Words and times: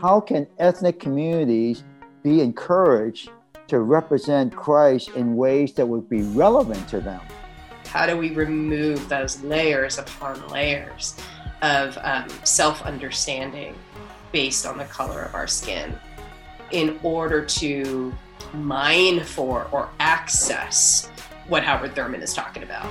how 0.00 0.20
can 0.20 0.46
ethnic 0.58 1.00
communities 1.00 1.84
be 2.22 2.40
encouraged 2.40 3.30
to 3.68 3.80
represent 3.80 4.54
Christ 4.54 5.10
in 5.10 5.36
ways 5.36 5.72
that 5.74 5.86
would 5.86 6.08
be 6.08 6.22
relevant 6.22 6.86
to 6.88 7.00
them? 7.00 7.20
How 7.86 8.06
do 8.06 8.16
we 8.16 8.30
remove 8.30 9.08
those 9.08 9.42
layers 9.42 9.98
upon 9.98 10.46
layers 10.48 11.18
of 11.62 11.98
um, 12.02 12.28
self 12.44 12.82
understanding 12.82 13.74
based 14.32 14.66
on 14.66 14.76
the 14.76 14.84
color 14.84 15.22
of 15.22 15.34
our 15.34 15.46
skin 15.46 15.96
in 16.72 16.98
order 17.02 17.44
to 17.44 18.14
mine 18.52 19.24
for 19.24 19.66
or 19.72 19.88
access 19.98 21.08
what 21.48 21.62
Howard 21.62 21.94
Thurman 21.94 22.20
is 22.20 22.34
talking 22.34 22.62
about? 22.64 22.86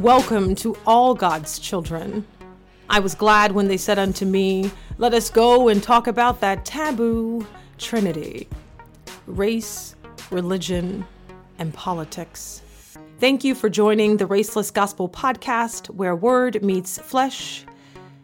Welcome 0.00 0.54
to 0.54 0.78
all 0.86 1.14
God's 1.14 1.58
children. 1.58 2.24
I 2.88 3.00
was 3.00 3.14
glad 3.14 3.52
when 3.52 3.68
they 3.68 3.76
said 3.76 3.98
unto 3.98 4.24
me, 4.24 4.70
Let 4.96 5.12
us 5.12 5.28
go 5.28 5.68
and 5.68 5.82
talk 5.82 6.06
about 6.06 6.40
that 6.40 6.64
taboo 6.64 7.46
Trinity 7.76 8.48
race, 9.26 9.94
religion, 10.30 11.04
and 11.58 11.74
politics. 11.74 12.62
Thank 13.18 13.44
you 13.44 13.54
for 13.54 13.68
joining 13.68 14.16
the 14.16 14.24
Raceless 14.24 14.72
Gospel 14.72 15.06
podcast, 15.06 15.90
where 15.90 16.16
word 16.16 16.64
meets 16.64 16.96
flesh, 16.96 17.66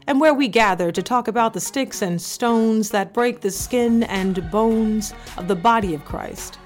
and 0.06 0.18
where 0.18 0.32
we 0.32 0.48
gather 0.48 0.90
to 0.90 1.02
talk 1.02 1.28
about 1.28 1.52
the 1.52 1.60
sticks 1.60 2.00
and 2.00 2.22
stones 2.22 2.88
that 2.88 3.12
break 3.12 3.42
the 3.42 3.50
skin 3.50 4.04
and 4.04 4.50
bones 4.50 5.12
of 5.36 5.46
the 5.46 5.54
body 5.54 5.92
of 5.92 6.06
Christ 6.06 6.58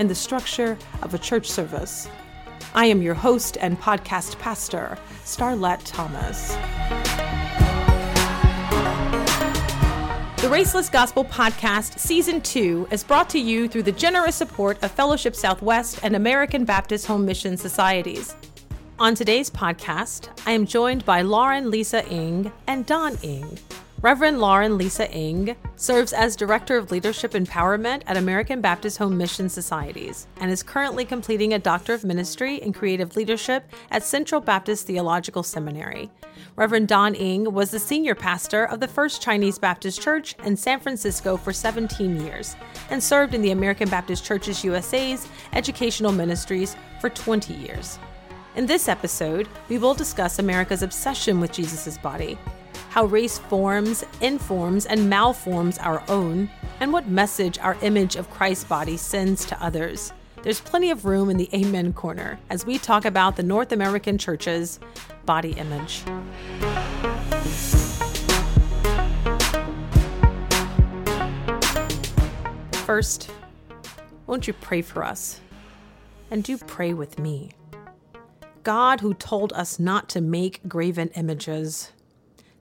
and 0.00 0.10
the 0.10 0.14
structure 0.16 0.76
of 1.02 1.14
a 1.14 1.18
church 1.18 1.48
service. 1.48 2.08
I 2.76 2.84
am 2.84 3.00
your 3.00 3.14
host 3.14 3.56
and 3.58 3.80
podcast 3.80 4.38
pastor, 4.38 4.98
Starlette 5.24 5.80
Thomas. 5.86 6.48
The 10.42 10.52
Raceless 10.52 10.92
Gospel 10.92 11.24
Podcast 11.24 11.98
Season 11.98 12.42
2 12.42 12.88
is 12.90 13.02
brought 13.02 13.30
to 13.30 13.38
you 13.38 13.66
through 13.66 13.84
the 13.84 13.92
generous 13.92 14.36
support 14.36 14.76
of 14.82 14.90
Fellowship 14.90 15.34
Southwest 15.34 16.00
and 16.02 16.14
American 16.14 16.66
Baptist 16.66 17.06
Home 17.06 17.24
Mission 17.24 17.56
Societies. 17.56 18.36
On 18.98 19.14
today's 19.14 19.48
podcast, 19.48 20.28
I 20.44 20.52
am 20.52 20.66
joined 20.66 21.02
by 21.06 21.22
Lauren 21.22 21.70
Lisa 21.70 22.06
Ng 22.08 22.52
and 22.66 22.84
Don 22.84 23.16
Ng, 23.22 23.58
Reverend 24.02 24.40
Lauren 24.40 24.76
Lisa 24.76 25.10
Ng 25.10 25.56
serves 25.76 26.12
as 26.12 26.36
Director 26.36 26.76
of 26.76 26.90
Leadership 26.90 27.32
Empowerment 27.32 28.02
at 28.06 28.18
American 28.18 28.60
Baptist 28.60 28.98
Home 28.98 29.16
Mission 29.16 29.48
Societies 29.48 30.26
and 30.38 30.50
is 30.50 30.62
currently 30.62 31.06
completing 31.06 31.54
a 31.54 31.58
Doctor 31.58 31.94
of 31.94 32.04
Ministry 32.04 32.56
in 32.56 32.74
Creative 32.74 33.16
Leadership 33.16 33.72
at 33.90 34.02
Central 34.02 34.42
Baptist 34.42 34.86
Theological 34.86 35.42
Seminary. 35.42 36.10
Reverend 36.56 36.88
Don 36.88 37.14
Ng 37.14 37.50
was 37.50 37.70
the 37.70 37.78
senior 37.78 38.14
pastor 38.14 38.66
of 38.66 38.80
the 38.80 38.88
First 38.88 39.22
Chinese 39.22 39.58
Baptist 39.58 40.02
Church 40.02 40.36
in 40.44 40.58
San 40.58 40.78
Francisco 40.78 41.38
for 41.38 41.54
17 41.54 42.20
years 42.20 42.54
and 42.90 43.02
served 43.02 43.34
in 43.34 43.40
the 43.40 43.52
American 43.52 43.88
Baptist 43.88 44.26
Churches 44.26 44.62
USA's 44.62 45.26
educational 45.54 46.12
ministries 46.12 46.76
for 47.00 47.08
20 47.08 47.54
years. 47.54 47.98
In 48.56 48.66
this 48.66 48.88
episode, 48.88 49.48
we 49.70 49.78
will 49.78 49.94
discuss 49.94 50.38
America's 50.38 50.82
obsession 50.82 51.40
with 51.40 51.52
Jesus' 51.52 51.96
body 51.96 52.38
how 52.96 53.04
race 53.04 53.36
forms, 53.36 54.06
informs, 54.22 54.86
and 54.86 55.00
malforms 55.00 55.76
our 55.82 56.02
own, 56.08 56.48
and 56.80 56.90
what 56.94 57.06
message 57.06 57.58
our 57.58 57.76
image 57.82 58.16
of 58.16 58.30
Christ's 58.30 58.64
body 58.64 58.96
sends 58.96 59.44
to 59.44 59.62
others. 59.62 60.14
There's 60.42 60.62
plenty 60.62 60.90
of 60.90 61.04
room 61.04 61.28
in 61.28 61.36
the 61.36 61.50
Amen 61.52 61.92
Corner 61.92 62.38
as 62.48 62.64
we 62.64 62.78
talk 62.78 63.04
about 63.04 63.36
the 63.36 63.42
North 63.42 63.70
American 63.70 64.16
Church's 64.16 64.80
body 65.26 65.50
image. 65.58 66.04
First, 72.86 73.30
won't 74.26 74.46
you 74.46 74.54
pray 74.54 74.80
for 74.80 75.04
us? 75.04 75.42
And 76.30 76.42
do 76.42 76.56
pray 76.56 76.94
with 76.94 77.18
me. 77.18 77.50
God, 78.62 79.00
who 79.02 79.12
told 79.12 79.52
us 79.52 79.78
not 79.78 80.08
to 80.08 80.22
make 80.22 80.66
graven 80.66 81.10
images, 81.10 81.92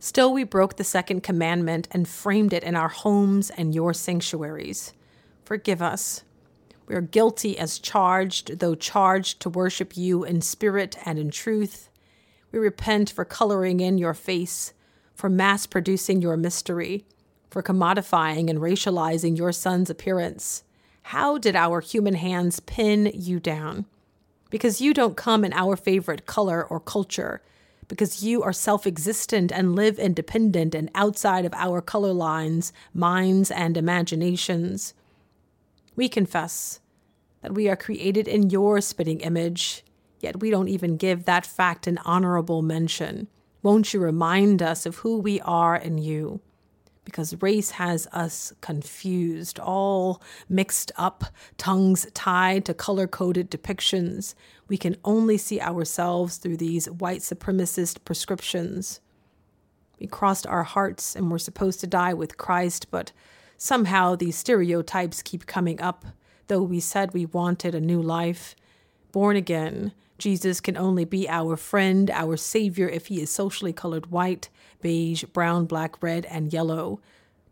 Still, 0.06 0.32
we 0.32 0.44
broke 0.44 0.76
the 0.76 0.84
second 0.84 1.24
commandment 1.24 1.88
and 1.90 2.08
framed 2.08 2.54
it 2.54 2.64
in 2.64 2.76
our 2.76 2.90
homes 2.90 3.50
and 3.50 3.74
your 3.74 3.92
sanctuaries. 3.92 4.94
Forgive 5.44 5.82
us. 5.82 6.24
We 6.86 6.94
are 6.94 7.02
guilty 7.02 7.58
as 7.58 7.80
charged, 7.80 8.60
though 8.60 8.76
charged 8.76 9.40
to 9.40 9.50
worship 9.50 9.98
you 9.98 10.24
in 10.24 10.42
spirit 10.42 10.96
and 11.06 11.18
in 11.18 11.32
truth. 11.32 11.90
We 12.52 12.60
repent 12.60 13.10
for 13.10 13.26
coloring 13.26 13.80
in 13.80 13.98
your 13.98 14.14
face, 14.14 14.74
for 15.16 15.28
mass 15.28 15.66
producing 15.66 16.22
your 16.22 16.38
mystery, 16.38 17.04
for 17.50 17.64
commodifying 17.64 18.48
and 18.48 18.60
racializing 18.60 19.36
your 19.36 19.52
son's 19.52 19.90
appearance. 19.90 20.64
How 21.02 21.40
did 21.40 21.56
our 21.56 21.82
human 21.82 22.14
hands 22.14 22.60
pin 22.60 23.10
you 23.12 23.40
down? 23.40 23.86
Because 24.52 24.80
you 24.80 24.94
don't 24.94 25.18
come 25.18 25.44
in 25.44 25.52
our 25.54 25.76
favorite 25.76 26.28
color 26.28 26.64
or 26.64 26.80
culture 26.80 27.42
because 27.88 28.24
you 28.24 28.42
are 28.44 28.54
self 28.54 28.88
existent 28.88 29.52
and 29.52 29.76
live 29.76 30.00
independent 30.00 30.74
and 30.76 30.90
outside 30.96 31.46
of 31.46 31.54
our 31.54 31.82
color 31.82 32.14
lines, 32.14 32.74
minds, 32.94 33.52
and 33.52 33.78
imaginations. 33.78 34.94
We 35.96 36.10
confess 36.10 36.80
that 37.42 37.54
we 37.54 37.70
are 37.70 37.76
created 37.76 38.28
in 38.28 38.50
your 38.50 38.82
spitting 38.82 39.22
image, 39.22 39.84
yet 40.20 40.40
we 40.40 40.50
don't 40.50 40.68
even 40.68 40.98
give 40.98 41.26
that 41.26 41.46
fact 41.46 41.88
an 41.88 42.00
honorable 42.00 42.62
mention. 42.62 43.28
Won't 43.62 43.94
you 43.94 44.00
remind 44.00 44.62
us 44.62 44.86
of 44.86 44.98
who 44.98 45.18
we 45.18 45.40
are 45.42 45.76
in 45.76 45.98
you? 45.98 46.42
Because 47.06 47.42
race 47.42 47.72
has 47.72 48.08
us 48.12 48.52
confused, 48.62 49.60
all 49.60 50.22
mixed 50.50 50.92
up, 50.98 51.24
tongues 51.58 52.08
tied 52.14 52.66
to 52.66 52.74
color 52.74 53.08
coded 53.08 53.50
depictions. 53.50 54.34
We 54.68 54.78
can 54.78 54.98
only 55.06 55.38
see 55.38 55.62
ourselves 55.62 56.38
through 56.38 56.58
these 56.58 56.90
white 56.90 57.22
supremacist 57.22 58.04
prescriptions. 58.04 59.00
We 60.00 60.08
crossed 60.08 60.46
our 60.48 60.64
hearts 60.64 61.16
and 61.16 61.32
were 61.32 61.40
supposed 61.40 61.80
to 61.82 61.88
die 61.88 62.14
with 62.14 62.38
Christ, 62.38 62.92
but 62.92 63.12
somehow 63.58 64.16
these 64.16 64.36
stereotypes 64.36 65.22
keep 65.22 65.46
coming 65.46 65.80
up, 65.80 66.06
though 66.48 66.64
we 66.64 66.80
said 66.80 67.14
we 67.14 67.26
wanted 67.26 67.74
a 67.74 67.80
new 67.80 68.02
life. 68.02 68.56
Born 69.12 69.38
again, 69.38 69.94
Jesus 70.18 70.62
can 70.62 70.78
only 70.78 71.06
be 71.06 71.28
our 71.28 71.58
friend, 71.58 72.10
our 72.12 72.38
Savior, 72.38 72.88
if 72.88 73.08
he 73.08 73.22
is 73.22 73.30
socially 73.30 73.74
colored 73.74 74.12
white, 74.12 74.50
beige, 74.82 75.24
brown, 75.26 75.66
black, 75.66 76.02
red, 76.02 76.26
and 76.26 76.54
yellow. 76.54 77.02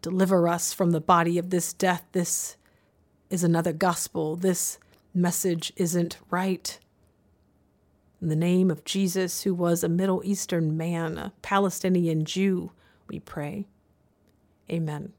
Deliver 0.02 0.48
us 0.48 0.74
from 0.74 0.92
the 0.92 1.02
body 1.02 1.38
of 1.38 1.50
this 1.50 1.74
death. 1.74 2.04
This 2.14 2.56
is 3.30 3.44
another 3.44 3.74
gospel. 3.74 4.36
This 4.36 4.78
message 5.14 5.74
isn't 5.76 6.18
right. 6.30 6.80
In 8.22 8.30
the 8.30 8.36
name 8.36 8.72
of 8.72 8.86
Jesus, 8.86 9.42
who 9.44 9.54
was 9.54 9.84
a 9.84 9.90
Middle 9.90 10.22
Eastern 10.24 10.78
man, 10.78 11.18
a 11.18 11.34
Palestinian 11.42 12.24
Jew, 12.24 12.72
we 13.10 13.20
pray. 13.20 13.68
Amen. 14.72 15.12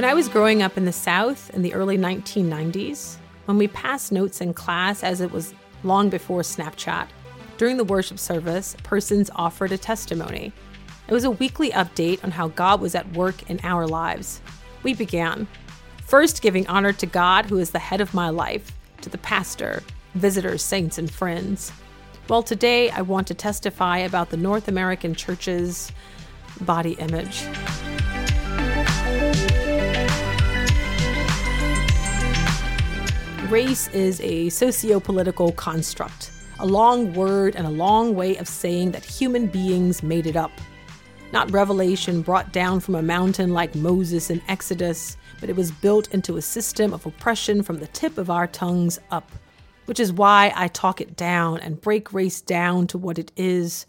When 0.00 0.08
I 0.08 0.14
was 0.14 0.30
growing 0.30 0.62
up 0.62 0.78
in 0.78 0.86
the 0.86 0.94
South 0.94 1.50
in 1.50 1.60
the 1.60 1.74
early 1.74 1.98
1990s, 1.98 3.16
when 3.44 3.58
we 3.58 3.68
passed 3.68 4.12
notes 4.12 4.40
in 4.40 4.54
class, 4.54 5.04
as 5.04 5.20
it 5.20 5.30
was 5.30 5.52
long 5.84 6.08
before 6.08 6.40
Snapchat, 6.40 7.08
during 7.58 7.76
the 7.76 7.84
worship 7.84 8.18
service, 8.18 8.74
persons 8.82 9.30
offered 9.36 9.72
a 9.72 9.76
testimony. 9.76 10.54
It 11.06 11.12
was 11.12 11.24
a 11.24 11.30
weekly 11.30 11.70
update 11.72 12.24
on 12.24 12.30
how 12.30 12.48
God 12.48 12.80
was 12.80 12.94
at 12.94 13.12
work 13.12 13.50
in 13.50 13.60
our 13.62 13.86
lives. 13.86 14.40
We 14.84 14.94
began, 14.94 15.46
first 16.06 16.40
giving 16.40 16.66
honor 16.66 16.94
to 16.94 17.04
God, 17.04 17.44
who 17.44 17.58
is 17.58 17.72
the 17.72 17.78
head 17.78 18.00
of 18.00 18.14
my 18.14 18.30
life, 18.30 18.72
to 19.02 19.10
the 19.10 19.18
pastor, 19.18 19.82
visitors, 20.14 20.62
saints, 20.62 20.96
and 20.96 21.10
friends. 21.10 21.72
Well, 22.26 22.42
today 22.42 22.88
I 22.88 23.02
want 23.02 23.26
to 23.26 23.34
testify 23.34 23.98
about 23.98 24.30
the 24.30 24.38
North 24.38 24.66
American 24.66 25.14
Church's 25.14 25.92
body 26.62 26.92
image. 26.92 27.44
Race 33.50 33.88
is 33.88 34.20
a 34.20 34.48
socio 34.48 35.00
political 35.00 35.50
construct, 35.50 36.30
a 36.60 36.66
long 36.66 37.12
word 37.14 37.56
and 37.56 37.66
a 37.66 37.70
long 37.70 38.14
way 38.14 38.36
of 38.36 38.46
saying 38.46 38.92
that 38.92 39.04
human 39.04 39.48
beings 39.48 40.04
made 40.04 40.28
it 40.28 40.36
up. 40.36 40.52
Not 41.32 41.50
revelation 41.50 42.22
brought 42.22 42.52
down 42.52 42.78
from 42.78 42.94
a 42.94 43.02
mountain 43.02 43.52
like 43.52 43.74
Moses 43.74 44.30
in 44.30 44.40
Exodus, 44.46 45.16
but 45.40 45.50
it 45.50 45.56
was 45.56 45.72
built 45.72 46.14
into 46.14 46.36
a 46.36 46.42
system 46.42 46.94
of 46.94 47.04
oppression 47.06 47.64
from 47.64 47.80
the 47.80 47.88
tip 47.88 48.18
of 48.18 48.30
our 48.30 48.46
tongues 48.46 49.00
up, 49.10 49.28
which 49.86 49.98
is 49.98 50.12
why 50.12 50.52
I 50.54 50.68
talk 50.68 51.00
it 51.00 51.16
down 51.16 51.58
and 51.58 51.80
break 51.80 52.12
race 52.12 52.40
down 52.40 52.86
to 52.86 52.98
what 52.98 53.18
it 53.18 53.32
is. 53.36 53.84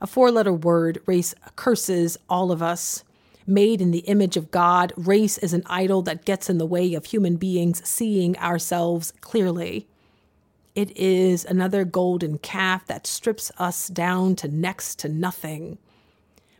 A 0.00 0.06
four 0.06 0.30
letter 0.30 0.54
word, 0.54 1.02
race 1.04 1.34
curses 1.54 2.16
all 2.30 2.50
of 2.50 2.62
us. 2.62 3.04
Made 3.46 3.80
in 3.80 3.92
the 3.92 4.00
image 4.00 4.36
of 4.36 4.50
God, 4.50 4.92
race 4.96 5.38
is 5.38 5.52
an 5.52 5.62
idol 5.66 6.02
that 6.02 6.24
gets 6.24 6.50
in 6.50 6.58
the 6.58 6.66
way 6.66 6.94
of 6.94 7.06
human 7.06 7.36
beings 7.36 7.80
seeing 7.88 8.36
ourselves 8.38 9.12
clearly. 9.20 9.86
It 10.74 10.96
is 10.96 11.44
another 11.44 11.84
golden 11.84 12.38
calf 12.38 12.84
that 12.86 13.06
strips 13.06 13.52
us 13.56 13.86
down 13.86 14.34
to 14.36 14.48
next 14.48 14.98
to 14.98 15.08
nothing. 15.08 15.78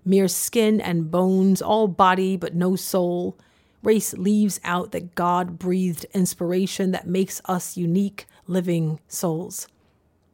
Mere 0.05 0.29
skin 0.29 0.81
and 0.81 1.11
bones, 1.11 1.61
all 1.61 1.89
body 1.89 2.37
but 2.37 2.55
no 2.55 2.77
soul. 2.77 3.37
Race 3.83 4.15
leaves 4.15 4.61
out 4.63 4.93
the 4.93 5.01
God 5.01 5.59
breathed 5.59 6.07
inspiration 6.15 6.93
that 6.93 7.09
makes 7.09 7.43
us 7.47 7.77
unique 7.77 8.27
living 8.47 9.01
souls 9.09 9.67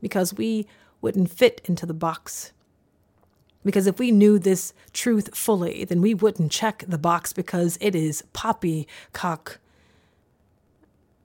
because 0.02 0.34
we 0.34 0.66
wouldn't 1.00 1.31
fit 1.31 1.62
into 1.64 1.87
the 1.87 1.94
box. 1.94 2.52
Because 3.64 3.87
if 3.87 3.99
we 3.99 4.11
knew 4.11 4.38
this 4.38 4.75
truth 4.93 5.37
fully, 5.37 5.85
then 5.85 6.00
we 6.03 6.14
wouldn't 6.14 6.50
check 6.50 6.85
the 6.87 6.99
box 6.99 7.32
because 7.32 7.79
it 7.81 7.94
is 7.94 8.23
poppycock. 8.32 9.59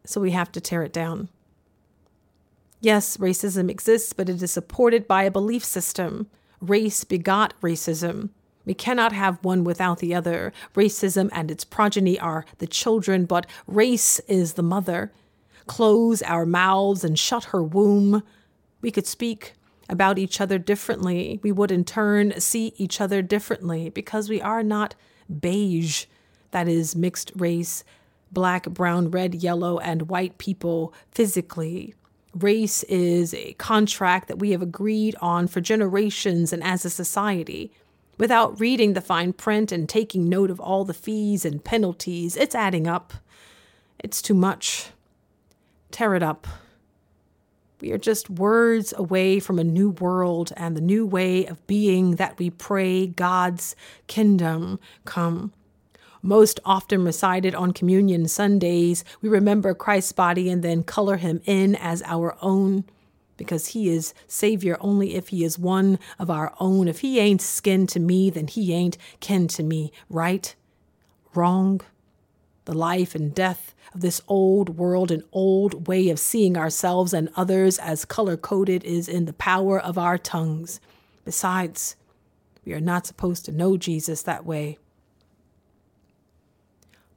So 0.06 0.22
we 0.22 0.32
have 0.32 0.52
to 0.54 0.62
tear 0.62 0.84
it 0.84 0.94
down. 0.94 1.30
Yes, 2.80 3.18
racism 3.18 3.70
exists, 3.70 4.14
but 4.14 4.30
it 4.30 4.42
is 4.42 4.52
supported 4.52 5.08
by 5.08 5.24
a 5.24 5.32
belief 5.32 5.66
system. 5.66 6.28
Race 6.62 7.04
begot 7.04 7.60
racism. 7.62 8.30
We 8.66 8.74
cannot 8.74 9.14
have 9.14 9.44
one 9.44 9.64
without 9.64 10.00
the 10.00 10.14
other. 10.14 10.54
Racism 10.76 11.30
and 11.32 11.50
its 11.50 11.64
progeny 11.64 12.20
are 12.20 12.46
the 12.60 12.68
children, 12.68 13.26
but 13.26 13.48
race 13.66 14.20
is 14.28 14.54
the 14.54 14.64
mother. 14.64 15.12
Close 15.66 16.22
our 16.22 16.46
mouths 16.46 17.04
and 17.04 17.18
shut 17.18 17.46
her 17.46 17.64
womb. 17.64 18.24
We 18.82 18.92
could 18.92 19.08
speak 19.08 19.54
about 19.90 20.18
each 20.18 20.42
other 20.42 20.58
differently. 20.58 21.40
We 21.44 21.52
would 21.52 21.72
in 21.72 21.84
turn 21.84 22.40
see 22.40 22.74
each 22.78 23.00
other 23.00 23.22
differently 23.22 23.90
because 23.90 24.30
we 24.30 24.42
are 24.42 24.64
not 24.64 24.96
beige, 25.40 26.06
that 26.52 26.68
is, 26.68 26.96
mixed 26.96 27.32
race, 27.36 27.84
black, 28.32 28.70
brown, 28.70 29.12
red, 29.12 29.36
yellow, 29.36 29.80
and 29.80 30.10
white 30.10 30.38
people 30.38 30.94
physically. 31.12 31.94
Race 32.34 32.84
is 32.84 33.34
a 33.34 33.54
contract 33.54 34.28
that 34.28 34.40
we 34.40 34.52
have 34.52 34.62
agreed 34.62 35.16
on 35.22 35.48
for 35.48 35.62
generations 35.62 36.54
and 36.54 36.64
as 36.64 36.86
a 36.86 36.90
society. 36.90 37.72
Without 38.18 38.60
reading 38.60 38.94
the 38.94 39.02
fine 39.02 39.32
print 39.32 39.72
and 39.72 39.88
taking 39.88 40.28
note 40.28 40.50
of 40.50 40.60
all 40.60 40.84
the 40.86 40.94
fees 40.94 41.46
and 41.46 41.64
penalties, 41.64 42.36
it's 42.36 42.56
adding 42.56 42.88
up. 42.88 43.14
It's 44.00 44.22
too 44.22 44.34
much. 44.34 44.90
Tear 45.92 46.16
it 46.16 46.24
up. 46.24 46.48
We 47.80 47.92
are 47.92 47.98
just 47.98 48.30
words 48.30 48.94
away 48.98 49.40
from 49.40 49.60
a 49.60 49.64
new 49.64 49.92
world 49.92 50.52
and 50.58 50.76
the 50.76 50.82
new 50.82 51.06
way 51.06 51.46
of 51.46 51.66
being 51.68 52.16
that 52.16 52.38
we 52.40 52.50
pray 52.50 53.08
God's 53.08 53.76
kingdom 54.08 54.80
come. 55.06 55.54
Most 56.24 56.60
often 56.66 57.04
recited 57.04 57.54
on 57.54 57.74
Communion 57.74 58.28
Sundays, 58.28 59.06
we 59.22 59.30
remember 59.30 59.74
Christ's 59.74 60.12
body 60.12 60.50
and 60.50 60.64
then 60.64 60.84
color 60.84 61.18
him 61.18 61.42
in 61.46 61.76
as 61.76 62.02
our 62.04 62.36
own 62.42 62.84
because 63.38 63.68
he 63.68 63.90
is 63.90 64.16
Savior 64.28 64.78
only 64.82 65.14
if 65.14 65.28
he 65.28 65.44
is 65.44 65.60
one 65.60 66.00
of 66.18 66.30
our 66.32 66.54
own. 66.60 66.88
If 66.88 67.02
he 67.02 67.20
ain't 67.20 67.42
skin 67.42 67.86
to 67.88 68.00
me, 68.00 68.32
then 68.32 68.48
he 68.48 68.74
ain't 68.74 68.98
kin 69.20 69.48
to 69.50 69.64
me, 69.64 69.92
right? 70.10 70.56
Wrong? 71.36 71.82
The 72.68 72.74
life 72.74 73.16
and 73.16 73.34
death 73.34 73.74
of 73.94 74.02
this 74.02 74.22
old 74.28 74.78
world, 74.78 75.10
and 75.10 75.24
old 75.32 75.88
way 75.88 76.10
of 76.10 76.20
seeing 76.20 76.58
ourselves 76.58 77.14
and 77.14 77.30
others 77.34 77.80
as 77.80 78.04
color 78.04 78.36
coded, 78.36 78.84
is 78.84 79.08
in 79.08 79.24
the 79.24 79.32
power 79.32 79.80
of 79.80 79.98
our 79.98 80.18
tongues. 80.18 80.82
Besides, 81.24 81.96
we 82.66 82.74
are 82.74 82.82
not 82.82 83.08
supposed 83.08 83.46
to 83.46 83.54
know 83.54 83.78
Jesus 83.78 84.22
that 84.24 84.46
way. 84.46 84.80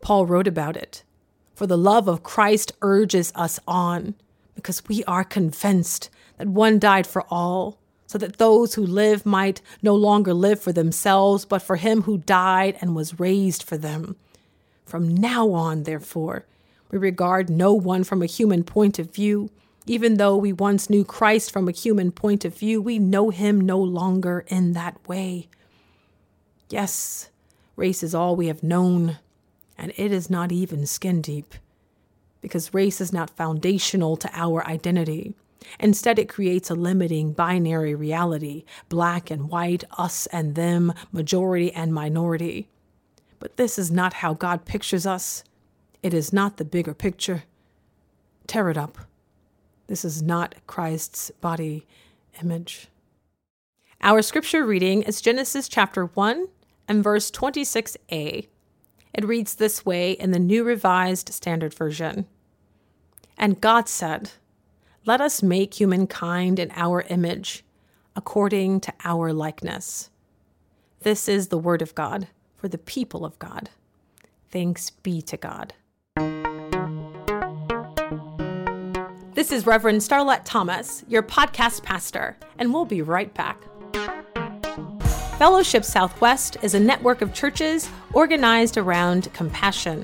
Paul 0.01 0.25
wrote 0.25 0.47
about 0.47 0.77
it. 0.77 1.03
For 1.57 1.67
the 1.67 1.77
love 1.77 2.07
of 2.07 2.23
Christ 2.23 2.71
urges 2.81 3.33
us 3.35 3.59
on, 3.67 4.15
because 4.55 4.87
we 4.87 5.03
are 5.03 5.25
convinced 5.25 6.11
that 6.39 6.47
one 6.47 6.79
died 6.79 7.09
for 7.09 7.25
all, 7.29 7.81
so 8.07 8.19
that 8.19 8.39
those 8.39 8.75
who 8.75 8.87
live 8.87 9.27
might 9.27 9.61
no 9.83 9.97
longer 9.97 10.33
live 10.33 10.61
for 10.61 10.71
themselves, 10.71 11.45
but 11.45 11.61
for 11.61 11.75
him 11.75 12.03
who 12.03 12.19
died 12.19 12.79
and 12.81 12.95
was 12.95 13.19
raised 13.19 13.65
for 13.65 13.77
them. 13.77 14.15
From 14.91 15.15
now 15.15 15.53
on, 15.53 15.85
therefore, 15.85 16.47
we 16.91 16.99
regard 16.99 17.49
no 17.49 17.73
one 17.73 18.03
from 18.03 18.23
a 18.23 18.27
human 18.27 18.65
point 18.65 18.99
of 18.99 19.15
view. 19.15 19.49
Even 19.87 20.17
though 20.17 20.37
we 20.37 20.53
once 20.53 20.91
knew 20.91 21.05
Christ 21.05 21.53
from 21.53 21.69
a 21.69 21.73
human 21.73 22.11
point 22.11 22.45
of 22.45 22.59
view, 22.59 22.83
we 22.83 22.99
know 22.99 23.31
him 23.31 23.61
no 23.61 23.79
longer 23.79 24.45
in 24.49 24.73
that 24.73 24.97
way. 25.07 25.49
Yes, 26.71 27.31
race 27.77 28.03
is 28.03 28.17
all 28.17 28.35
we 28.35 28.49
have 28.49 28.65
known, 28.65 29.19
and 29.79 29.93
it 29.95 30.11
is 30.11 30.29
not 30.29 30.51
even 30.51 30.87
skin 30.87 31.23
deep, 31.23 31.55
because 32.41 32.75
race 32.75 33.01
is 33.01 33.13
not 33.13 33.37
foundational 33.37 34.17
to 34.17 34.31
our 34.33 34.67
identity. 34.67 35.37
Instead, 35.79 36.19
it 36.19 36.29
creates 36.29 36.69
a 36.69 36.75
limiting 36.75 37.33
binary 37.33 37.95
reality 37.95 38.65
black 38.89 39.31
and 39.31 39.51
white, 39.51 39.85
us 39.97 40.27
and 40.33 40.57
them, 40.57 40.93
majority 41.13 41.73
and 41.73 41.95
minority. 41.95 42.69
But 43.41 43.57
this 43.57 43.79
is 43.79 43.91
not 43.91 44.13
how 44.13 44.35
God 44.35 44.67
pictures 44.67 45.07
us. 45.07 45.43
It 46.03 46.15
is 46.15 46.33
not 46.33 46.59
the 46.59 46.65
bigger 46.65 46.95
picture. 46.95 47.45
Tear 48.47 48.69
it 48.71 48.77
up. 48.77 48.99
This 49.89 50.05
is 50.05 50.23
not 50.23 50.55
Christ's 50.67 51.33
body 51.41 51.87
image. 52.41 52.89
Our 54.03 54.23
scripture 54.23 54.65
reading 54.65 55.03
is 55.03 55.21
Genesis 55.21 55.69
chapter 55.69 56.07
1 56.07 56.49
and 56.87 57.03
verse 57.03 57.31
26a. 57.31 58.47
It 59.13 59.25
reads 59.25 59.55
this 59.55 59.85
way 59.85 60.13
in 60.13 60.31
the 60.31 60.39
New 60.39 60.63
Revised 60.63 61.33
Standard 61.33 61.75
Version 61.75 62.27
And 63.37 63.61
God 63.61 63.89
said, 63.89 64.33
Let 65.07 65.21
us 65.21 65.43
make 65.43 65.75
humankind 65.75 66.59
in 66.59 66.71
our 66.77 67.03
image, 67.03 67.65
according 68.15 68.81
to 68.83 68.93
our 69.05 69.33
likeness. 69.33 70.11
This 71.01 71.27
is 71.29 71.49
the 71.49 71.59
word 71.59 71.83
of 71.83 71.95
God 71.95 72.29
for 72.61 72.69
the 72.69 72.79
people 72.79 73.25
of 73.25 73.39
God. 73.39 73.71
Thanks 74.51 74.91
be 74.91 75.23
to 75.23 75.37
God. 75.39 75.73
This 79.33 79.51
is 79.51 79.65
Reverend 79.65 80.03
Starlette 80.03 80.43
Thomas, 80.45 81.03
your 81.09 81.23
podcast 81.23 81.83
pastor, 81.83 82.37
and 82.59 82.75
we'll 82.75 82.85
be 82.85 83.01
right 83.01 83.33
back. 83.33 83.59
Fellowship 85.39 85.87
Southwest 85.87 86.59
is 86.61 86.75
a 86.75 86.81
network 86.81 87.23
of 87.23 87.33
churches 87.33 87.89
organized 88.13 88.77
around 88.77 89.33
compassion. 89.33 90.03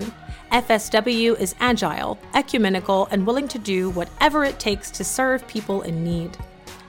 FSW 0.50 1.38
is 1.38 1.54
agile, 1.60 2.18
ecumenical, 2.34 3.06
and 3.10 3.26
willing 3.26 3.48
to 3.48 3.58
do 3.58 3.90
whatever 3.90 4.44
it 4.44 4.58
takes 4.58 4.90
to 4.92 5.04
serve 5.04 5.46
people 5.46 5.82
in 5.82 6.02
need. 6.02 6.38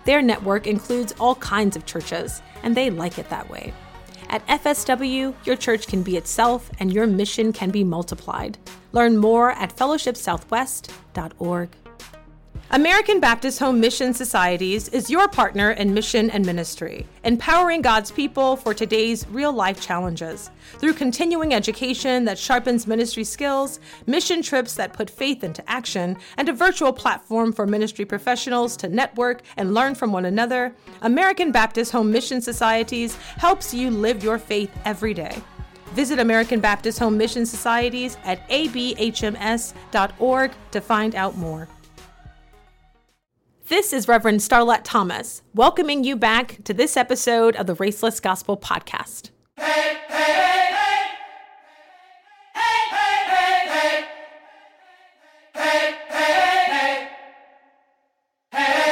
Their 0.06 0.22
network 0.22 0.66
includes 0.66 1.14
all 1.20 1.36
kinds 1.36 1.76
of 1.76 1.86
churches, 1.86 2.42
and 2.64 2.78
they 2.78 2.90
like 2.90 3.20
it 3.20 3.30
that 3.30 3.50
way. 3.50 3.74
At 4.30 4.46
FSW, 4.48 5.34
your 5.46 5.56
church 5.56 5.88
can 5.88 6.04
be 6.04 6.18
itself 6.18 6.70
and 6.80 6.92
your 6.92 7.08
mission 7.08 7.54
can 7.54 7.72
be 7.72 7.84
multiplied. 7.84 8.58
Learn 8.92 9.18
more 9.18 9.52
at 9.52 9.76
fellowshipsouthwest.org. 9.76 11.70
American 12.72 13.22
Baptist 13.22 13.60
Home 13.60 13.80
Mission 13.80 14.14
Societies 14.14 14.90
is 14.90 15.10
your 15.10 15.30
partner 15.30 15.72
in 15.72 15.94
mission 15.94 16.30
and 16.30 16.46
ministry, 16.46 17.08
empowering 17.24 17.82
God's 17.82 18.12
people 18.12 18.58
for 18.58 18.74
today's 18.74 19.26
real 19.30 19.54
life 19.54 19.80
challenges. 19.80 20.52
Through 20.78 20.96
continuing 20.96 21.54
education 21.54 22.26
that 22.26 22.38
sharpens 22.38 22.86
ministry 22.86 23.24
skills, 23.24 23.80
mission 24.06 24.42
trips 24.42 24.74
that 24.74 24.92
put 24.92 25.10
faith 25.10 25.46
into 25.46 25.64
action, 25.70 26.18
and 26.36 26.50
a 26.50 26.54
virtual 26.54 26.92
platform 26.92 27.54
for 27.54 27.66
ministry 27.66 28.04
professionals 28.04 28.76
to 28.78 28.90
network 28.90 29.44
and 29.56 29.74
learn 29.74 29.96
from 29.96 30.12
one 30.12 30.26
another, 30.26 30.76
American 31.04 31.54
Baptist 31.54 31.94
Home 31.94 32.12
Mission 32.12 32.42
Societies 32.42 33.16
helps 33.38 33.74
you 33.74 33.90
live 33.90 34.26
your 34.26 34.38
faith 34.38 34.78
every 34.84 35.14
day. 35.14 35.42
Visit 35.94 36.20
American 36.20 36.60
Baptist 36.60 37.00
Home 37.00 37.18
Mission 37.18 37.46
Societies 37.46 38.18
at 38.26 38.46
abhms.org 38.50 39.72
to 40.72 40.82
find 40.82 41.16
out 41.16 41.38
more. 41.38 41.70
This 43.70 43.92
is 43.92 44.08
Reverend 44.08 44.40
Starlette 44.40 44.86
Thomas, 44.86 45.42
welcoming 45.54 46.06
you 46.06 46.16
back 46.16 46.64
to 46.64 46.74
this 46.74 46.96
episode 46.96 47.54
of 47.58 47.68
the 47.68 47.76
Raceless 47.76 48.22
Gospel 48.22 48.56
Podcast. 48.56 49.32
Hey, 49.58 49.98
hey, 50.08 50.72
hey, 58.54 58.86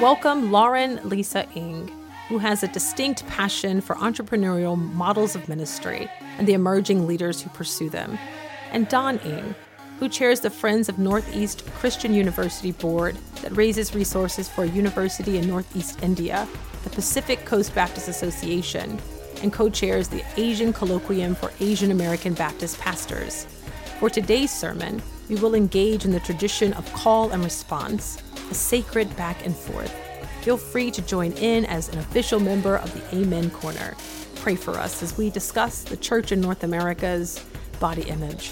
Welcome 0.00 0.50
Lauren 0.50 0.98
Lisa 1.08 1.48
Ng, 1.54 1.88
who 2.30 2.38
has 2.38 2.64
a 2.64 2.68
distinct 2.68 3.24
passion 3.28 3.80
for 3.80 3.94
entrepreneurial 3.94 4.76
models 4.76 5.36
of 5.36 5.48
ministry 5.48 6.10
and 6.38 6.48
the 6.48 6.54
emerging 6.54 7.06
leaders 7.06 7.40
who 7.40 7.48
pursue 7.50 7.88
them, 7.88 8.18
and 8.72 8.88
Don 8.88 9.20
Ng, 9.20 9.54
who 9.98 10.08
chairs 10.08 10.40
the 10.40 10.50
Friends 10.50 10.88
of 10.88 10.98
Northeast 10.98 11.64
Christian 11.74 12.14
University 12.14 12.72
board 12.72 13.16
that 13.42 13.56
raises 13.56 13.94
resources 13.94 14.48
for 14.48 14.64
a 14.64 14.68
university 14.68 15.38
in 15.38 15.48
Northeast 15.48 16.02
India, 16.02 16.48
the 16.84 16.90
Pacific 16.90 17.44
Coast 17.44 17.74
Baptist 17.74 18.08
Association, 18.08 18.98
and 19.42 19.52
co 19.52 19.68
chairs 19.68 20.08
the 20.08 20.24
Asian 20.36 20.72
Colloquium 20.72 21.36
for 21.36 21.52
Asian 21.60 21.90
American 21.90 22.34
Baptist 22.34 22.78
Pastors. 22.78 23.46
For 23.98 24.10
today's 24.10 24.50
sermon, 24.50 25.02
we 25.28 25.36
will 25.36 25.54
engage 25.54 26.04
in 26.04 26.10
the 26.10 26.20
tradition 26.20 26.72
of 26.74 26.92
call 26.92 27.30
and 27.30 27.44
response, 27.44 28.22
a 28.50 28.54
sacred 28.54 29.14
back 29.16 29.44
and 29.46 29.54
forth. 29.54 29.94
Feel 30.42 30.56
free 30.56 30.90
to 30.90 31.02
join 31.02 31.32
in 31.34 31.64
as 31.66 31.88
an 31.88 31.98
official 31.98 32.40
member 32.40 32.76
of 32.76 32.92
the 32.92 33.16
Amen 33.16 33.48
Corner. 33.50 33.94
Pray 34.36 34.56
for 34.56 34.72
us 34.72 35.02
as 35.02 35.16
we 35.16 35.30
discuss 35.30 35.82
the 35.82 35.96
church 35.96 36.32
in 36.32 36.40
North 36.40 36.64
America's 36.64 37.44
body 37.78 38.02
image. 38.02 38.50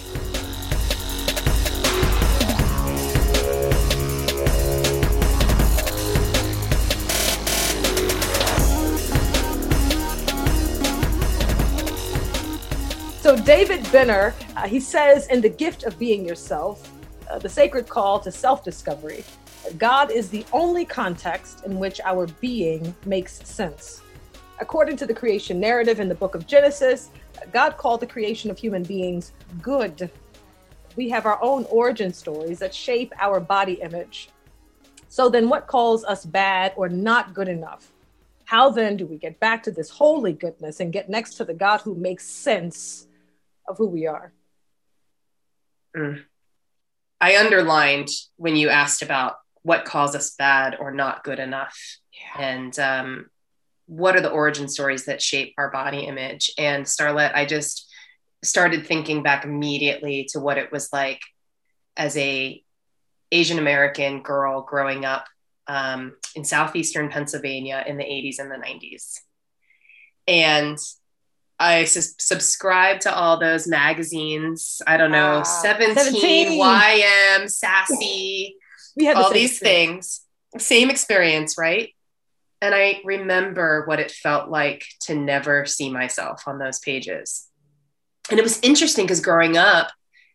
So, 13.31 13.37
David 13.37 13.85
Benner, 13.93 14.35
uh, 14.57 14.67
he 14.67 14.81
says 14.81 15.29
in 15.29 15.41
The 15.41 15.49
Gift 15.49 15.85
of 15.85 15.97
Being 16.01 16.27
Yourself, 16.27 16.91
uh, 17.31 17.39
the 17.39 17.49
sacred 17.49 17.89
call 17.89 18.19
to 18.19 18.33
self 18.33 18.65
discovery, 18.65 19.23
God 19.79 20.11
is 20.11 20.31
the 20.31 20.45
only 20.53 20.85
context 20.85 21.65
in 21.65 21.79
which 21.79 22.01
our 22.01 22.27
being 22.41 22.93
makes 23.07 23.35
sense. 23.49 24.03
According 24.59 24.97
to 24.97 25.07
the 25.07 25.15
creation 25.15 25.61
narrative 25.61 26.01
in 26.01 26.09
the 26.09 26.15
book 26.17 26.35
of 26.35 26.49
Genesis, 26.49 27.11
God 27.53 27.77
called 27.77 28.01
the 28.01 28.07
creation 28.09 28.51
of 28.51 28.59
human 28.59 28.83
beings 28.83 29.31
good. 29.63 30.11
We 30.97 31.09
have 31.11 31.25
our 31.25 31.41
own 31.41 31.67
origin 31.67 32.13
stories 32.13 32.59
that 32.59 32.75
shape 32.75 33.15
our 33.21 33.39
body 33.39 33.75
image. 33.75 34.31
So, 35.09 35.29
then 35.29 35.49
what 35.49 35.69
calls 35.69 36.03
us 36.03 36.25
bad 36.25 36.73
or 36.75 36.89
not 36.89 37.33
good 37.33 37.47
enough? 37.47 37.93
How 38.47 38.71
then 38.71 38.97
do 38.97 39.07
we 39.07 39.19
get 39.19 39.39
back 39.39 39.63
to 39.63 39.71
this 39.71 39.89
holy 39.89 40.33
goodness 40.33 40.81
and 40.81 40.93
get 40.93 41.09
next 41.09 41.35
to 41.35 41.45
the 41.45 41.55
God 41.55 41.81
who 41.83 41.95
makes 41.95 42.27
sense 42.27 43.07
of 43.71 43.79
who 43.79 43.89
we 43.89 44.07
are. 44.07 44.33
Mm. 45.97 46.25
I 47.21 47.37
underlined 47.37 48.09
when 48.37 48.57
you 48.57 48.69
asked 48.69 49.03
about 49.03 49.37
what 49.63 49.85
calls 49.85 50.15
us 50.15 50.35
bad 50.37 50.77
or 50.81 50.91
not 50.91 51.25
good 51.25 51.39
enough, 51.39 51.79
yeah. 52.13 52.43
and 52.43 52.79
um, 52.79 53.31
what 53.87 54.17
are 54.17 54.21
the 54.21 54.31
origin 54.31 54.69
stories 54.69 55.05
that 55.07 55.21
shape 55.21 55.55
our 55.59 55.71
body 55.71 56.01
image. 56.01 56.53
And 56.57 56.85
Starlette, 56.85 57.35
I 57.35 57.45
just 57.45 57.93
started 58.43 58.87
thinking 58.87 59.23
back 59.23 59.45
immediately 59.45 60.27
to 60.31 60.41
what 60.41 60.59
it 60.59 60.73
was 60.73 60.89
like 60.93 61.21
as 61.97 62.17
a 62.17 62.63
Asian 63.33 63.59
American 63.59 64.23
girl 64.23 64.63
growing 64.63 65.05
up 65.05 65.27
um, 65.67 66.17
in 66.35 66.45
southeastern 66.45 67.11
Pennsylvania 67.11 67.85
in 67.87 67.97
the 67.97 68.05
80s 68.05 68.39
and 68.39 68.51
the 68.51 68.57
90s. 68.57 69.19
And 70.27 70.79
I 71.61 71.85
su- 71.85 72.15
subscribe 72.19 73.01
to 73.01 73.15
all 73.15 73.39
those 73.39 73.69
magazines. 73.69 74.81
I 74.87 74.97
don't 74.97 75.13
know, 75.13 75.43
ah, 75.45 75.63
17, 75.63 75.95
17. 75.95 76.59
YM, 76.59 77.51
Sassy, 77.51 78.57
we 78.97 79.05
had 79.05 79.19
all 79.19 79.31
these 79.31 79.53
experience. 79.53 80.25
things. 80.53 80.65
Same 80.65 80.89
experience, 80.89 81.59
right? 81.59 81.91
And 82.63 82.75
I 82.75 83.03
remember 83.05 83.85
what 83.85 84.01
it 84.01 84.11
felt 84.11 84.51
like 84.51 84.85
to 85.03 85.15
never 85.15 85.67
see 85.67 85.91
myself 85.91 86.45
on 86.47 86.59
those 86.59 86.79
pages. 86.79 87.47
And 88.31 88.39
it 88.39 88.43
was 88.43 88.59
interesting 88.63 89.05
because 89.05 89.21
growing 89.21 89.59
up, 89.59 89.91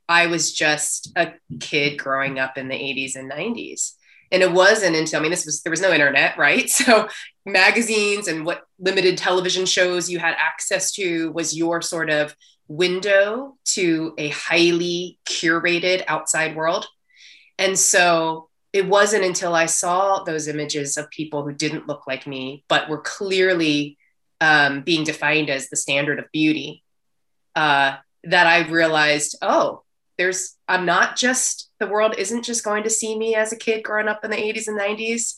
I 0.08 0.28
was 0.28 0.54
just 0.54 1.12
a 1.16 1.34
kid 1.60 1.98
growing 1.98 2.38
up 2.38 2.58
in 2.58 2.68
the 2.68 2.76
80s 2.76 3.16
and 3.16 3.32
90s 3.32 3.94
and 4.32 4.42
it 4.42 4.52
wasn't 4.52 4.96
until 4.96 5.20
i 5.20 5.22
mean 5.22 5.32
this 5.32 5.46
was 5.46 5.62
there 5.64 5.72
was 5.72 5.82
no 5.82 5.92
internet 5.92 6.38
right? 6.38 6.70
So 6.70 7.08
magazines 7.46 8.28
and 8.28 8.46
what 8.46 8.64
limited 8.80 9.18
television 9.18 9.66
shows 9.66 10.10
you 10.10 10.20
had 10.20 10.36
access 10.38 10.92
to 10.94 11.32
was 11.32 11.56
your 11.56 11.82
sort 11.82 12.10
of 12.10 12.36
window 12.68 13.56
to 13.66 14.16
a 14.18 14.30
highly 14.30 15.20
curated 15.30 16.04
outside 16.08 16.56
world. 16.56 16.88
And 17.60 17.78
so 17.78 18.50
it 18.76 18.90
wasn't 18.90 19.24
until 19.24 19.56
i 19.56 19.66
saw 19.66 20.22
those 20.24 20.50
images 20.50 20.98
of 20.98 21.10
people 21.10 21.44
who 21.44 21.54
didn't 21.54 21.88
look 21.88 22.06
like 22.06 22.28
me 22.28 22.66
but 22.68 22.90
were 22.90 23.00
clearly 23.00 23.98
um, 24.42 24.82
being 24.82 25.06
defined 25.06 25.50
as 25.50 25.70
the 25.70 25.78
standard 25.78 26.20
of 26.20 26.30
beauty 26.34 26.84
uh, 27.56 27.96
that 28.26 28.48
i 28.48 28.68
realized 28.68 29.38
oh 29.42 29.85
there's 30.18 30.56
i'm 30.68 30.86
not 30.86 31.16
just 31.16 31.72
the 31.80 31.88
world 31.88 32.16
isn't 32.18 32.44
just 32.44 32.64
going 32.64 32.84
to 32.84 32.90
see 32.90 33.18
me 33.18 33.36
as 33.36 33.52
a 33.52 33.58
kid 33.58 33.84
growing 33.84 34.08
up 34.08 34.24
in 34.24 34.32
the 34.32 34.38
80s 34.38 34.68
and 34.68 34.80
90s 34.80 35.36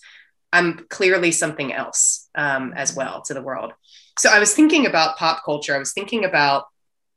i'm 0.53 0.85
clearly 0.89 1.31
something 1.31 1.73
else 1.73 2.29
um, 2.35 2.73
as 2.75 2.95
well 2.95 3.21
to 3.23 3.33
the 3.33 3.41
world. 3.41 3.73
So 4.19 4.29
i 4.29 4.39
was 4.39 4.53
thinking 4.53 4.85
about 4.85 5.17
pop 5.17 5.43
culture. 5.43 5.75
I 5.75 5.79
was 5.79 5.93
thinking 5.93 6.25
about 6.25 6.65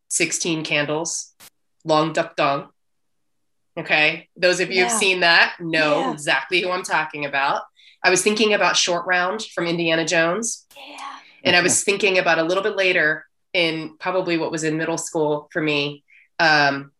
16 0.09 0.65
candles 0.65 1.35
Long 1.85 2.13
Duk 2.13 2.37
Dong. 2.37 2.69
Okay. 3.79 4.29
Those 4.37 4.61
of 4.61 4.69
you 4.69 4.77
yeah. 4.77 4.89
who've 4.89 4.99
seen 4.99 5.21
that 5.21 5.57
know 5.61 6.01
yeah. 6.01 6.13
exactly 6.13 6.61
who 6.61 6.71
i'm 6.71 6.83
talking 6.83 7.25
about. 7.25 7.63
I 8.03 8.11
was 8.11 8.23
thinking 8.23 8.55
about 8.55 8.77
short 8.77 9.07
round 9.07 9.43
from 9.55 9.67
indiana 9.67 10.05
jones. 10.05 10.67
Yeah. 10.77 11.19
and 11.45 11.57
i 11.57 11.63
was 11.63 11.85
thinking 11.85 12.19
about 12.19 12.39
a 12.39 12.43
little 12.43 12.63
bit 12.63 12.77
later 12.77 13.27
in 13.53 13.97
probably 13.99 14.39
what 14.39 14.53
was 14.53 14.65
in 14.65 14.77
middle 14.77 14.99
school 14.99 15.49
for 15.53 15.61
me 15.61 16.05
um, 16.39 16.93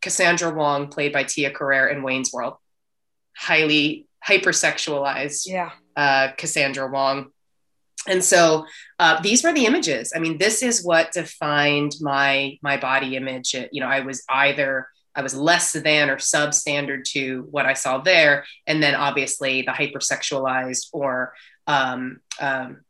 Cassandra 0.00 0.50
Wong, 0.50 0.88
played 0.88 1.12
by 1.12 1.24
Tia 1.24 1.50
Carrere 1.50 1.88
in 1.88 2.02
Wayne's 2.02 2.32
World. 2.32 2.54
Highly 3.36 4.06
hypersexualized 4.26 5.46
yeah. 5.46 5.70
uh, 5.96 6.32
Cassandra 6.36 6.88
Wong. 6.90 7.30
And 8.06 8.24
so 8.24 8.64
uh, 8.98 9.20
these 9.20 9.44
were 9.44 9.52
the 9.52 9.66
images. 9.66 10.12
I 10.14 10.20
mean, 10.20 10.38
this 10.38 10.62
is 10.62 10.84
what 10.84 11.12
defined 11.12 11.96
my 12.00 12.58
my 12.62 12.76
body 12.78 13.16
image. 13.16 13.54
You 13.54 13.80
know, 13.80 13.88
I 13.88 14.00
was 14.00 14.24
either 14.28 14.88
I 15.14 15.22
was 15.22 15.34
less 15.34 15.72
than 15.72 16.08
or 16.08 16.16
substandard 16.16 17.04
to 17.12 17.46
what 17.50 17.66
I 17.66 17.74
saw 17.74 17.98
there, 17.98 18.44
and 18.66 18.82
then 18.82 18.94
obviously 18.94 19.62
the 19.62 19.72
hypersexualized 19.72 20.88
or 20.92 21.34
um, 21.66 22.20
um, 22.40 22.80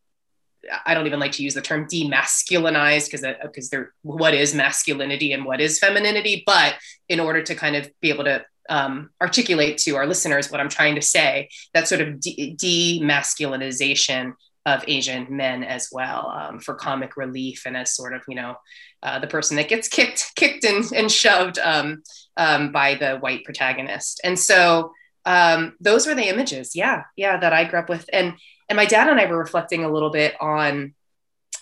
I 0.84 0.94
don't 0.94 1.06
even 1.06 1.20
like 1.20 1.32
to 1.32 1.42
use 1.42 1.54
the 1.54 1.62
term 1.62 1.86
demasculinized 1.86 3.10
because 3.10 3.24
because 3.42 3.70
there 3.70 3.92
what 4.02 4.34
is 4.34 4.54
masculinity 4.54 5.32
and 5.32 5.44
what 5.44 5.60
is 5.60 5.78
femininity, 5.78 6.42
but 6.46 6.74
in 7.08 7.20
order 7.20 7.42
to 7.42 7.54
kind 7.54 7.76
of 7.76 7.90
be 8.00 8.10
able 8.10 8.24
to 8.24 8.44
um, 8.68 9.10
articulate 9.20 9.78
to 9.78 9.96
our 9.96 10.06
listeners 10.06 10.50
what 10.50 10.60
I'm 10.60 10.68
trying 10.68 10.94
to 10.94 11.02
say, 11.02 11.48
that 11.74 11.88
sort 11.88 12.00
of 12.00 12.20
de- 12.20 12.56
demasculinization 12.56 14.34
of 14.66 14.84
Asian 14.86 15.26
men 15.34 15.64
as 15.64 15.88
well 15.90 16.28
um, 16.28 16.60
for 16.60 16.74
comic 16.74 17.16
relief 17.16 17.62
and 17.64 17.76
as 17.76 17.94
sort 17.94 18.14
of 18.14 18.20
you 18.28 18.34
know 18.34 18.56
uh, 19.02 19.18
the 19.18 19.26
person 19.26 19.56
that 19.56 19.68
gets 19.68 19.88
kicked 19.88 20.32
kicked 20.36 20.64
and, 20.64 20.84
and 20.92 21.10
shoved 21.10 21.58
um, 21.58 22.02
um, 22.36 22.70
by 22.70 22.94
the 22.94 23.16
white 23.18 23.44
protagonist, 23.44 24.20
and 24.24 24.38
so 24.38 24.92
um, 25.26 25.76
those 25.80 26.06
were 26.06 26.14
the 26.14 26.28
images, 26.28 26.74
yeah, 26.74 27.04
yeah, 27.16 27.38
that 27.38 27.52
I 27.52 27.64
grew 27.64 27.78
up 27.78 27.88
with, 27.88 28.08
and 28.12 28.34
and 28.70 28.76
my 28.76 28.86
dad 28.86 29.08
and 29.08 29.20
I 29.20 29.26
were 29.26 29.36
reflecting 29.36 29.84
a 29.84 29.92
little 29.92 30.10
bit 30.10 30.40
on 30.40 30.94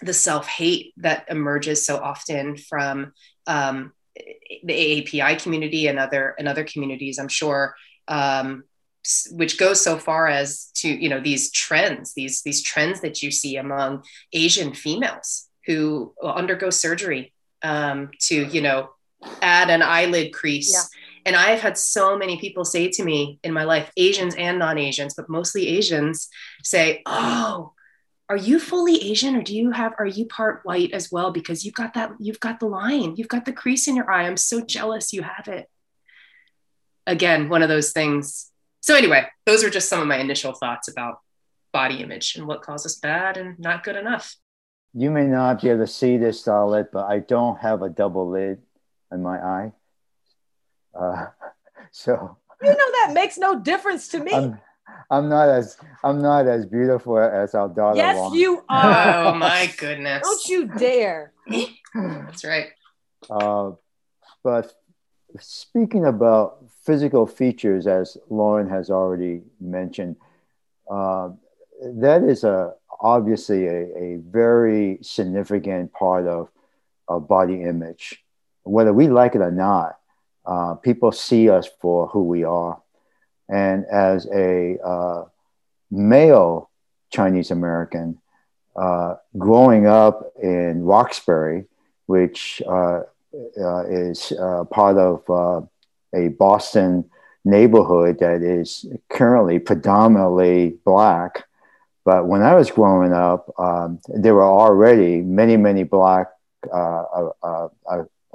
the 0.02 0.12
self 0.12 0.46
hate 0.46 0.92
that 0.98 1.24
emerges 1.28 1.84
so 1.84 1.96
often 1.96 2.56
from 2.56 3.12
um, 3.46 3.92
the 4.62 4.74
AAPI 4.74 5.42
community 5.42 5.88
and 5.88 5.98
other 5.98 6.34
and 6.38 6.46
other 6.46 6.64
communities. 6.64 7.18
I'm 7.18 7.28
sure, 7.28 7.74
um, 8.08 8.64
which 9.30 9.58
goes 9.58 9.82
so 9.82 9.96
far 9.96 10.28
as 10.28 10.70
to 10.76 10.88
you 10.88 11.08
know 11.08 11.18
these 11.18 11.50
trends, 11.50 12.12
these 12.12 12.42
these 12.42 12.62
trends 12.62 13.00
that 13.00 13.22
you 13.22 13.30
see 13.30 13.56
among 13.56 14.04
Asian 14.34 14.74
females 14.74 15.48
who 15.64 16.14
undergo 16.22 16.68
surgery 16.68 17.32
um, 17.62 18.10
to 18.20 18.44
you 18.48 18.60
know 18.60 18.90
add 19.40 19.70
an 19.70 19.82
eyelid 19.82 20.34
crease. 20.34 20.74
And 21.28 21.36
I 21.36 21.50
have 21.50 21.60
had 21.60 21.76
so 21.76 22.16
many 22.16 22.38
people 22.38 22.64
say 22.64 22.88
to 22.88 23.04
me 23.04 23.38
in 23.44 23.52
my 23.52 23.64
life, 23.64 23.92
Asians 23.98 24.34
and 24.36 24.58
non 24.58 24.78
Asians, 24.78 25.12
but 25.12 25.28
mostly 25.28 25.68
Asians, 25.68 26.30
say, 26.64 27.02
Oh, 27.04 27.74
are 28.30 28.38
you 28.38 28.58
fully 28.58 29.10
Asian 29.10 29.36
or 29.36 29.42
do 29.42 29.54
you 29.54 29.70
have, 29.72 29.92
are 29.98 30.06
you 30.06 30.24
part 30.24 30.60
white 30.64 30.92
as 30.92 31.12
well? 31.12 31.30
Because 31.30 31.66
you've 31.66 31.74
got 31.74 31.92
that, 31.92 32.12
you've 32.18 32.40
got 32.40 32.60
the 32.60 32.66
line, 32.66 33.16
you've 33.16 33.28
got 33.28 33.44
the 33.44 33.52
crease 33.52 33.86
in 33.86 33.94
your 33.94 34.10
eye. 34.10 34.22
I'm 34.22 34.38
so 34.38 34.62
jealous 34.62 35.12
you 35.12 35.20
have 35.20 35.48
it. 35.48 35.68
Again, 37.06 37.50
one 37.50 37.62
of 37.62 37.68
those 37.68 37.92
things. 37.92 38.50
So, 38.80 38.96
anyway, 38.96 39.26
those 39.44 39.62
are 39.62 39.68
just 39.68 39.90
some 39.90 40.00
of 40.00 40.08
my 40.08 40.16
initial 40.16 40.54
thoughts 40.54 40.88
about 40.88 41.18
body 41.74 42.02
image 42.02 42.36
and 42.36 42.46
what 42.46 42.62
causes 42.62 42.96
bad 42.96 43.36
and 43.36 43.58
not 43.58 43.84
good 43.84 43.96
enough. 43.96 44.34
You 44.94 45.10
may 45.10 45.26
not 45.26 45.60
be 45.60 45.68
able 45.68 45.80
to 45.80 45.92
see 45.92 46.16
this, 46.16 46.42
Starlette, 46.42 46.88
but 46.90 47.04
I 47.04 47.18
don't 47.18 47.58
have 47.58 47.82
a 47.82 47.90
double 47.90 48.30
lid 48.30 48.62
in 49.12 49.22
my 49.22 49.36
eye. 49.36 49.72
Uh, 50.98 51.26
so 51.92 52.36
you 52.62 52.68
know 52.70 52.92
that 53.04 53.12
makes 53.12 53.38
no 53.38 53.58
difference 53.60 54.08
to 54.08 54.20
me. 54.20 54.32
I'm, 54.32 54.60
I'm 55.10 55.28
not 55.28 55.48
as 55.48 55.76
I'm 56.02 56.20
not 56.20 56.46
as 56.46 56.66
beautiful 56.66 57.18
as 57.18 57.54
our 57.54 57.68
daughter. 57.68 57.96
Yes, 57.96 58.32
you 58.34 58.62
are. 58.68 59.26
oh 59.26 59.34
my 59.34 59.72
goodness! 59.78 60.22
Don't 60.22 60.48
you 60.48 60.66
dare. 60.66 61.32
That's 61.94 62.44
right. 62.44 62.68
Uh, 63.30 63.72
but 64.42 64.72
speaking 65.38 66.04
about 66.06 66.64
physical 66.84 67.26
features, 67.26 67.86
as 67.86 68.16
Lauren 68.30 68.68
has 68.68 68.90
already 68.90 69.42
mentioned, 69.60 70.16
uh, 70.90 71.30
that 71.82 72.22
is 72.22 72.44
a 72.44 72.74
obviously 73.00 73.66
a, 73.66 73.96
a 73.96 74.16
very 74.24 74.98
significant 75.02 75.92
part 75.92 76.26
of, 76.26 76.48
of 77.06 77.28
body 77.28 77.62
image. 77.62 78.24
Whether 78.64 78.92
we 78.92 79.08
like 79.08 79.34
it 79.34 79.40
or 79.40 79.50
not, 79.50 79.97
uh, 80.48 80.74
people 80.74 81.12
see 81.12 81.50
us 81.50 81.68
for 81.80 82.06
who 82.06 82.24
we 82.24 82.42
are. 82.42 82.80
And 83.50 83.84
as 83.86 84.26
a 84.32 84.78
uh, 84.82 85.24
male 85.90 86.70
Chinese 87.10 87.50
American, 87.50 88.18
uh, 88.74 89.16
growing 89.36 89.86
up 89.86 90.32
in 90.42 90.84
Roxbury, 90.84 91.66
which 92.06 92.62
uh, 92.66 93.02
uh, 93.60 93.84
is 93.86 94.32
uh, 94.32 94.64
part 94.64 94.96
of 94.96 95.68
a 96.14 96.28
Boston 96.28 97.04
neighborhood 97.44 98.18
that 98.20 98.42
is 98.42 98.86
currently 99.10 99.58
predominantly 99.58 100.78
black. 100.84 101.44
But 102.04 102.26
when 102.26 102.42
I 102.42 102.54
was 102.54 102.70
growing 102.70 103.12
up, 103.12 103.52
um, 103.58 104.00
there 104.08 104.34
were 104.34 104.42
already 104.42 105.20
many, 105.20 105.58
many 105.58 105.84
black 105.84 106.28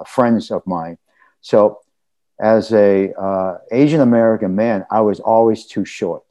friends 0.06 0.50
of 0.50 0.66
mine. 0.66 0.98
So, 1.40 1.80
as 2.40 2.72
a 2.72 3.12
Asian 3.70 4.00
American 4.00 4.54
man, 4.54 4.84
I 4.90 5.00
was 5.02 5.20
always 5.20 5.66
too 5.66 5.84
short. 5.84 6.24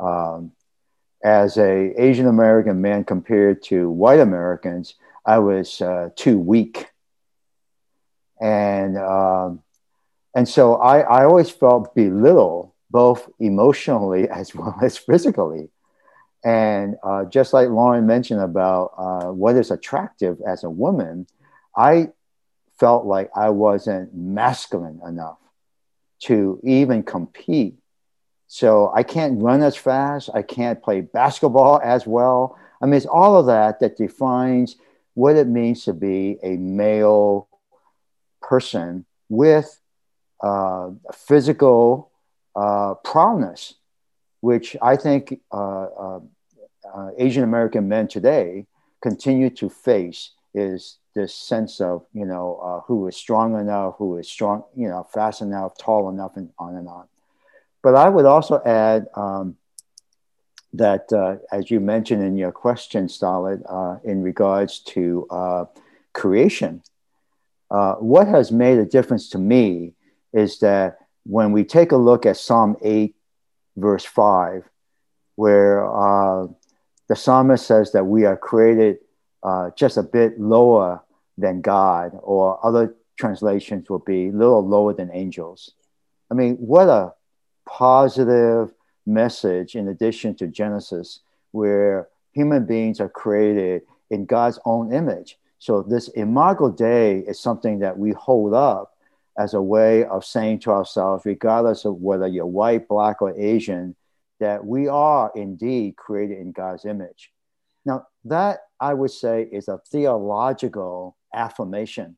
Um, 0.00 0.52
as 1.22 1.58
a 1.58 2.00
Asian 2.00 2.26
American 2.26 2.80
man 2.80 3.04
compared 3.04 3.62
to 3.64 3.90
white 3.90 4.20
Americans, 4.20 4.94
I 5.26 5.40
was 5.40 5.80
uh, 5.82 6.10
too 6.16 6.38
weak, 6.38 6.86
and 8.40 8.96
um, 8.96 9.62
and 10.34 10.48
so 10.48 10.76
I, 10.76 11.00
I 11.00 11.24
always 11.24 11.50
felt 11.50 11.94
belittled 11.94 12.72
both 12.90 13.28
emotionally 13.40 14.28
as 14.40 14.54
well 14.54 14.76
as 14.82 14.96
physically. 14.96 15.68
And 16.44 16.96
uh, 17.02 17.24
just 17.24 17.52
like 17.52 17.68
Lauren 17.68 18.06
mentioned 18.06 18.40
about 18.40 18.92
uh, 18.96 19.32
what 19.32 19.56
is 19.56 19.72
attractive 19.72 20.38
as 20.46 20.62
a 20.62 20.70
woman, 20.70 21.26
I 21.76 22.10
felt 22.78 23.06
like 23.06 23.30
I 23.36 23.50
wasn't 23.50 24.14
masculine 24.14 25.00
enough 25.06 25.38
to 26.20 26.60
even 26.62 27.02
compete 27.02 27.78
so 28.48 28.90
I 28.94 29.02
can't 29.02 29.40
run 29.42 29.62
as 29.62 29.76
fast. 29.76 30.30
I 30.32 30.40
can't 30.40 30.82
play 30.82 31.02
basketball 31.02 31.80
as 31.84 32.06
well. 32.06 32.58
I 32.80 32.86
mean, 32.86 32.94
it's 32.94 33.06
all 33.06 33.36
of 33.36 33.46
that 33.46 33.80
that 33.80 33.98
defines 33.98 34.76
what 35.12 35.36
it 35.36 35.46
means 35.46 35.84
to 35.84 35.92
be 35.92 36.38
a 36.42 36.56
male 36.56 37.48
person 38.40 39.04
with 39.28 39.78
uh, 40.42 40.90
physical 41.12 42.10
uh, 42.56 42.94
prowess, 43.04 43.74
which 44.40 44.76
I 44.80 44.96
think 44.96 45.40
uh, 45.52 45.84
uh, 45.84 46.20
uh 46.94 47.10
Asian 47.18 47.44
American 47.44 47.88
men 47.88 48.08
today 48.08 48.66
continue 49.02 49.50
to 49.50 49.68
face 49.68 50.32
is 50.54 50.97
this 51.14 51.34
sense 51.34 51.80
of, 51.80 52.04
you 52.12 52.24
know, 52.24 52.60
uh, 52.62 52.80
who 52.86 53.06
is 53.08 53.16
strong 53.16 53.58
enough, 53.58 53.96
who 53.98 54.18
is 54.18 54.28
strong, 54.28 54.64
you 54.76 54.88
know, 54.88 55.06
fast 55.12 55.42
enough, 55.42 55.76
tall 55.78 56.08
enough, 56.08 56.36
and 56.36 56.50
on 56.58 56.76
and 56.76 56.88
on. 56.88 57.06
But 57.82 57.94
I 57.94 58.08
would 58.08 58.24
also 58.24 58.60
add 58.64 59.06
um, 59.14 59.56
that, 60.74 61.12
uh, 61.12 61.36
as 61.50 61.70
you 61.70 61.80
mentioned 61.80 62.22
in 62.22 62.36
your 62.36 62.52
question, 62.52 63.06
Starlette, 63.06 63.62
uh, 63.68 63.98
in 64.04 64.22
regards 64.22 64.80
to 64.80 65.26
uh, 65.30 65.64
creation, 66.12 66.82
uh, 67.70 67.94
what 67.94 68.28
has 68.28 68.50
made 68.50 68.78
a 68.78 68.84
difference 68.84 69.30
to 69.30 69.38
me 69.38 69.94
is 70.32 70.58
that 70.60 70.98
when 71.24 71.52
we 71.52 71.64
take 71.64 71.92
a 71.92 71.96
look 71.96 72.26
at 72.26 72.36
Psalm 72.36 72.76
8, 72.82 73.14
verse 73.76 74.04
5, 74.04 74.68
where 75.36 75.86
uh, 75.86 76.46
the 77.08 77.16
psalmist 77.16 77.66
says 77.66 77.92
that 77.92 78.04
we 78.04 78.24
are 78.24 78.36
created 78.36 78.98
uh, 79.42 79.70
just 79.76 79.96
a 79.96 80.02
bit 80.02 80.40
lower 80.40 81.02
than 81.36 81.60
God, 81.60 82.18
or 82.22 82.64
other 82.64 82.96
translations 83.16 83.88
will 83.88 84.00
be 84.00 84.28
a 84.28 84.32
little 84.32 84.66
lower 84.66 84.92
than 84.92 85.10
angels. 85.12 85.72
I 86.30 86.34
mean, 86.34 86.56
what 86.56 86.88
a 86.88 87.14
positive 87.66 88.72
message 89.06 89.74
in 89.74 89.88
addition 89.88 90.34
to 90.36 90.46
Genesis, 90.46 91.20
where 91.52 92.08
human 92.32 92.66
beings 92.66 93.00
are 93.00 93.08
created 93.08 93.82
in 94.10 94.26
God's 94.26 94.58
own 94.64 94.92
image. 94.92 95.38
So, 95.58 95.82
this 95.82 96.08
Imago 96.08 96.70
Dei 96.70 97.18
is 97.18 97.40
something 97.40 97.80
that 97.80 97.98
we 97.98 98.12
hold 98.12 98.54
up 98.54 98.94
as 99.36 99.54
a 99.54 99.62
way 99.62 100.04
of 100.04 100.24
saying 100.24 100.60
to 100.60 100.70
ourselves, 100.70 101.24
regardless 101.24 101.84
of 101.84 102.00
whether 102.00 102.26
you're 102.26 102.46
white, 102.46 102.88
black, 102.88 103.22
or 103.22 103.32
Asian, 103.38 103.94
that 104.40 104.64
we 104.64 104.88
are 104.88 105.32
indeed 105.34 105.96
created 105.96 106.38
in 106.38 106.52
God's 106.52 106.84
image. 106.84 107.32
Now, 107.84 108.06
that 108.24 108.60
I 108.80 108.94
would 108.94 109.10
say 109.10 109.48
is 109.50 109.68
a 109.68 109.80
theological 109.90 111.16
affirmation. 111.34 112.16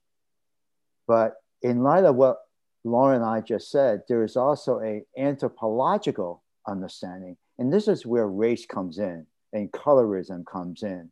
But 1.07 1.37
in 1.63 1.83
light 1.83 2.05
of 2.05 2.17
what 2.17 2.39
Lauren 2.85 3.17
and 3.17 3.25
I 3.25 3.41
just 3.41 3.71
said, 3.71 4.03
there 4.09 4.25
is 4.25 4.37
also 4.37 4.81
a 4.81 5.03
anthropological 5.19 6.43
understanding. 6.67 7.37
And 7.59 7.73
this 7.73 7.89
is 7.89 8.07
where 8.07 8.27
race 8.27 8.65
comes 8.67 8.99
in 8.99 9.27
and 9.53 9.71
colorism 9.73 10.47
comes 10.47 10.83
in. 10.83 11.11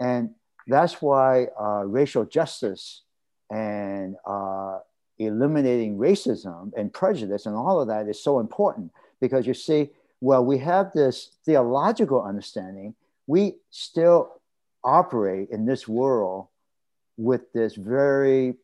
And 0.00 0.30
that's 0.66 1.02
why 1.02 1.48
uh, 1.60 1.84
racial 1.84 2.24
justice 2.24 3.02
and 3.50 4.16
uh, 4.26 4.78
eliminating 5.18 5.98
racism 5.98 6.72
and 6.76 6.92
prejudice 6.92 7.46
and 7.46 7.54
all 7.54 7.80
of 7.80 7.88
that 7.88 8.08
is 8.08 8.22
so 8.22 8.40
important 8.40 8.90
because 9.20 9.46
you 9.46 9.54
see, 9.54 9.90
well, 10.20 10.44
we 10.44 10.58
have 10.58 10.92
this 10.92 11.30
theological 11.44 12.22
understanding, 12.22 12.94
we 13.26 13.56
still 13.70 14.40
operate 14.84 15.48
in 15.50 15.64
this 15.66 15.88
world 15.88 16.48
with 17.16 17.52
this 17.52 17.74
very 17.74 18.54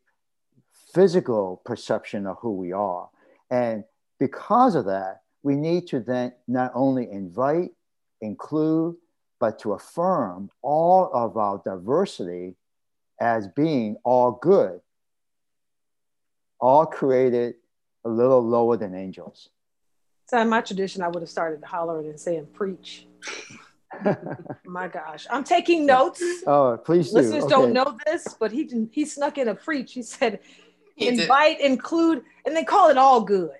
physical 0.92 1.62
perception 1.64 2.26
of 2.26 2.36
who 2.40 2.52
we 2.52 2.72
are. 2.72 3.08
And 3.50 3.84
because 4.18 4.74
of 4.74 4.86
that, 4.86 5.22
we 5.42 5.56
need 5.56 5.86
to 5.88 6.00
then 6.00 6.32
not 6.46 6.72
only 6.74 7.10
invite, 7.10 7.70
include, 8.20 8.96
but 9.38 9.58
to 9.60 9.72
affirm 9.72 10.50
all 10.62 11.10
of 11.14 11.36
our 11.36 11.62
diversity 11.64 12.56
as 13.20 13.48
being 13.48 13.96
all 14.04 14.32
good, 14.32 14.80
all 16.60 16.84
created 16.84 17.54
a 18.04 18.08
little 18.08 18.46
lower 18.46 18.76
than 18.76 18.94
angels. 18.94 19.48
So 20.26 20.38
in 20.38 20.48
my 20.48 20.60
tradition, 20.60 21.02
I 21.02 21.08
would 21.08 21.22
have 21.22 21.30
started 21.30 21.64
hollering 21.64 22.08
and 22.08 22.20
saying 22.20 22.48
preach. 22.52 23.06
my 24.64 24.88
gosh, 24.88 25.26
I'm 25.30 25.44
taking 25.44 25.86
notes. 25.86 26.22
Oh, 26.46 26.78
please 26.84 27.10
do. 27.10 27.16
Listeners 27.16 27.44
okay. 27.44 27.50
don't 27.50 27.72
know 27.72 27.96
this, 28.06 28.34
but 28.38 28.52
he 28.52 28.68
he 28.92 29.04
snuck 29.04 29.38
in 29.38 29.48
a 29.48 29.54
preach. 29.54 29.92
He 29.92 30.02
said, 30.02 30.40
invite, 30.96 31.58
did. 31.58 31.66
include, 31.66 32.22
and 32.44 32.54
then 32.56 32.64
call 32.64 32.90
it 32.90 32.96
all 32.96 33.20
good. 33.22 33.50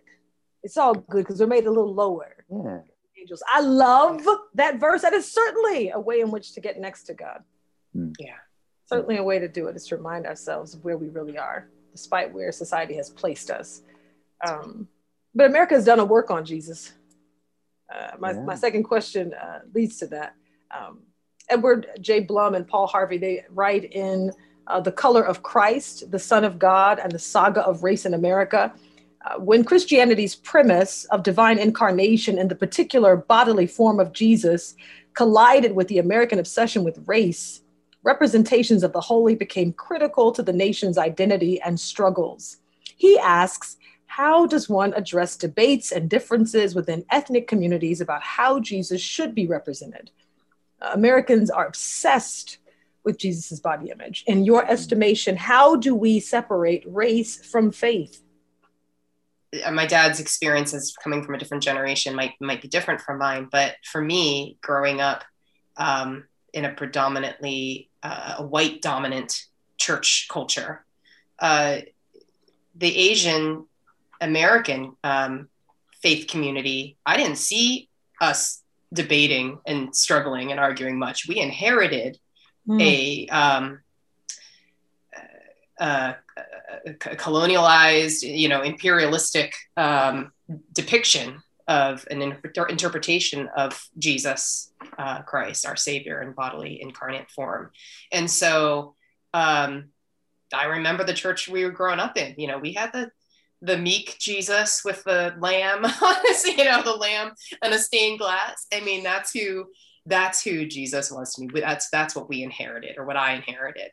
It's 0.63 0.77
all 0.77 0.95
good 0.95 1.25
because 1.25 1.39
they're 1.39 1.47
made 1.47 1.67
a 1.67 1.71
little 1.71 1.95
lower. 1.95 2.45
Yeah. 2.51 2.81
Angels. 3.19 3.43
I 3.53 3.61
love 3.61 4.27
that 4.55 4.79
verse. 4.81 5.03
That 5.03 5.13
is 5.13 5.31
certainly 5.31 5.91
a 5.91 6.01
way 6.01 6.21
in 6.21 6.31
which 6.31 6.55
to 6.55 6.61
get 6.61 6.79
next 6.79 7.05
to 7.05 7.15
God. 7.15 7.43
Mm. 7.97 8.15
Yeah. 8.19 8.37
Certainly 8.87 9.19
a 9.19 9.23
way 9.23 9.39
to 9.39 9.49
do 9.49 9.69
it 9.69 9.77
is 9.77 9.87
to 9.89 9.97
remind 9.97 10.27
ourselves 10.27 10.75
of 10.75 10.85
where 10.85 10.97
we 10.97 11.09
really 11.09 11.39
are, 11.39 11.69
despite 11.93 12.33
where 12.33 12.51
society 12.51 12.95
has 12.97 13.09
placed 13.09 13.51
us. 13.51 13.83
Um, 14.47 14.89
but 15.35 15.47
America 15.47 15.75
has 15.75 15.85
done 15.85 16.01
a 16.01 16.05
work 16.05 16.31
on 16.31 16.45
Jesus. 16.45 16.93
Uh, 17.93 18.13
my, 18.19 18.33
yeah. 18.33 18.41
my 18.43 18.55
second 18.55 18.85
question 18.85 19.35
uh, 19.35 19.61
leads 19.75 19.99
to 19.99 20.07
that. 20.07 20.35
Um, 20.71 21.01
Edward 21.49 21.89
J. 22.01 22.21
Blum 22.21 22.55
and 22.55 22.67
Paul 22.67 22.87
Harvey, 22.87 23.19
they 23.19 23.45
write 23.51 23.93
in 23.93 24.31
uh, 24.69 24.81
The 24.81 24.93
Color 24.93 25.23
of 25.23 25.43
Christ, 25.43 26.11
The 26.11 26.19
Son 26.19 26.45
of 26.45 26.59
God, 26.59 27.01
and 27.01 27.11
the 27.11 27.19
Saga 27.19 27.63
of 27.63 27.83
Race 27.83 28.07
in 28.07 28.15
America. 28.15 28.73
Uh, 29.23 29.39
when 29.39 29.65
Christianity's 29.65 30.35
premise 30.35 31.05
of 31.07 31.23
divine 31.23 31.59
incarnation 31.59 32.39
in 32.39 32.49
the 32.49 32.55
particular 32.55 33.17
bodily 33.17 33.67
form 33.67 34.01
of 34.01 34.13
Jesus 34.13 34.77
collided 35.15 35.75
with 35.75 35.89
the 35.89 35.99
American 35.99 36.39
obsession 36.39 36.85
with 36.85 37.03
race, 37.07 37.61
representations 38.03 38.83
of 38.83 38.93
the 38.93 39.01
holy 39.01 39.35
became 39.35 39.73
critical 39.73 40.33
to 40.33 40.43
the 40.43 40.53
nation's 40.53 40.97
identity 40.97 41.61
and 41.61 41.79
struggles. 41.79 42.59
He 42.97 43.19
asks, 43.19 43.77
how 44.11 44.45
does 44.45 44.69
one 44.69 44.93
address 44.95 45.37
debates 45.37 45.93
and 45.93 46.11
differences 46.11 46.75
within 46.75 47.05
ethnic 47.13 47.47
communities 47.47 48.01
about 48.01 48.21
how 48.25 48.59
Jesus 48.59 49.01
should 49.01 49.37
be 49.37 49.47
represented? 49.47 50.11
Uh, 50.83 50.91
Americans 50.95 51.49
are 51.49 51.65
obsessed 51.65 52.59
with 53.05 53.19
Jesus's 53.19 53.61
body 53.61 53.91
image. 53.91 54.25
In 54.27 54.45
your 54.45 54.69
estimation, 54.69 55.37
how 55.37 55.77
do 55.77 55.95
we 55.95 56.19
separate 56.19 56.83
race 56.89 57.37
from 57.53 57.71
faith? 57.71 58.21
Uh, 59.65 59.71
my 59.71 59.87
dad's 59.87 60.19
experiences 60.19 60.93
coming 61.01 61.23
from 61.23 61.37
a 61.37 61.39
different 61.39 61.63
generation 61.63 62.13
might 62.17 62.33
might 62.41 62.61
be 62.61 62.69
different 62.69 63.01
from 63.01 63.19
mine, 63.19 63.49
but 63.53 63.77
for 63.85 64.03
me, 64.03 64.59
growing 64.61 65.01
up 65.01 65.23
um, 65.77 66.25
in 66.53 66.65
a 66.65 66.73
predominantly 66.73 67.91
uh, 68.03 68.43
white 68.43 68.83
dominant 68.83 69.47
church 69.79 70.27
culture, 70.29 70.85
uh, 71.39 71.79
the 72.75 72.97
Asian 72.97 73.67
American 74.21 74.97
um, 75.05 75.49
faith 76.03 76.27
community, 76.29 76.97
I 77.05 77.17
didn't 77.17 77.37
see 77.37 77.89
us 78.21 78.63
debating 78.93 79.59
and 79.67 79.95
struggling 79.95 80.51
and 80.51 80.61
arguing 80.61 80.99
much. 80.99 81.29
We 81.29 81.39
inherited 81.39 82.19
mm. 82.69 82.83
a 82.83 83.29
um, 83.29 83.81
uh, 85.81 86.15
uh, 86.37 86.43
colonialized, 86.85 88.23
you 88.23 88.49
know, 88.49 88.63
imperialistic 88.63 89.55
um, 89.77 90.33
depiction 90.73 91.43
of 91.69 92.07
an 92.11 92.21
inter- 92.21 92.67
interpretation 92.67 93.49
of 93.57 93.89
Jesus 93.99 94.73
uh, 94.99 95.23
Christ, 95.23 95.67
our 95.67 95.77
Savior 95.77 96.21
in 96.21 96.33
bodily 96.33 96.83
incarnate 96.83 97.31
form. 97.31 97.71
And 98.11 98.31
so 98.31 98.97
um, 99.33 99.91
I 100.53 100.65
remember 100.65 101.05
the 101.05 101.15
church 101.15 101.49
we 101.49 101.65
were 101.65 101.71
growing 101.71 102.01
up 102.01 102.17
in. 102.17 102.35
You 102.37 102.49
know, 102.49 102.59
we 102.59 102.73
had 102.73 102.93
the 102.93 103.11
the 103.63 103.77
meek 103.77 104.17
Jesus 104.19 104.83
with 104.85 105.05
the 105.05 105.35
lamb, 105.39 105.85
you 106.45 106.65
know, 106.65 106.83
the 106.83 106.97
lamb 106.99 107.33
and 107.63 107.75
a 107.75 107.79
stained 107.79 108.19
glass. 108.19 108.67
I 108.73 108.81
mean, 108.81 109.03
that's 109.03 109.33
who 109.33 109.67
that's 110.07 110.43
who 110.43 110.67
Jesus 110.67 111.11
was 111.11 111.35
to 111.35 111.43
me. 111.43 111.61
That's 111.61 111.91
that's 111.91 112.17
what 112.17 112.29
we 112.29 112.43
inherited, 112.43 112.97
or 112.97 113.05
what 113.05 113.17
I 113.17 113.35
inherited. 113.35 113.91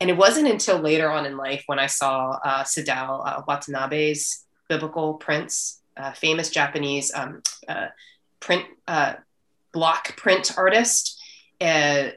And 0.00 0.10
it 0.10 0.16
wasn't 0.16 0.48
until 0.48 0.78
later 0.78 1.10
on 1.10 1.26
in 1.26 1.36
life 1.36 1.64
when 1.66 1.78
I 1.78 1.86
saw 1.86 2.38
uh, 2.44 2.64
Sadao 2.64 3.26
uh, 3.26 3.42
Watanabe's 3.48 4.44
biblical 4.68 5.14
prints, 5.14 5.80
uh, 5.96 6.12
famous 6.12 6.50
Japanese 6.50 7.12
um, 7.14 7.42
uh, 7.68 7.88
print 8.40 8.64
uh, 8.86 9.14
block 9.72 10.16
print 10.16 10.52
artist, 10.56 11.20
uh, 11.60 12.10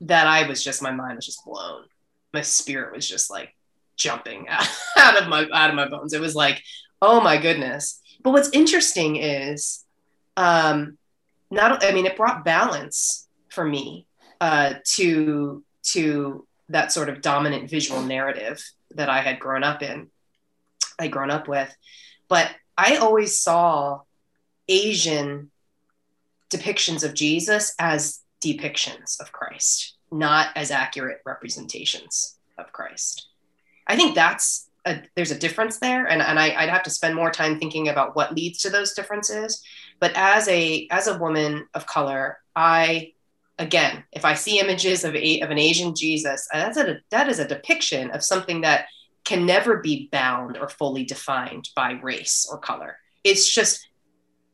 that 0.00 0.26
I 0.26 0.48
was 0.48 0.62
just 0.64 0.82
my 0.82 0.90
mind 0.90 1.16
was 1.16 1.26
just 1.26 1.44
blown. 1.44 1.84
My 2.34 2.40
spirit 2.40 2.94
was 2.94 3.08
just 3.08 3.30
like 3.30 3.54
jumping 4.02 4.46
out 4.98 5.20
of 5.20 5.28
my 5.28 5.46
out 5.52 5.70
of 5.70 5.76
my 5.76 5.88
bones. 5.88 6.12
It 6.12 6.20
was 6.20 6.34
like, 6.34 6.62
oh 7.00 7.20
my 7.20 7.36
goodness. 7.36 8.00
But 8.22 8.32
what's 8.32 8.50
interesting 8.52 9.16
is, 9.16 9.84
um, 10.36 10.98
not 11.50 11.84
I 11.84 11.92
mean, 11.92 12.06
it 12.06 12.16
brought 12.16 12.44
balance 12.44 13.28
for 13.50 13.64
me 13.64 14.06
uh, 14.40 14.74
to 14.96 15.62
to 15.84 16.46
that 16.68 16.92
sort 16.92 17.08
of 17.08 17.20
dominant 17.20 17.70
visual 17.70 18.02
narrative 18.02 18.62
that 18.94 19.08
I 19.08 19.20
had 19.20 19.38
grown 19.38 19.62
up 19.62 19.82
in, 19.82 20.08
I'd 20.98 21.12
grown 21.12 21.30
up 21.30 21.48
with. 21.48 21.74
But 22.28 22.50
I 22.76 22.96
always 22.96 23.38
saw 23.38 24.00
Asian 24.68 25.50
depictions 26.52 27.04
of 27.04 27.14
Jesus 27.14 27.74
as 27.78 28.20
depictions 28.44 29.20
of 29.20 29.32
Christ, 29.32 29.96
not 30.10 30.48
as 30.56 30.70
accurate 30.70 31.20
representations 31.24 32.38
of 32.58 32.72
Christ. 32.72 33.28
I 33.86 33.96
think 33.96 34.14
that's 34.14 34.68
a, 34.84 35.02
there's 35.14 35.30
a 35.30 35.38
difference 35.38 35.78
there, 35.78 36.06
and, 36.06 36.20
and 36.20 36.38
I, 36.38 36.48
would 36.48 36.70
have 36.70 36.82
to 36.84 36.90
spend 36.90 37.14
more 37.14 37.30
time 37.30 37.58
thinking 37.58 37.88
about 37.88 38.16
what 38.16 38.34
leads 38.34 38.58
to 38.60 38.70
those 38.70 38.94
differences. 38.94 39.62
But 40.00 40.12
as 40.14 40.48
a 40.48 40.88
as 40.90 41.06
a 41.06 41.18
woman 41.18 41.66
of 41.74 41.86
color, 41.86 42.38
I 42.56 43.12
again, 43.58 44.04
if 44.12 44.24
I 44.24 44.34
see 44.34 44.58
images 44.58 45.04
of, 45.04 45.14
a, 45.14 45.40
of 45.40 45.50
an 45.50 45.58
Asian 45.58 45.94
Jesus, 45.94 46.48
uh, 46.52 46.58
that's 46.58 46.76
a, 46.78 47.00
that 47.10 47.28
is 47.28 47.38
a 47.38 47.46
depiction 47.46 48.10
of 48.10 48.24
something 48.24 48.62
that 48.62 48.86
can 49.24 49.46
never 49.46 49.78
be 49.78 50.08
bound 50.10 50.56
or 50.56 50.68
fully 50.68 51.04
defined 51.04 51.68
by 51.76 51.92
race 52.02 52.48
or 52.50 52.58
color. 52.58 52.96
It's 53.22 53.48
just 53.48 53.86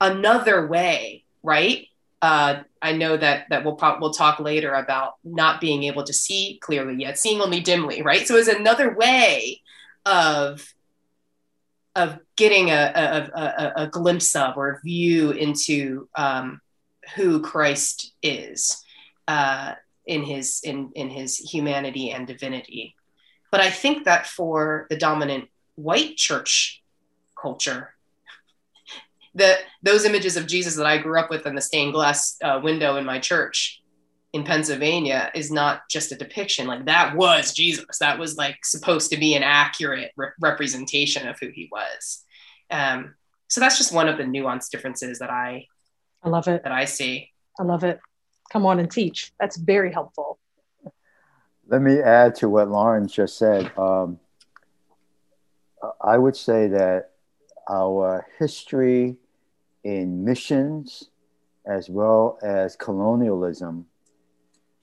another 0.01 0.67
way, 0.67 1.25
right? 1.43 1.87
Uh, 2.21 2.63
I 2.83 2.93
know 2.93 3.17
that 3.17 3.47
that 3.51 3.65
we'll 3.65 3.79
we'll 4.01 4.13
talk 4.13 4.41
later 4.41 4.75
about 4.75 5.15
not 5.23 5.61
being 5.61 5.85
able 5.85 6.05
to 6.05 6.13
see 6.13 6.59
clearly 6.61 6.97
yet, 6.97 7.19
seeing 7.19 7.41
only 7.41 7.61
dimly, 7.61 8.03
right? 8.03 8.27
So 8.27 8.37
it's 8.37 8.49
another 8.49 8.95
way 8.95 9.61
of 10.05 10.75
of 11.95 12.19
getting 12.37 12.71
a, 12.71 12.93
a, 12.95 13.41
a, 13.41 13.73
a 13.85 13.87
glimpse 13.89 14.37
of 14.37 14.57
or 14.57 14.71
a 14.71 14.81
view 14.81 15.33
into 15.33 16.09
um, 16.15 16.61
who 17.17 17.41
Christ 17.41 18.13
is 18.23 18.85
uh, 19.27 19.75
in 20.07 20.23
his 20.23 20.61
in 20.63 20.91
in 20.95 21.11
his 21.11 21.37
humanity 21.37 22.11
and 22.11 22.27
divinity. 22.27 22.95
But 23.51 23.61
I 23.61 23.71
think 23.71 24.05
that 24.05 24.27
for 24.27 24.87
the 24.91 24.97
dominant 24.97 25.49
white 25.75 26.17
church 26.17 26.83
culture, 27.41 27.95
that 29.39 29.61
those 29.83 30.05
images 30.05 30.37
of 30.37 30.47
Jesus 30.47 30.77
that 30.77 30.87
I 30.87 30.99
grew 30.99 31.19
up 31.19 31.31
with 31.31 31.47
in 31.47 31.55
the 31.55 31.61
stained 31.61 31.95
glass 31.95 32.37
uh, 32.43 32.61
window 32.63 32.97
in 32.97 33.05
my 33.05 33.19
church 33.19 33.83
in 34.33 34.45
Pennsylvania 34.45 35.31
is 35.35 35.51
not 35.51 35.89
just 35.91 36.13
a 36.13 36.17
depiction. 36.17 36.67
Like 36.67 36.85
that 36.85 37.17
was 37.17 37.55
Jesus. 37.55 37.99
That 37.99 38.19
was 38.19 38.37
like 38.37 38.65
supposed 38.65 39.11
to 39.13 39.19
be 39.19 39.35
an 39.35 39.43
accurate 39.43 40.13
re- 40.17 40.29
representation 40.41 41.27
of 41.27 41.39
who 41.41 41.49
he 41.49 41.69
was. 41.73 42.25
Um, 42.71 43.15
so 43.49 43.61
that's 43.61 43.79
just 43.79 43.95
one 43.95 44.09
of 44.09 44.19
the 44.19 44.25
nuanced 44.25 44.71
differences 44.71 45.21
that 45.21 45.31
I, 45.31 45.67
I 46.23 46.29
love 46.29 46.49
it. 46.49 46.63
That 46.65 46.73
I 46.73 46.85
see. 46.85 47.31
I 47.59 47.63
love 47.63 47.85
it 47.85 47.99
come 48.51 48.67
on 48.67 48.79
and 48.79 48.91
teach. 48.91 49.33
That's 49.39 49.57
very 49.57 49.93
helpful. 49.93 50.39
Let 51.67 51.83
me 51.83 52.01
add 52.01 52.35
to 52.37 52.49
what 52.49 52.71
Lauren 52.71 53.07
just 53.09 53.37
said. 53.37 53.71
Um, 53.77 54.19
I 56.01 56.17
would 56.17 56.37
say 56.37 56.69
that 56.69 57.11
our 57.71 58.27
history 58.39 59.17
in 59.85 60.25
missions 60.25 61.11
as 61.67 61.89
well 61.89 62.39
as 62.43 62.77
colonialism 62.77 63.87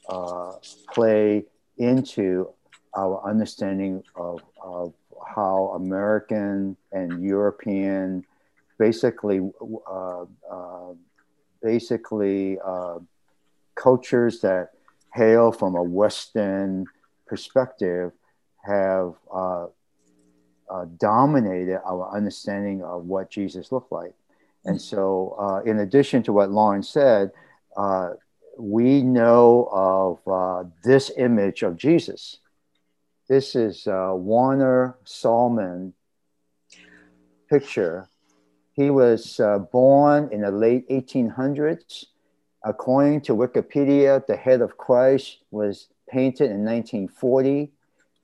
uh, 0.09 0.53
play 0.93 1.43
into 1.77 2.49
our 2.95 3.21
understanding 3.27 4.03
of, 4.15 4.41
of 4.61 4.93
how 5.35 5.73
American 5.75 6.77
and 6.91 7.23
European 7.23 8.23
basically 8.77 9.41
uh, 9.89 10.25
uh, 10.51 10.93
basically 11.61 12.57
uh, 12.63 12.99
cultures 13.75 14.41
that 14.41 14.71
hail 15.13 15.51
from 15.51 15.75
a 15.75 15.83
Western 15.83 16.85
perspective 17.25 18.11
have 18.63 19.13
uh, 19.33 19.67
uh, 20.69 20.85
dominated 20.97 21.79
our 21.85 22.11
understanding 22.15 22.83
of 22.83 23.05
what 23.05 23.29
Jesus 23.29 23.71
looked 23.71 23.91
like. 23.91 24.13
And 24.65 24.81
so, 24.81 25.35
uh, 25.39 25.69
in 25.69 25.79
addition 25.79 26.23
to 26.23 26.33
what 26.33 26.51
Lauren 26.51 26.83
said, 26.83 27.31
uh, 27.77 28.11
we 28.57 29.01
know 29.01 29.69
of 29.71 30.27
uh, 30.27 30.69
this 30.83 31.11
image 31.17 31.61
of 31.61 31.77
Jesus. 31.77 32.37
This 33.29 33.55
is 33.55 33.87
uh, 33.87 34.11
Warner 34.13 34.97
Sallman 35.05 35.93
picture. 37.49 38.07
He 38.73 38.89
was 38.89 39.39
born 39.71 40.29
in 40.31 40.41
the 40.41 40.51
late 40.51 40.89
1800s 40.89 42.05
According 42.65 43.21
to 43.21 43.35
Wikipedia, 43.35 44.25
the 44.25 44.35
head 44.35 44.61
of 44.61 44.75
Christ 44.75 45.37
was 45.51 45.87
painted 46.09 46.49
in 46.49 46.65
1940. 46.65 47.71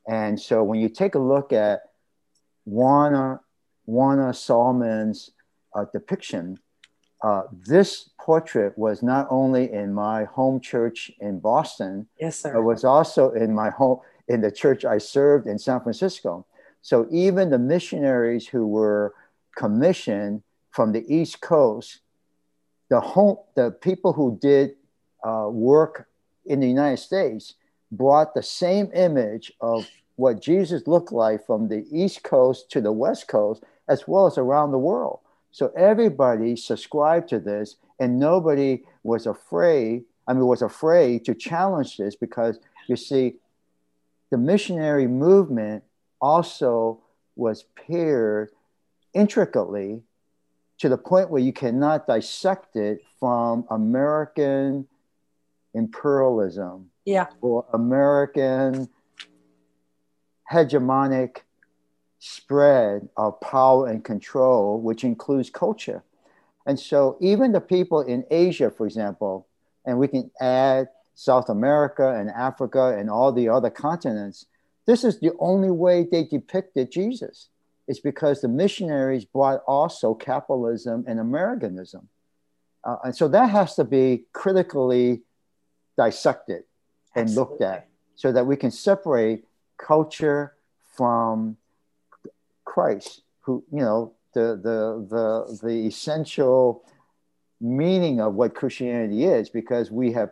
And 0.07 0.39
so 0.41 0.63
when 0.63 0.79
you 0.79 0.89
take 0.89 1.13
a 1.13 1.19
look 1.19 1.53
at 1.53 1.81
Warner, 2.65 3.41
Warner 3.85 4.33
Sallman's 4.33 5.29
uh, 5.75 5.85
depiction, 5.93 6.57
uh, 7.23 7.43
this 7.51 8.09
portrait 8.19 8.77
was 8.77 9.03
not 9.03 9.27
only 9.29 9.71
in 9.71 9.93
my 9.93 10.23
home 10.25 10.59
church 10.59 11.11
in 11.19 11.39
Boston, 11.39 12.07
yes, 12.19 12.39
sir. 12.39 12.53
but 12.53 12.63
was 12.63 12.83
also 12.83 13.31
in 13.31 13.53
my 13.53 13.69
home 13.69 13.99
in 14.27 14.41
the 14.41 14.51
church 14.51 14.85
I 14.85 14.97
served 14.97 15.47
in 15.47 15.59
San 15.59 15.81
Francisco. 15.81 16.45
So 16.81 17.07
even 17.11 17.49
the 17.49 17.59
missionaries 17.59 18.47
who 18.47 18.65
were 18.67 19.13
commissioned 19.55 20.41
from 20.71 20.93
the 20.93 21.03
East 21.13 21.41
Coast 21.41 21.99
the 22.91 22.99
home, 22.99 23.37
the 23.55 23.71
people 23.71 24.11
who 24.11 24.37
did 24.41 24.75
uh, 25.23 25.47
work 25.49 26.09
in 26.45 26.59
the 26.59 26.67
United 26.67 26.97
States 26.97 27.55
brought 27.89 28.33
the 28.33 28.43
same 28.43 28.91
image 28.93 29.51
of 29.61 29.87
what 30.17 30.41
Jesus 30.41 30.85
looked 30.87 31.13
like 31.13 31.45
from 31.45 31.69
the 31.69 31.85
East 31.89 32.21
Coast 32.23 32.69
to 32.71 32.81
the 32.81 32.91
West 32.91 33.29
Coast, 33.29 33.63
as 33.87 34.09
well 34.09 34.27
as 34.27 34.37
around 34.37 34.71
the 34.71 34.77
world. 34.77 35.19
So 35.51 35.71
everybody 35.75 36.55
subscribed 36.55 37.29
to 37.29 37.39
this, 37.39 37.75
and 37.99 38.19
nobody 38.19 38.83
was 39.03 39.27
afraid. 39.27 40.03
I 40.27 40.33
mean, 40.33 40.45
was 40.45 40.61
afraid 40.61 41.25
to 41.25 41.35
challenge 41.35 41.97
this 41.97 42.15
because 42.15 42.59
you 42.87 42.95
see, 42.95 43.35
the 44.29 44.37
missionary 44.37 45.07
movement 45.07 45.83
also 46.21 47.01
was 47.35 47.65
paired 47.75 48.49
intricately 49.13 50.01
to 50.77 50.89
the 50.89 50.97
point 50.97 51.29
where 51.29 51.41
you 51.41 51.53
cannot 51.53 52.07
dissect 52.07 52.75
it 52.75 53.01
from 53.19 53.65
American 53.69 54.87
imperialism 55.73 56.89
yeah. 57.05 57.27
or 57.41 57.65
American 57.73 58.89
hegemonic 60.51 61.37
spread 62.23 63.09
of 63.17 63.41
power 63.41 63.87
and 63.87 64.05
control, 64.05 64.79
which 64.79 65.03
includes 65.03 65.49
culture. 65.49 66.03
And 66.67 66.79
so, 66.79 67.17
even 67.19 67.51
the 67.51 67.59
people 67.59 68.01
in 68.01 68.23
Asia, 68.29 68.69
for 68.69 68.85
example, 68.85 69.47
and 69.85 69.97
we 69.97 70.07
can 70.07 70.29
add 70.39 70.89
South 71.15 71.49
America 71.49 72.13
and 72.13 72.29
Africa 72.29 72.95
and 72.95 73.09
all 73.09 73.31
the 73.31 73.49
other 73.49 73.71
continents, 73.71 74.45
this 74.85 75.03
is 75.03 75.19
the 75.19 75.31
only 75.39 75.71
way 75.71 76.03
they 76.09 76.23
depicted 76.23 76.91
Jesus. 76.91 77.49
It's 77.87 77.99
because 77.99 78.41
the 78.41 78.47
missionaries 78.47 79.25
brought 79.25 79.63
also 79.67 80.13
capitalism 80.13 81.03
and 81.07 81.19
Americanism. 81.19 82.07
Uh, 82.83 82.97
and 83.03 83.15
so 83.15 83.27
that 83.29 83.49
has 83.49 83.73
to 83.75 83.83
be 83.83 84.25
critically 84.31 85.23
dissected 85.97 86.65
and 87.15 87.23
Absolutely. 87.23 87.51
looked 87.53 87.61
at 87.63 87.87
so 88.13 88.31
that 88.31 88.45
we 88.45 88.55
can 88.55 88.69
separate 88.69 89.45
culture 89.79 90.53
from 90.95 91.57
Christ, 92.71 93.23
who, 93.41 93.65
you 93.69 93.81
know, 93.81 94.13
the, 94.33 94.57
the, 94.63 95.05
the, 95.09 95.59
the 95.67 95.87
essential 95.87 96.85
meaning 97.59 98.21
of 98.21 98.33
what 98.33 98.55
Christianity 98.55 99.25
is, 99.25 99.49
because 99.49 99.91
we 99.91 100.13
have 100.13 100.29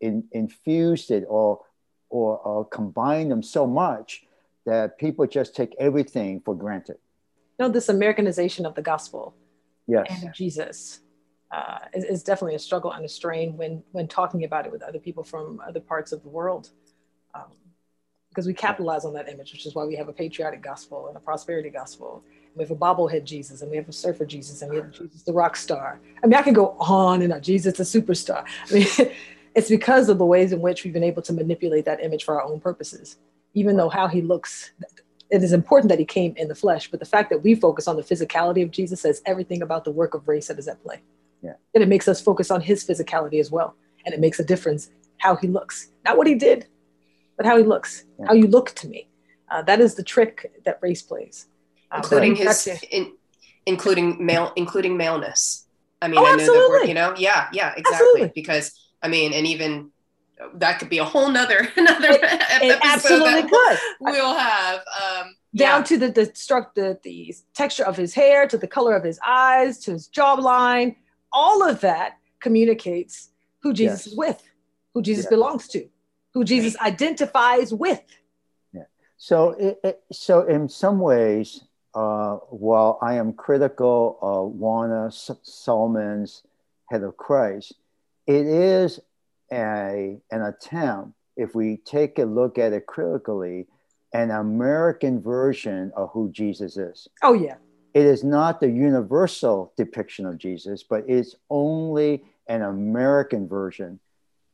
in, 0.00 0.22
infused 0.30 1.10
it 1.10 1.24
or, 1.28 1.60
or, 2.08 2.38
or 2.38 2.64
combined 2.66 3.32
them 3.32 3.42
so 3.42 3.66
much 3.66 4.22
that 4.64 4.96
people 4.96 5.26
just 5.26 5.56
take 5.56 5.74
everything 5.76 6.40
for 6.44 6.54
granted. 6.54 6.98
Know, 7.58 7.68
this 7.68 7.88
Americanization 7.88 8.64
of 8.64 8.76
the 8.76 8.82
gospel 8.82 9.34
yes. 9.88 10.06
and 10.08 10.32
Jesus 10.32 11.00
uh, 11.50 11.78
is, 11.92 12.04
is, 12.04 12.22
definitely 12.22 12.54
a 12.54 12.60
struggle 12.60 12.92
and 12.92 13.04
a 13.04 13.08
strain 13.08 13.56
when, 13.56 13.82
when 13.90 14.06
talking 14.06 14.44
about 14.44 14.66
it 14.66 14.72
with 14.72 14.82
other 14.82 15.00
people 15.00 15.24
from 15.24 15.60
other 15.66 15.80
parts 15.80 16.12
of 16.12 16.22
the 16.22 16.28
world. 16.28 16.70
Um, 17.34 17.50
because 18.32 18.46
we 18.46 18.54
capitalize 18.54 19.04
on 19.04 19.12
that 19.12 19.28
image, 19.28 19.52
which 19.52 19.66
is 19.66 19.74
why 19.74 19.84
we 19.84 19.94
have 19.94 20.08
a 20.08 20.12
patriotic 20.12 20.62
gospel 20.62 21.08
and 21.08 21.16
a 21.16 21.20
prosperity 21.20 21.68
gospel. 21.68 22.24
We 22.56 22.64
have 22.64 22.70
a 22.70 22.76
bobblehead 22.76 23.24
Jesus, 23.24 23.60
and 23.60 23.70
we 23.70 23.76
have 23.76 23.88
a 23.88 23.92
surfer 23.92 24.24
Jesus, 24.24 24.62
and 24.62 24.70
we 24.70 24.78
have 24.78 24.90
Jesus 24.90 25.22
the 25.22 25.32
rock 25.32 25.54
star. 25.54 26.00
I 26.22 26.26
mean, 26.26 26.38
I 26.38 26.42
can 26.42 26.54
go 26.54 26.76
on 26.78 27.20
and 27.22 27.32
on. 27.32 27.42
Jesus 27.42 27.76
the 27.76 27.84
superstar. 27.84 28.44
I 28.70 28.74
mean, 29.04 29.14
it's 29.54 29.68
because 29.68 30.08
of 30.08 30.18
the 30.18 30.24
ways 30.24 30.52
in 30.52 30.60
which 30.60 30.82
we've 30.82 30.92
been 30.92 31.04
able 31.04 31.22
to 31.22 31.32
manipulate 31.32 31.84
that 31.84 32.02
image 32.02 32.24
for 32.24 32.40
our 32.40 32.46
own 32.46 32.58
purposes. 32.58 33.18
Even 33.54 33.76
though 33.76 33.90
how 33.90 34.06
he 34.08 34.22
looks, 34.22 34.72
it 35.30 35.42
is 35.42 35.52
important 35.52 35.90
that 35.90 35.98
he 35.98 36.06
came 36.06 36.34
in 36.36 36.48
the 36.48 36.54
flesh, 36.54 36.90
but 36.90 37.00
the 37.00 37.06
fact 37.06 37.28
that 37.30 37.42
we 37.42 37.54
focus 37.54 37.86
on 37.86 37.96
the 37.96 38.02
physicality 38.02 38.62
of 38.62 38.70
Jesus 38.70 39.02
says 39.02 39.20
everything 39.26 39.60
about 39.60 39.84
the 39.84 39.90
work 39.90 40.14
of 40.14 40.26
race 40.26 40.48
that 40.48 40.58
is 40.58 40.68
at 40.68 40.82
play. 40.82 41.02
Yeah. 41.42 41.54
And 41.74 41.82
it 41.82 41.88
makes 41.88 42.08
us 42.08 42.20
focus 42.20 42.50
on 42.50 42.62
his 42.62 42.84
physicality 42.84 43.40
as 43.40 43.50
well. 43.50 43.74
And 44.06 44.14
it 44.14 44.20
makes 44.20 44.40
a 44.40 44.44
difference 44.44 44.90
how 45.18 45.36
he 45.36 45.48
looks, 45.48 45.90
not 46.04 46.16
what 46.16 46.26
he 46.26 46.34
did, 46.34 46.66
but 47.42 47.48
how 47.48 47.56
he 47.56 47.64
looks, 47.64 48.04
yeah. 48.20 48.26
how 48.28 48.34
you 48.34 48.46
look 48.46 48.70
to 48.70 48.86
me. 48.86 49.08
Uh, 49.50 49.62
that 49.62 49.80
is 49.80 49.96
the 49.96 50.02
trick 50.02 50.52
that 50.64 50.78
race 50.80 51.02
plays, 51.02 51.46
uh, 51.90 51.96
including 51.96 52.36
his, 52.36 52.68
in, 52.90 53.12
including 53.66 54.24
male, 54.24 54.52
including 54.54 54.96
maleness. 54.96 55.66
I 56.00 56.06
mean, 56.06 56.18
oh, 56.20 56.26
I 56.26 56.36
know 56.36 56.46
that 56.46 56.68
we're, 56.70 56.84
you 56.84 56.94
know, 56.94 57.14
yeah, 57.18 57.48
yeah, 57.52 57.74
exactly. 57.76 58.06
Absolutely. 58.06 58.32
Because 58.32 58.88
I 59.02 59.08
mean, 59.08 59.32
and 59.32 59.44
even 59.46 59.90
that 60.54 60.78
could 60.78 60.88
be 60.88 60.98
a 60.98 61.04
whole 61.04 61.28
nother 61.28 61.68
another 61.76 62.12
it, 62.12 62.62
it 62.62 62.80
absolutely 62.84 63.50
could. 63.50 63.78
We'll 64.00 64.38
have 64.38 64.76
um, 64.78 65.34
down 65.56 65.80
yeah. 65.80 65.84
to 65.84 65.98
the 65.98 66.08
the 66.12 66.26
struct 66.28 66.74
the 66.74 66.98
the 67.02 67.34
texture 67.54 67.84
of 67.84 67.96
his 67.96 68.14
hair, 68.14 68.46
to 68.46 68.56
the 68.56 68.68
color 68.68 68.94
of 68.94 69.02
his 69.02 69.18
eyes, 69.26 69.80
to 69.80 69.92
his 69.92 70.08
jawline. 70.08 70.94
All 71.32 71.68
of 71.68 71.80
that 71.80 72.18
communicates 72.38 73.30
who 73.62 73.72
Jesus 73.72 74.06
yes. 74.06 74.12
is 74.12 74.16
with, 74.16 74.42
who 74.94 75.02
Jesus 75.02 75.26
belongs 75.26 75.66
to 75.68 75.88
who 76.34 76.44
Jesus 76.44 76.76
identifies 76.78 77.72
with. 77.72 78.02
Yeah. 78.72 78.84
So, 79.18 79.50
it, 79.50 79.80
it, 79.84 80.02
so 80.12 80.46
in 80.46 80.68
some 80.68 80.98
ways, 80.98 81.64
uh, 81.94 82.36
while 82.48 82.98
I 83.02 83.14
am 83.14 83.32
critical 83.34 84.18
of 84.22 84.52
Warner 84.52 85.10
Sallman's 85.10 86.42
Head 86.90 87.02
of 87.02 87.16
Christ, 87.16 87.74
it 88.26 88.46
is 88.46 89.00
a, 89.52 90.18
an 90.30 90.42
attempt, 90.42 91.12
if 91.36 91.54
we 91.54 91.78
take 91.78 92.18
a 92.18 92.24
look 92.24 92.58
at 92.58 92.72
it 92.72 92.86
critically, 92.86 93.66
an 94.14 94.30
American 94.30 95.20
version 95.20 95.92
of 95.96 96.10
who 96.12 96.30
Jesus 96.30 96.76
is. 96.76 97.08
Oh, 97.22 97.34
yeah. 97.34 97.56
It 97.94 98.06
is 98.06 98.24
not 98.24 98.60
the 98.60 98.70
universal 98.70 99.72
depiction 99.76 100.24
of 100.24 100.38
Jesus, 100.38 100.82
but 100.82 101.04
it's 101.08 101.36
only 101.50 102.24
an 102.46 102.62
American 102.62 103.46
version 103.46 104.00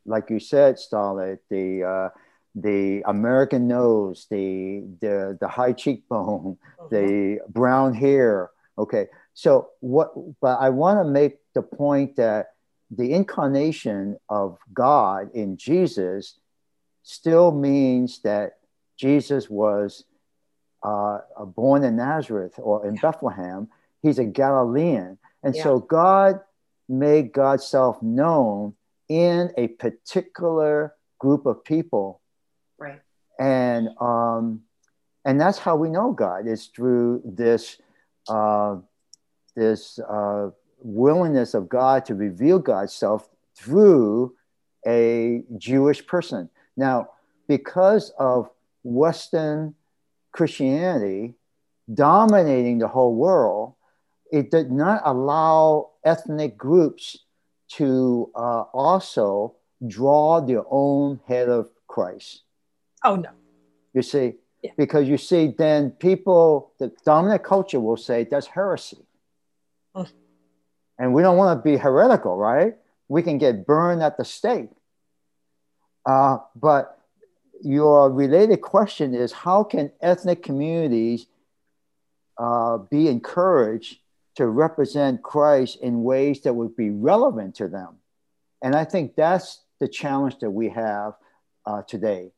like 0.09 0.31
you 0.31 0.40
said, 0.40 0.77
Starlette, 0.77 1.38
the 1.51 1.85
uh, 1.85 2.09
the 2.55 3.03
American 3.07 3.68
nose, 3.68 4.27
the 4.31 4.83
the 5.01 5.38
the 5.40 5.49
high 5.49 5.73
cheekbone, 5.73 6.57
mm-hmm. 6.81 6.94
the 6.94 7.40
brown 7.49 7.94
hair. 7.94 8.51
Okay, 8.77 9.07
so 9.35 9.71
what? 9.81 10.12
But 10.40 10.59
I 10.61 10.71
want 10.71 11.01
to 11.01 11.05
make 11.05 11.38
the 11.55 11.62
point 11.62 12.16
that 12.16 12.55
the 12.90 13.12
incarnation 13.12 14.18
of 14.29 14.59
God 14.73 15.31
in 15.35 15.57
Jesus 15.57 16.38
still 17.03 17.53
means 17.53 18.21
that 18.23 18.59
Jesus 18.97 19.51
was 19.51 20.05
uh, 20.83 21.18
born 21.55 21.85
in 21.85 21.97
Nazareth 21.97 22.55
or 22.59 22.87
in 22.87 22.94
yeah. 22.94 23.03
Bethlehem. 23.03 23.68
He's 24.03 24.18
a 24.18 24.25
Galilean, 24.25 25.18
and 25.42 25.55
yeah. 25.55 25.62
so 25.62 25.81
God 25.81 26.40
made 26.88 27.33
God's 27.33 27.66
self 27.66 28.03
known 28.03 28.75
in 29.09 29.51
a 29.57 29.68
particular 29.68 30.94
group 31.18 31.47
of 31.47 31.64
people. 31.64 32.21
Right. 32.79 33.01
And 33.38 33.88
um, 34.01 34.62
and 35.25 35.40
that's 35.40 35.59
how 35.59 35.77
we 35.77 35.90
know 35.90 36.12
God 36.12 36.47
is 36.47 36.66
through 36.66 37.23
this 37.25 37.79
uh, 38.29 38.77
this 39.55 39.99
uh, 39.99 40.51
willingness 40.81 41.55
of 41.55 41.68
God 41.68 42.05
to 42.07 42.14
reveal 42.14 42.59
God's 42.59 42.92
self 42.92 43.29
through 43.57 44.35
a 44.87 45.42
Jewish 45.57 46.07
person. 46.07 46.49
Now, 46.77 47.11
because 47.49 48.11
of 48.18 48.51
Western 48.85 49.75
Christianity 50.33 51.35
dominating 51.92 52.79
the 52.79 52.88
whole 52.88 53.14
world, 53.14 53.75
it 54.31 54.51
did 54.51 54.71
not 54.71 55.03
allow 55.05 55.90
ethnic 56.05 56.57
groups 56.57 57.18
to 57.77 58.31
uh, 58.35 58.63
also 58.73 59.55
draw 59.87 60.41
their 60.41 60.63
own 60.71 61.21
head 61.27 61.49
of 61.49 61.69
Christ. 61.87 62.43
Oh, 63.05 63.17
no. 63.17 63.31
You 63.95 64.03
see, 64.03 64.35
yeah. 64.63 64.73
because 64.77 65.09
you 65.09 65.19
see, 65.19 65.55
then 65.57 65.91
people, 65.91 66.73
the 66.79 66.93
dominant 67.05 67.43
culture 67.43 67.81
will 67.81 67.97
say 67.97 68.25
that's 68.25 68.47
heresy. 68.47 69.05
Mm. 69.95 70.11
And 70.99 71.15
we 71.15 71.23
don't 71.23 71.37
want 71.37 71.59
to 71.59 71.63
be 71.63 71.77
heretical, 71.77 72.37
right? 72.37 72.75
We 73.09 73.23
can 73.23 73.39
get 73.39 73.67
burned 73.67 74.03
at 74.03 74.17
the 74.17 74.25
stake. 74.25 74.71
Uh, 76.05 76.39
but 76.57 76.99
your 77.63 78.11
related 78.11 78.61
question 78.63 79.15
is 79.15 79.33
how 79.33 79.65
can 79.65 79.93
ethnic 80.01 80.43
communities 80.43 81.27
uh, 82.39 82.79
be 82.79 83.09
encouraged 83.09 83.99
to 84.38 84.46
represent 84.46 85.20
Christ 85.20 85.79
in 85.83 86.05
ways 86.05 86.42
that 86.42 86.55
would 86.55 86.77
be 86.77 86.90
relevant 86.90 87.57
to 87.57 87.66
them. 87.66 87.96
And 88.62 88.77
I 88.77 88.85
think 88.85 89.16
that's 89.16 89.64
the 89.81 89.88
challenge 89.88 90.38
that 90.38 90.51
we 90.51 90.68
have 90.68 91.14
uh, 91.66 91.83
today 91.83 92.31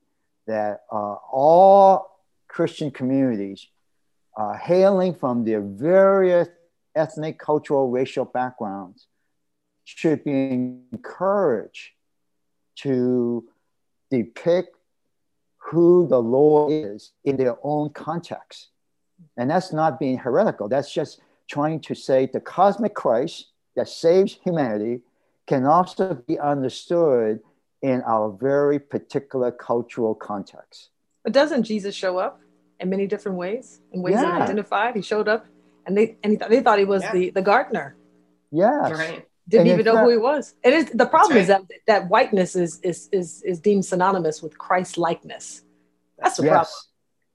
that 0.46 0.80
uh, 0.90 1.16
all 1.30 2.16
Christian 2.48 2.90
communities, 2.90 3.68
uh, 4.34 4.54
hailing 4.54 5.14
from 5.14 5.44
their 5.44 5.60
various 5.60 6.48
ethnic, 6.94 7.38
cultural, 7.38 7.90
racial 7.90 8.24
backgrounds, 8.24 9.06
should 9.84 10.24
be 10.24 10.32
encouraged 10.92 11.90
to 12.76 13.44
depict 14.10 14.74
who 15.58 16.08
the 16.08 16.18
Lord 16.18 16.72
is 16.72 17.12
in 17.24 17.36
their 17.36 17.58
own 17.62 17.90
context. 17.90 18.68
And 19.36 19.50
that's 19.50 19.70
not 19.70 20.00
being 20.00 20.16
heretical, 20.16 20.66
that's 20.66 20.90
just 20.90 21.20
trying 21.50 21.80
to 21.80 21.94
say 21.94 22.26
the 22.32 22.40
cosmic 22.40 22.94
Christ 22.94 23.48
that 23.76 23.88
saves 23.88 24.38
humanity 24.44 25.00
can 25.46 25.66
also 25.66 26.14
be 26.14 26.38
understood 26.38 27.40
in 27.82 28.02
our 28.06 28.30
very 28.30 28.78
particular 28.78 29.50
cultural 29.50 30.14
context. 30.14 30.90
But 31.24 31.32
doesn't 31.32 31.64
Jesus 31.64 31.94
show 31.94 32.18
up 32.18 32.40
in 32.78 32.88
many 32.88 33.06
different 33.06 33.36
ways, 33.36 33.80
in 33.92 34.00
ways 34.00 34.14
yeah. 34.14 34.22
that 34.22 34.30
are 34.32 34.42
identified? 34.42 34.94
He 34.94 35.02
showed 35.02 35.28
up, 35.28 35.46
and 35.86 35.96
they 35.96 36.16
and 36.22 36.32
he 36.32 36.38
th- 36.38 36.50
they 36.50 36.60
thought 36.60 36.78
he 36.78 36.84
was 36.84 37.02
yeah. 37.02 37.12
the 37.12 37.30
the 37.30 37.42
gardener. 37.42 37.96
Yeah. 38.52 38.90
Right. 38.90 39.26
Didn't 39.48 39.66
and 39.66 39.80
even 39.80 39.84
know 39.84 39.94
fact, 39.94 40.04
who 40.04 40.10
he 40.10 40.16
was. 40.18 40.54
It 40.62 40.72
is 40.72 40.84
the 40.90 41.06
problem 41.06 41.32
right. 41.32 41.42
is 41.42 41.48
that 41.48 41.62
that 41.86 42.08
whiteness 42.08 42.54
is 42.54 42.80
is 42.82 43.08
is 43.10 43.42
is 43.42 43.58
deemed 43.58 43.84
synonymous 43.84 44.42
with 44.42 44.56
Christ 44.56 44.96
likeness. 44.98 45.62
That's 46.18 46.36
the 46.36 46.44
yes. 46.44 46.52
problem 46.52 46.89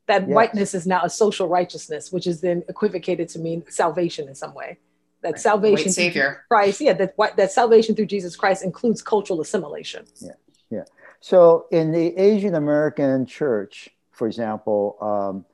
that 0.07 0.23
yes. 0.23 0.35
whiteness 0.35 0.73
is 0.73 0.85
now 0.85 1.01
a 1.03 1.09
social 1.09 1.47
righteousness, 1.47 2.11
which 2.11 2.27
is 2.27 2.41
then 2.41 2.63
equivocated 2.69 3.29
to 3.29 3.39
mean 3.39 3.63
salvation 3.69 4.27
in 4.27 4.35
some 4.35 4.53
way. 4.53 4.77
That 5.21 5.33
right. 5.33 5.41
salvation, 5.41 5.91
Savior 5.91 6.45
Christ, 6.47 6.81
yeah, 6.81 6.93
that 6.93 7.15
that 7.37 7.51
salvation 7.51 7.95
through 7.95 8.05
Jesus 8.05 8.35
Christ 8.35 8.63
includes 8.63 9.01
cultural 9.01 9.41
assimilation. 9.41 10.05
Yeah, 10.19 10.31
yeah. 10.69 10.83
So 11.19 11.65
in 11.71 11.91
the 11.91 12.15
Asian 12.17 12.53
American 12.53 13.25
church, 13.25 13.89
for 14.11 14.27
example, 14.27 14.97
um, 15.01 15.45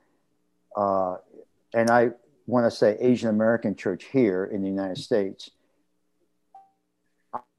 uh, 0.75 1.17
and 1.73 1.89
I 1.89 2.11
want 2.47 2.65
to 2.65 2.71
say 2.71 2.97
Asian 2.99 3.29
American 3.29 3.75
church 3.75 4.05
here 4.11 4.43
in 4.45 4.61
the 4.61 4.67
United 4.67 4.97
States, 4.97 5.49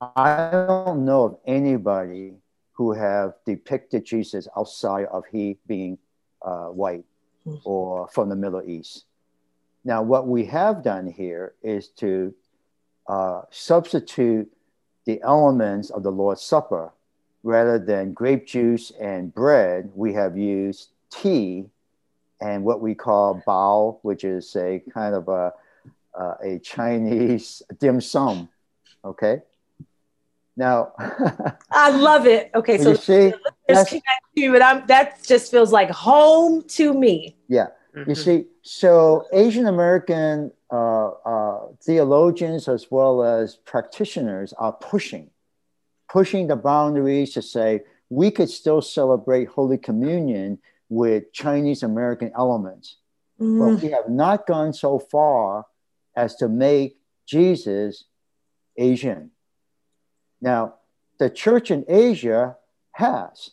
I 0.00 0.50
don't 0.50 1.04
know 1.04 1.24
of 1.24 1.38
anybody 1.46 2.34
who 2.72 2.92
have 2.92 3.34
depicted 3.46 4.04
Jesus 4.04 4.48
outside 4.56 5.06
of 5.06 5.24
he 5.30 5.58
being 5.66 5.98
uh, 6.44 6.66
white 6.66 7.04
Hmm. 7.44 7.56
or 7.64 8.06
from 8.08 8.28
the 8.28 8.36
Middle 8.36 8.62
East. 8.62 9.04
Now, 9.84 10.00
what 10.02 10.28
we 10.28 10.44
have 10.44 10.84
done 10.84 11.08
here 11.08 11.54
is 11.62 11.88
to 11.98 12.32
uh, 13.08 13.42
substitute 13.50 14.48
the 15.06 15.20
elements 15.22 15.90
of 15.90 16.04
the 16.04 16.12
Lord's 16.12 16.42
Supper 16.42 16.92
rather 17.42 17.80
than 17.80 18.12
grape 18.12 18.46
juice 18.46 18.92
and 19.00 19.34
bread. 19.34 19.90
We 19.96 20.12
have 20.12 20.38
used 20.38 20.90
tea 21.10 21.64
and 22.40 22.62
what 22.62 22.80
we 22.80 22.94
call 22.94 23.42
bao, 23.44 23.98
which 24.02 24.22
is 24.22 24.54
a 24.54 24.80
kind 24.94 25.14
of 25.16 25.28
a 25.28 25.52
uh, 26.14 26.34
a 26.44 26.58
Chinese 26.60 27.62
dim 27.80 28.00
sum. 28.00 28.48
Okay. 29.04 29.42
Now, 30.56 30.92
I 31.70 31.90
love 31.90 32.26
it. 32.26 32.50
Okay, 32.54 32.78
so 32.78 32.90
you 32.90 32.96
see, 32.96 33.32
that's- 33.68 33.94
you, 34.34 34.54
and 34.54 34.62
I'm 34.62 34.86
that 34.86 35.22
just 35.24 35.50
feels 35.50 35.72
like 35.72 35.90
home 35.90 36.62
to 36.78 36.92
me. 36.94 37.36
yeah, 37.48 37.68
Mhm. 37.96 38.08
you 38.08 38.14
see, 38.14 38.46
so 38.62 39.26
Asian 39.32 39.66
American 39.66 40.52
uh, 40.70 41.08
uh, 41.32 41.60
theologians 41.82 42.68
as 42.68 42.90
well 42.90 43.22
as 43.22 43.56
practitioners 43.56 44.52
are 44.54 44.72
pushing, 44.72 45.30
pushing 46.08 46.46
the 46.46 46.56
boundaries 46.56 47.32
to 47.34 47.42
say 47.42 47.82
we 48.08 48.30
could 48.30 48.48
still 48.50 48.80
celebrate 48.82 49.48
Holy 49.48 49.76
Communion 49.78 50.58
with 50.88 51.32
Chinese 51.32 51.82
American 51.82 52.30
elements. 52.36 52.96
Mm. 53.40 53.58
but 53.58 53.82
we 53.82 53.88
have 53.90 54.08
not 54.08 54.46
gone 54.46 54.72
so 54.72 54.98
far 55.00 55.66
as 56.14 56.36
to 56.36 56.48
make 56.48 56.98
Jesus 57.26 58.04
Asian. 58.76 59.31
Now, 60.42 60.74
the 61.18 61.30
church 61.30 61.70
in 61.70 61.84
Asia 61.88 62.56
has. 62.90 63.52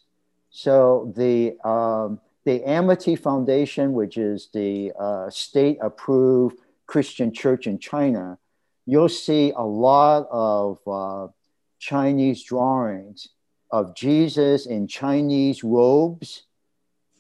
So 0.50 1.14
the 1.16 1.58
um, 1.64 2.20
the 2.46 2.64
Amity 2.68 3.16
Foundation, 3.16 3.94
which 3.94 4.18
is 4.18 4.50
the 4.54 4.92
uh, 5.00 5.30
state-approved 5.30 6.58
Christian 6.88 7.32
church 7.32 7.68
in 7.68 7.78
China, 7.78 8.40
you'll 8.88 9.08
see 9.08 9.54
a 9.56 9.64
lot 9.64 10.28
of 10.32 10.80
uh, 10.88 11.32
Chinese 11.78 12.44
drawings 12.44 13.30
of 13.70 13.96
Jesus 13.96 14.66
in 14.66 14.88
Chinese 14.88 15.64
robes 15.64 16.44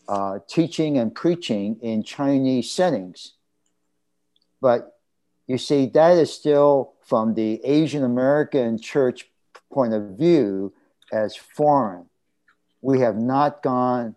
uh, 0.07 0.39
teaching 0.47 0.97
and 0.97 1.13
preaching 1.13 1.77
in 1.81 2.01
Chinese 2.01 2.71
settings. 2.71 3.33
But 4.59 4.97
you 5.45 5.59
see, 5.59 5.85
that 5.87 6.17
is 6.17 6.33
still 6.33 6.93
from 7.05 7.35
the 7.35 7.63
Asian 7.63 8.03
American 8.03 8.79
church 8.79 9.29
point 9.71 9.93
of 9.93 10.17
view 10.17 10.73
as 11.11 11.35
foreign. 11.35 12.05
We 12.81 12.99
have 13.01 13.17
not 13.17 13.61
gone 13.61 14.15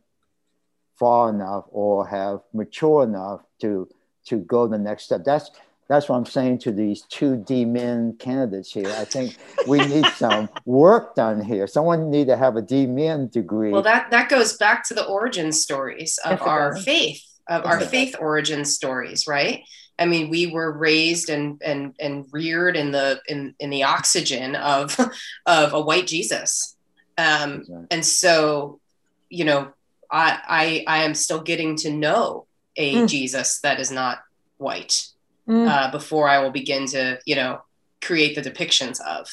far 0.98 1.30
enough 1.30 1.64
or 1.70 2.06
have 2.06 2.40
mature 2.52 3.04
enough 3.04 3.40
to 3.60 3.88
to 4.26 4.36
go 4.36 4.68
the 4.68 4.78
next 4.78 5.04
step. 5.04 5.24
That's 5.24 5.50
that's 5.88 6.08
what 6.08 6.16
I'm 6.16 6.26
saying 6.26 6.58
to 6.60 6.72
these 6.72 7.02
two 7.02 7.36
DMin 7.36 8.18
candidates 8.18 8.72
here. 8.72 8.94
I 8.96 9.04
think 9.04 9.36
we 9.66 9.80
need 9.80 10.06
some 10.16 10.48
work 10.64 11.16
done 11.16 11.42
here. 11.44 11.66
Someone 11.66 12.08
need 12.08 12.28
to 12.28 12.36
have 12.36 12.56
a 12.56 12.62
DMin 12.62 13.30
degree. 13.30 13.72
Well, 13.72 13.82
that 13.82 14.10
that 14.10 14.28
goes 14.28 14.56
back 14.56 14.86
to 14.88 14.94
the 14.94 15.04
origin 15.04 15.50
stories 15.52 16.18
of 16.24 16.38
Yes, 16.38 16.40
our 16.42 16.74
does. 16.74 16.84
faith, 16.84 17.22
of 17.48 17.64
Yes, 17.64 17.72
our 17.72 17.80
faith 17.80 18.14
origin 18.20 18.64
stories, 18.64 19.26
right? 19.26 19.64
I 19.98 20.06
mean, 20.06 20.30
we 20.30 20.46
were 20.46 20.72
raised 20.72 21.28
and 21.30 21.60
and 21.64 21.94
and 22.00 22.26
reared 22.32 22.76
in 22.76 22.92
the 22.92 23.20
in 23.28 23.54
in 23.60 23.70
the 23.70 23.84
oxygen 23.84 24.56
of 24.56 24.96
of 25.46 25.72
a 25.74 25.80
white 25.80 26.06
Jesus, 26.06 26.76
um, 27.18 27.64
and 27.90 28.04
so 28.04 28.80
you 29.28 29.44
know, 29.44 29.72
I 30.10 30.84
I 30.86 30.98
I 30.98 31.02
am 31.04 31.14
still 31.14 31.40
getting 31.40 31.76
to 31.76 31.90
know 31.90 32.46
a 32.76 32.94
Mm. 33.02 33.08
Jesus 33.08 33.60
that 33.60 33.80
is 33.80 33.90
not 33.90 34.18
white 34.56 35.08
Mm. 35.48 35.68
uh, 35.68 35.90
before 35.90 36.28
I 36.28 36.38
will 36.38 36.52
begin 36.52 36.86
to 36.86 37.18
you 37.26 37.34
know 37.34 37.60
create 38.00 38.34
the 38.34 38.42
depictions 38.50 39.00
of 39.00 39.28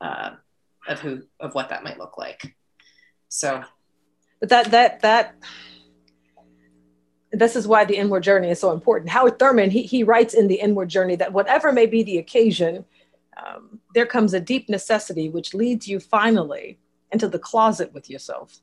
uh, 0.00 0.30
of 0.86 1.00
who 1.00 1.22
of 1.40 1.54
what 1.54 1.70
that 1.70 1.84
might 1.84 1.98
look 1.98 2.18
like. 2.18 2.54
So 3.28 3.64
But 4.40 4.48
that 4.50 4.70
that 4.70 5.00
that 5.00 5.34
this 7.32 7.56
is 7.56 7.66
why 7.66 7.84
the 7.84 7.96
inward 7.96 8.22
journey 8.22 8.50
is 8.50 8.60
so 8.60 8.72
important. 8.72 9.10
Howard 9.10 9.38
Thurman 9.38 9.70
he 9.70 9.82
he 9.82 10.04
writes 10.04 10.34
in 10.34 10.48
the 10.48 10.60
inward 10.60 10.88
journey 10.88 11.16
that 11.16 11.32
whatever 11.32 11.72
may 11.72 11.86
be 11.86 12.02
the 12.02 12.18
occasion, 12.18 12.84
um, 13.42 13.80
there 13.94 14.06
comes 14.06 14.34
a 14.34 14.40
deep 14.40 14.68
necessity 14.68 15.28
which 15.30 15.54
leads 15.54 15.88
you 15.88 15.98
finally 15.98 16.78
into 17.10 17.28
the 17.28 17.38
closet 17.38 17.92
with 17.92 18.10
yourself. 18.10 18.60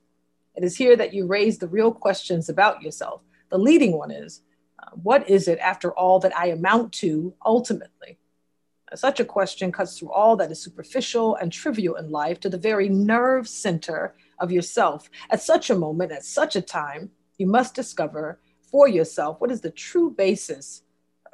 It 0.55 0.63
is 0.63 0.75
here 0.75 0.95
that 0.95 1.13
you 1.13 1.25
raise 1.25 1.57
the 1.57 1.67
real 1.67 1.91
questions 1.91 2.49
about 2.49 2.81
yourself. 2.81 3.21
The 3.49 3.57
leading 3.57 3.97
one 3.97 4.11
is, 4.11 4.41
uh, 4.77 4.91
what 4.93 5.27
is 5.29 5.47
it 5.47 5.57
after 5.59 5.91
all 5.91 6.19
that 6.19 6.37
I 6.37 6.47
amount 6.47 6.93
to 6.93 7.33
ultimately? 7.45 8.19
Such 8.95 9.19
a 9.19 9.25
question 9.25 9.71
cuts 9.71 9.97
through 9.97 10.11
all 10.11 10.35
that 10.37 10.51
is 10.51 10.61
superficial 10.61 11.35
and 11.35 11.51
trivial 11.51 11.95
in 11.95 12.09
life 12.09 12.39
to 12.39 12.49
the 12.49 12.57
very 12.57 12.89
nerve 12.89 13.47
center 13.47 14.15
of 14.39 14.51
yourself. 14.51 15.09
At 15.29 15.41
such 15.41 15.69
a 15.69 15.75
moment, 15.75 16.11
at 16.11 16.25
such 16.25 16.55
a 16.55 16.61
time, 16.61 17.11
you 17.37 17.45
must 17.45 17.75
discover 17.75 18.39
for 18.71 18.87
yourself 18.87 19.39
what 19.41 19.51
is 19.51 19.61
the 19.61 19.71
true 19.71 20.09
basis 20.11 20.83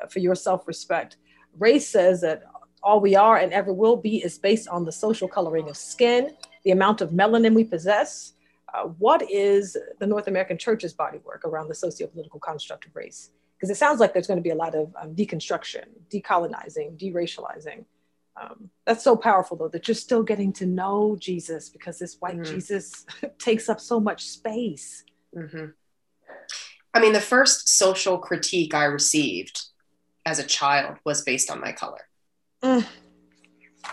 uh, 0.02 0.08
for 0.08 0.19
your 0.19 0.36
self 0.36 0.67
respect. 0.67 1.17
Race 1.58 1.88
says 1.88 2.21
that 2.21 2.43
all 2.84 3.00
we 3.00 3.15
are 3.15 3.38
and 3.38 3.52
ever 3.54 3.74
will 3.74 3.98
be 3.98 4.17
is 4.24 4.38
based 4.38 4.67
on 4.67 4.86
the 4.86 4.91
social 4.91 5.28
coloring 5.28 5.67
of 5.69 5.78
skin, 5.78 6.36
the 6.63 6.71
amount 6.71 7.02
of 7.02 7.10
melanin 7.12 7.54
we 7.56 7.63
possess. 7.63 8.34
Uh, 8.74 8.84
what 9.00 9.21
is 9.32 9.78
the 10.00 10.08
North 10.08 10.28
American 10.28 10.58
church's 10.58 10.93
body 10.93 11.19
work 11.26 11.43
around 11.45 11.67
the 11.69 11.76
socio 11.76 12.08
political 12.08 12.39
construct 12.39 12.86
of 12.86 12.95
race? 12.95 13.32
Because 13.56 13.69
it 13.69 13.78
sounds 13.78 14.00
like 14.02 14.12
there's 14.13 14.28
going 14.28 14.38
to 14.38 14.43
be 14.43 14.50
a 14.50 14.56
lot 14.56 14.76
of 14.76 14.93
um, 15.02 15.15
deconstruction, 15.15 15.86
decolonizing, 16.13 16.98
deracializing. 17.00 17.86
Um, 18.39 18.69
that's 18.86 19.04
so 19.04 19.15
powerful, 19.15 19.56
though, 19.56 19.69
that 19.69 19.88
you're 19.88 19.95
still 19.95 20.24
getting 20.24 20.52
to 20.54 20.65
know 20.65 21.15
Jesus 21.17 21.69
because 21.69 21.98
this 22.00 22.17
white 22.19 22.39
Mhm. 22.39 22.45
Jesus 22.52 23.06
takes 23.39 23.69
up 23.69 23.80
so 23.80 24.00
much 24.00 24.28
space. 24.28 25.06
hmm 25.34 25.67
I 26.95 27.01
mean, 27.01 27.12
the 27.12 27.19
first 27.19 27.67
social 27.67 28.17
critique 28.17 28.73
I 28.73 28.86
received 28.86 29.62
as 30.25 30.39
a 30.39 30.43
child 30.43 30.97
was 31.03 31.23
based 31.23 31.51
on 31.51 31.60
my 31.60 31.73
color. 31.73 32.08
Mm. 32.63 32.86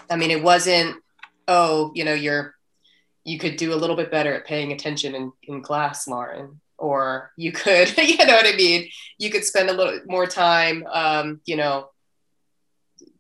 I 0.08 0.16
mean, 0.16 0.30
it 0.30 0.42
wasn't, 0.42 0.96
oh, 1.48 1.90
you 1.94 2.04
know, 2.04 2.14
you're, 2.14 2.54
you 3.24 3.40
could 3.40 3.56
do 3.56 3.74
a 3.74 3.76
little 3.76 3.96
bit 3.96 4.12
better 4.12 4.32
at 4.32 4.46
paying 4.46 4.70
attention 4.70 5.16
in, 5.16 5.32
in 5.42 5.62
class, 5.62 6.06
Lauren, 6.06 6.60
or 6.78 7.32
you 7.36 7.50
could, 7.50 7.96
you 7.98 8.24
know 8.24 8.36
what 8.36 8.46
I 8.46 8.56
mean? 8.56 8.88
You 9.18 9.30
could 9.30 9.44
spend 9.44 9.68
a 9.68 9.72
little 9.74 10.00
more 10.06 10.26
time, 10.26 10.86
um, 10.88 11.40
you 11.44 11.56
know, 11.56 11.88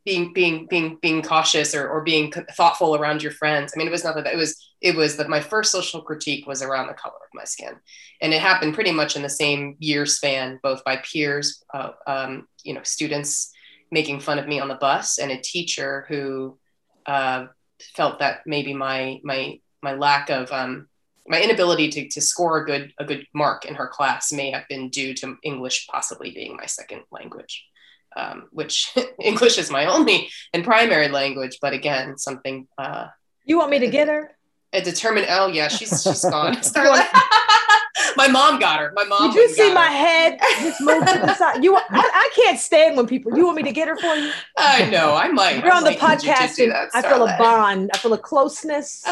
being 0.04 0.32
being 0.32 0.66
being 0.66 0.98
being 1.00 1.22
cautious 1.22 1.74
or, 1.74 1.88
or 1.88 2.02
being 2.02 2.32
thoughtful 2.56 2.96
around 2.96 3.22
your 3.22 3.32
friends. 3.32 3.72
I 3.74 3.78
mean, 3.78 3.86
it 3.86 3.92
was 3.92 4.04
nothing 4.04 4.24
that 4.24 4.34
it 4.34 4.36
was 4.36 4.70
it 4.80 4.96
was 4.96 5.16
that 5.16 5.28
my 5.28 5.40
first 5.40 5.70
social 5.70 6.02
critique 6.02 6.46
was 6.46 6.62
around 6.62 6.88
the 6.88 6.94
color 6.94 7.14
of 7.14 7.34
my 7.34 7.44
skin, 7.44 7.74
and 8.20 8.32
it 8.32 8.40
happened 8.40 8.74
pretty 8.74 8.92
much 8.92 9.16
in 9.16 9.22
the 9.22 9.28
same 9.28 9.76
year 9.78 10.06
span, 10.06 10.58
both 10.62 10.82
by 10.84 10.96
peers, 10.98 11.62
uh, 11.72 11.90
um, 12.06 12.48
you 12.64 12.74
know, 12.74 12.82
students 12.82 13.52
making 13.90 14.20
fun 14.20 14.38
of 14.38 14.48
me 14.48 14.58
on 14.58 14.68
the 14.68 14.74
bus, 14.74 15.18
and 15.18 15.30
a 15.30 15.40
teacher 15.40 16.04
who 16.08 16.58
uh, 17.06 17.46
felt 17.94 18.18
that 18.18 18.40
maybe 18.46 18.74
my 18.74 19.20
my 19.22 19.60
my 19.82 19.94
lack 19.94 20.30
of 20.30 20.50
um, 20.50 20.88
my 21.28 21.40
inability 21.40 21.88
to, 21.90 22.08
to 22.08 22.20
score 22.20 22.58
a 22.58 22.66
good 22.66 22.92
a 22.98 23.04
good 23.04 23.24
mark 23.34 23.64
in 23.66 23.76
her 23.76 23.86
class 23.86 24.32
may 24.32 24.50
have 24.50 24.66
been 24.68 24.88
due 24.88 25.14
to 25.14 25.36
English 25.44 25.86
possibly 25.86 26.32
being 26.32 26.56
my 26.56 26.66
second 26.66 27.02
language 27.12 27.66
um, 28.16 28.48
which 28.52 28.92
English 29.22 29.58
is 29.58 29.70
my 29.70 29.86
only 29.86 30.28
and 30.52 30.64
primary 30.64 31.08
language, 31.08 31.58
but 31.60 31.72
again, 31.72 32.18
something 32.18 32.66
uh, 32.78 33.06
You 33.44 33.58
want 33.58 33.70
me 33.70 33.78
to 33.80 33.88
get 33.88 34.08
her? 34.08 34.30
a 34.74 34.80
determined. 34.80 35.26
Oh 35.28 35.48
yeah, 35.48 35.68
she's 35.68 36.02
she's 36.02 36.24
gone. 36.30 36.56
Starla. 36.56 37.06
my 38.16 38.26
mom 38.28 38.58
got 38.58 38.80
her. 38.80 38.92
My 38.94 39.04
mom. 39.04 39.30
Did 39.30 39.34
you 39.36 39.48
see 39.54 39.72
my 39.74 39.86
her. 39.86 39.92
head 39.92 40.38
just 40.62 40.80
move 40.80 41.04
to 41.04 41.18
the 41.18 41.34
side? 41.34 41.62
You, 41.62 41.76
I, 41.76 41.82
I 41.90 42.30
can't 42.34 42.58
stand 42.58 42.96
when 42.96 43.06
people. 43.06 43.36
You 43.36 43.44
want 43.44 43.56
me 43.56 43.62
to 43.64 43.72
get 43.72 43.86
her 43.88 43.96
for 43.96 44.14
you? 44.14 44.32
I 44.56 44.88
know. 44.88 45.14
I 45.14 45.28
might. 45.28 45.62
You're 45.62 45.72
I 45.72 45.76
on 45.76 45.84
the 45.84 45.90
might 45.90 46.00
need 46.00 46.20
podcast, 46.32 46.58
and 46.62 46.72
that, 46.72 46.88
I 46.94 47.02
feel 47.02 47.22
a 47.22 47.36
bond. 47.38 47.90
I 47.94 47.98
feel 47.98 48.12
a 48.14 48.18
closeness. 48.18 49.04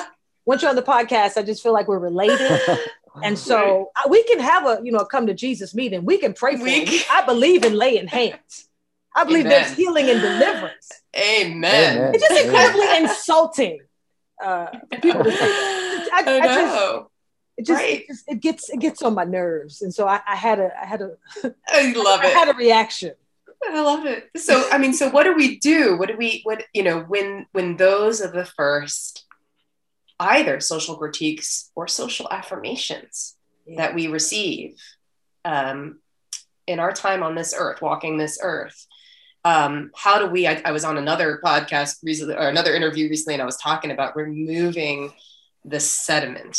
Once 0.47 0.63
you're 0.63 0.71
on 0.71 0.77
the 0.77 0.83
podcast, 0.83 1.37
I 1.37 1.43
just 1.43 1.63
feel 1.63 1.75
like 1.75 1.87
we're 1.89 1.99
related, 1.99 2.61
and 3.23 3.39
so 3.39 3.91
uh, 4.03 4.09
we 4.09 4.23
can 4.25 4.41
have 4.41 4.65
a 4.67 4.81
you 4.83 4.93
know 4.93 5.05
come 5.05 5.27
to 5.27 5.35
Jesus 5.35 5.75
meeting. 5.75 6.07
We 6.07 6.17
can 6.17 6.33
pray 6.33 6.57
for. 6.57 6.65
We 6.65 6.77
you. 6.81 6.87
can- 6.87 7.03
I 7.13 7.27
believe 7.27 7.65
in 7.67 7.75
laying 7.75 8.07
hands. 8.07 8.67
I 9.15 9.25
believe 9.25 9.45
there's 9.45 9.73
healing 9.73 10.09
and 10.09 10.21
deliverance. 10.21 10.89
Amen. 11.17 11.97
Amen. 11.97 12.15
It's 12.15 12.23
just 12.29 12.33
Amen. 12.45 12.47
incredibly 12.55 12.97
insulting 13.05 13.79
uh, 14.43 14.67
for 14.93 15.01
people 15.01 15.25
to 15.25 15.31
say. 15.33 15.39
that. 15.39 16.11
I, 16.13 16.23
I 16.25 16.37
I 16.37 16.47
just, 16.47 16.75
know. 16.75 17.11
it 17.57 17.67
just, 17.67 17.81
Right. 17.83 18.01
it 18.03 18.07
just 18.09 18.25
it 18.29 18.41
gets 18.41 18.69
it 18.71 18.81
gets 18.81 19.03
on 19.03 19.15
my 19.15 19.25
nerves, 19.25 19.83
and 19.83 19.93
so 19.93 20.07
I, 20.07 20.21
I 20.27 20.37
had 20.37 20.59
a 20.61 20.71
I 20.81 20.87
had 20.87 21.03
a 21.03 21.11
I 21.69 21.93
love 21.93 22.21
it. 22.23 22.27
I 22.27 22.29
had 22.29 22.49
a 22.49 22.55
reaction. 22.55 23.13
I 23.69 23.81
love 23.83 24.07
it. 24.07 24.31
So 24.37 24.69
I 24.71 24.79
mean, 24.79 24.93
so 24.95 25.11
what 25.11 25.25
do 25.25 25.35
we 25.35 25.59
do? 25.59 25.97
What 25.99 26.09
do 26.09 26.17
we 26.17 26.41
what 26.45 26.65
you 26.73 26.83
know 26.83 27.01
when 27.01 27.47
when 27.53 27.77
those 27.77 28.21
are 28.23 28.31
the 28.31 28.47
first 28.47 29.27
either 30.19 30.61
social 30.61 30.97
critiques 30.97 31.71
or 31.75 31.89
social 31.89 32.29
affirmations 32.31 33.37
that 33.77 33.95
we 33.95 34.07
receive? 34.07 34.77
um, 35.45 35.99
in 36.67 36.79
our 36.79 36.93
time 36.93 37.23
on 37.23 37.35
this 37.35 37.55
earth, 37.57 37.81
walking 37.81 38.19
this 38.19 38.39
earth, 38.43 38.87
um, 39.45 39.91
how 39.97 40.19
do 40.19 40.27
we? 40.27 40.47
I, 40.47 40.61
I, 40.65 40.73
was 40.73 40.85
on 40.85 40.99
another 40.99 41.41
podcast 41.43 41.99
recently, 42.03 42.35
or 42.35 42.49
another 42.49 42.75
interview 42.75 43.09
recently, 43.09 43.35
and 43.35 43.43
I 43.43 43.47
was 43.47 43.57
talking 43.57 43.91
about 43.91 44.17
removing 44.17 45.13
the 45.65 45.81
sediment. 45.81 46.59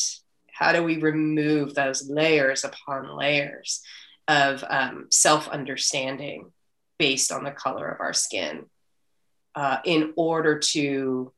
How 0.51 0.71
do 0.71 0.83
we 0.83 0.97
remove 0.97 1.75
those 1.75 2.09
layers 2.09 2.63
upon 2.63 3.15
layers 3.15 3.81
of 4.27 4.63
um, 4.67 5.07
self 5.11 5.47
understanding 5.47 6.51
based 6.97 7.31
on 7.31 7.43
the 7.43 7.51
color 7.51 7.87
of 7.87 7.99
our 7.99 8.13
skin 8.13 8.65
uh, 9.55 9.77
in 9.85 10.13
order 10.15 10.59
to 10.59 11.31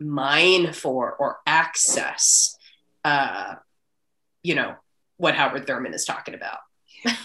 mine 0.00 0.72
for 0.72 1.12
or 1.12 1.38
access, 1.46 2.56
uh, 3.04 3.56
you 4.42 4.54
know, 4.54 4.74
what 5.16 5.34
Howard 5.34 5.66
Thurman 5.66 5.92
is 5.92 6.04
talking 6.04 6.34
about? 6.34 6.58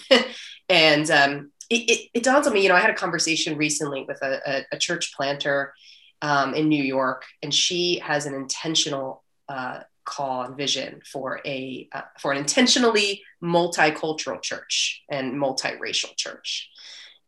and 0.70 1.10
um, 1.12 1.52
it, 1.70 2.10
it, 2.14 2.24
dawns 2.24 2.48
on 2.48 2.54
me, 2.54 2.62
you 2.62 2.70
know, 2.70 2.76
I 2.76 2.80
had 2.80 2.90
a 2.90 2.96
conversation 2.96 3.58
recently 3.58 4.06
with 4.08 4.22
a, 4.22 4.40
a, 4.46 4.66
a 4.74 4.78
church 4.78 5.14
planter 5.16 5.74
um, 6.22 6.54
in 6.54 6.70
New 6.70 6.84
York, 6.84 7.26
and 7.42 7.54
she 7.54 8.00
has 8.00 8.26
an 8.26 8.34
intentional 8.34 9.24
uh, 9.50 9.82
call 10.06 10.44
and 10.44 10.58
vision 10.58 11.02
for 11.10 11.42
a 11.46 11.88
uh, 11.94 12.02
for 12.20 12.32
an 12.32 12.38
intentionally 12.38 13.22
multicultural 13.44 14.42
church 14.42 15.04
and 15.10 15.34
multiracial 15.34 16.16
church, 16.16 16.70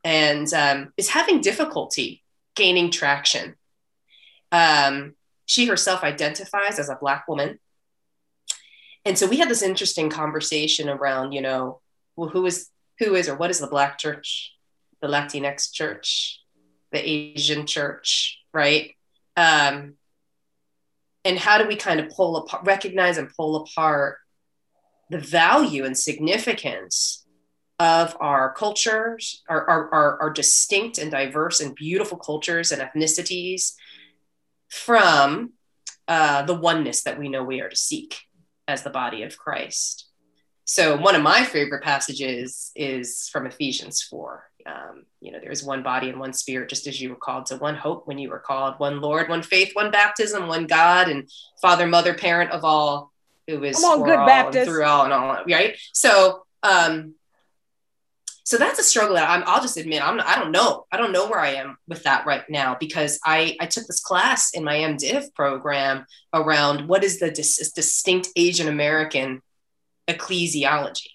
and 0.04 0.52
um, 0.54 0.94
is 0.98 1.10
having 1.10 1.42
difficulty 1.42 2.24
gaining 2.56 2.90
traction. 2.90 3.56
Um, 4.52 5.16
she 5.46 5.66
herself 5.66 6.04
identifies 6.04 6.80
as 6.80 6.90
a 6.90 6.98
black 7.00 7.28
woman, 7.28 7.60
and 9.04 9.18
so 9.18 9.28
we 9.28 9.38
had 9.38 9.50
this 9.50 9.62
interesting 9.62 10.10
conversation 10.10 10.90
around, 10.90 11.34
you 11.34 11.42
know, 11.42 11.82
well, 12.16 12.30
who 12.30 12.46
is 12.46 12.70
who 13.00 13.16
is 13.16 13.28
or 13.28 13.36
what 13.36 13.52
is 13.52 13.60
the 13.60 13.68
black 13.68 13.98
church, 13.98 14.54
the 15.02 15.08
Latinx 15.08 15.72
church, 15.72 16.42
the 16.92 17.08
Asian 17.08 17.66
church, 17.66 18.40
right? 18.54 18.96
Um, 19.36 19.96
and 21.24 21.38
how 21.38 21.58
do 21.58 21.68
we 21.68 21.76
kind 21.76 22.00
of 22.00 22.10
pull 22.10 22.38
apart, 22.38 22.66
recognize 22.66 23.18
and 23.18 23.30
pull 23.36 23.56
apart 23.58 24.18
the 25.10 25.20
value 25.20 25.84
and 25.84 25.98
significance 25.98 27.26
of 27.80 28.16
our 28.20 28.54
cultures, 28.54 29.44
our, 29.50 29.70
our, 29.70 29.94
our, 29.94 30.22
our 30.22 30.30
distinct 30.30 30.98
and 30.98 31.12
diverse 31.12 31.60
and 31.60 31.76
beautiful 31.76 32.18
cultures 32.18 32.72
and 32.72 32.82
ethnicities 32.82 33.74
from 34.70 35.54
uh, 36.08 36.44
the 36.44 36.54
oneness 36.54 37.04
that 37.04 37.20
we 37.20 37.28
know 37.28 37.44
we 37.44 37.62
are 37.62 37.70
to 37.70 37.76
seek 37.76 38.22
as 38.68 38.84
the 38.84 38.90
body 38.90 39.24
of 39.24 39.38
Christ. 39.38 40.08
So 40.66 40.98
one 40.98 41.16
of 41.16 41.22
my 41.22 41.44
favorite 41.44 41.84
passages 41.84 42.72
is 42.76 43.30
from 43.32 43.46
Ephesians 43.46 44.02
4. 44.02 44.44
Um, 44.66 45.06
you 45.22 45.32
know, 45.32 45.40
there 45.40 45.52
is 45.52 45.64
one 45.64 45.84
body 45.84 46.10
and 46.10 46.20
one 46.20 46.34
spirit, 46.34 46.70
just 46.70 46.88
as 46.88 47.00
you 47.00 47.10
were 47.10 47.16
called 47.16 47.46
to 47.48 47.58
one 47.58 47.76
hope 47.76 48.08
when 48.08 48.18
you 48.18 48.30
were 48.30 48.40
called, 48.40 48.74
one 48.80 49.00
Lord, 49.00 49.30
one 49.30 49.44
faith, 49.44 49.72
one 49.74 49.92
baptism, 49.92 50.48
one 50.48 50.66
God, 50.66 51.08
and 51.08 51.30
Father, 51.62 51.86
Mother, 51.86 52.16
Parent 52.16 52.50
of 52.50 52.66
all, 52.66 53.12
who 53.48 53.64
is 53.64 53.76
Come 53.80 54.02
on, 54.02 54.04
good 54.08 54.18
all 54.18 54.26
Baptist. 54.26 54.68
through 54.68 54.84
all 54.86 55.04
and 55.04 55.14
all, 55.14 55.38
right? 55.48 55.78
So, 55.94 56.46
um, 56.64 57.14
so 58.44 58.58
that's 58.58 58.80
a 58.80 58.84
struggle 58.84 59.16
that 59.16 59.30
I'm, 59.30 59.44
I'll 59.46 59.62
just 59.62 59.78
admit 59.78 60.04
I'm, 60.04 60.20
I 60.20 60.36
don't 60.36 60.52
know. 60.52 60.86
I 60.92 60.98
don't 60.98 61.12
know 61.12 61.28
where 61.28 61.40
I 61.40 61.56
am 61.56 61.78
with 61.88 62.04
that 62.04 62.26
right 62.26 62.44
now 62.50 62.76
because 62.80 63.20
I, 63.24 63.56
I 63.60 63.68
took 63.68 63.86
this 63.86 64.02
class 64.02 64.52
in 64.56 64.64
my 64.64 64.78
MDiv 64.78 65.34
program 65.36 66.08
around 66.34 66.88
what 66.88 67.04
is 67.04 67.20
the 67.20 67.30
dis- 67.30 67.72
distinct 67.72 68.30
Asian 68.36 68.68
American 68.68 69.44
ecclesiology. 70.08 71.08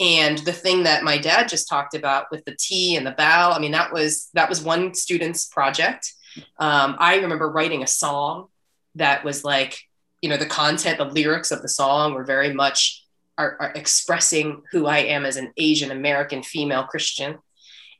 And 0.00 0.38
the 0.38 0.52
thing 0.52 0.84
that 0.84 1.02
my 1.02 1.18
dad 1.18 1.48
just 1.48 1.68
talked 1.68 1.94
about 1.94 2.26
with 2.30 2.44
the 2.44 2.56
T 2.58 2.96
and 2.96 3.06
the 3.06 3.12
bao, 3.12 3.54
I 3.54 3.58
mean, 3.58 3.72
that 3.72 3.92
was 3.92 4.28
that 4.34 4.48
was 4.48 4.62
one 4.62 4.94
student's 4.94 5.46
project. 5.46 6.12
Um, 6.58 6.96
I 6.98 7.16
remember 7.16 7.50
writing 7.50 7.82
a 7.82 7.88
song 7.88 8.46
that 8.94 9.24
was 9.24 9.44
like, 9.44 9.78
you 10.22 10.28
know, 10.28 10.36
the 10.36 10.46
content, 10.46 10.98
the 10.98 11.04
lyrics 11.04 11.50
of 11.50 11.62
the 11.62 11.68
song 11.68 12.14
were 12.14 12.24
very 12.24 12.52
much 12.52 13.04
are, 13.36 13.56
are 13.60 13.72
expressing 13.74 14.62
who 14.70 14.86
I 14.86 14.98
am 14.98 15.24
as 15.24 15.36
an 15.36 15.52
Asian 15.56 15.90
American 15.90 16.42
female 16.42 16.84
Christian. 16.84 17.38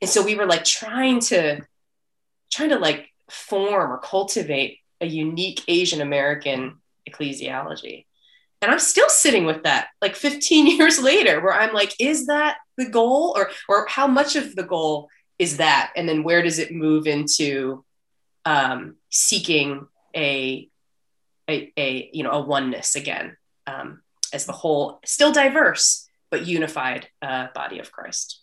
And 0.01 0.09
so 0.09 0.23
we 0.23 0.35
were 0.35 0.45
like 0.45 0.63
trying 0.63 1.19
to 1.21 1.61
trying 2.51 2.69
to 2.69 2.79
like 2.79 3.09
form 3.29 3.91
or 3.91 3.97
cultivate 3.99 4.79
a 5.01 5.05
unique 5.05 5.63
Asian 5.67 6.01
American 6.01 6.77
ecclesiology 7.09 8.05
and 8.61 8.71
i'm 8.71 8.79
still 8.79 9.09
sitting 9.09 9.45
with 9.45 9.63
that 9.63 9.87
like 10.01 10.15
15 10.15 10.67
years 10.77 11.01
later 11.01 11.41
where 11.41 11.53
i'm 11.53 11.73
like 11.73 11.93
is 11.99 12.27
that 12.27 12.57
the 12.79 12.89
goal? 12.89 13.33
Or 13.35 13.51
or 13.67 13.85
how 13.87 14.07
much 14.07 14.35
of 14.35 14.55
the 14.55 14.63
goal 14.63 15.09
is 15.37 15.57
that? 15.57 15.91
And 15.95 16.09
then 16.09 16.23
where 16.23 16.41
does 16.41 16.57
it 16.57 16.71
move 16.71 17.05
into 17.05 17.85
um, 18.45 18.95
seeking 19.09 19.85
a, 20.15 20.67
a, 21.47 21.71
a 21.77 22.09
you 22.11 22.23
know 22.23 22.31
a 22.31 22.41
oneness 22.41 22.95
again 22.95 23.37
um, 23.67 24.01
as 24.33 24.45
the 24.45 24.53
whole 24.53 24.99
still 25.05 25.31
diverse 25.31 26.07
but 26.31 26.47
unified 26.47 27.07
uh, 27.21 27.47
body 27.53 27.77
of 27.77 27.91
christ? 27.91 28.41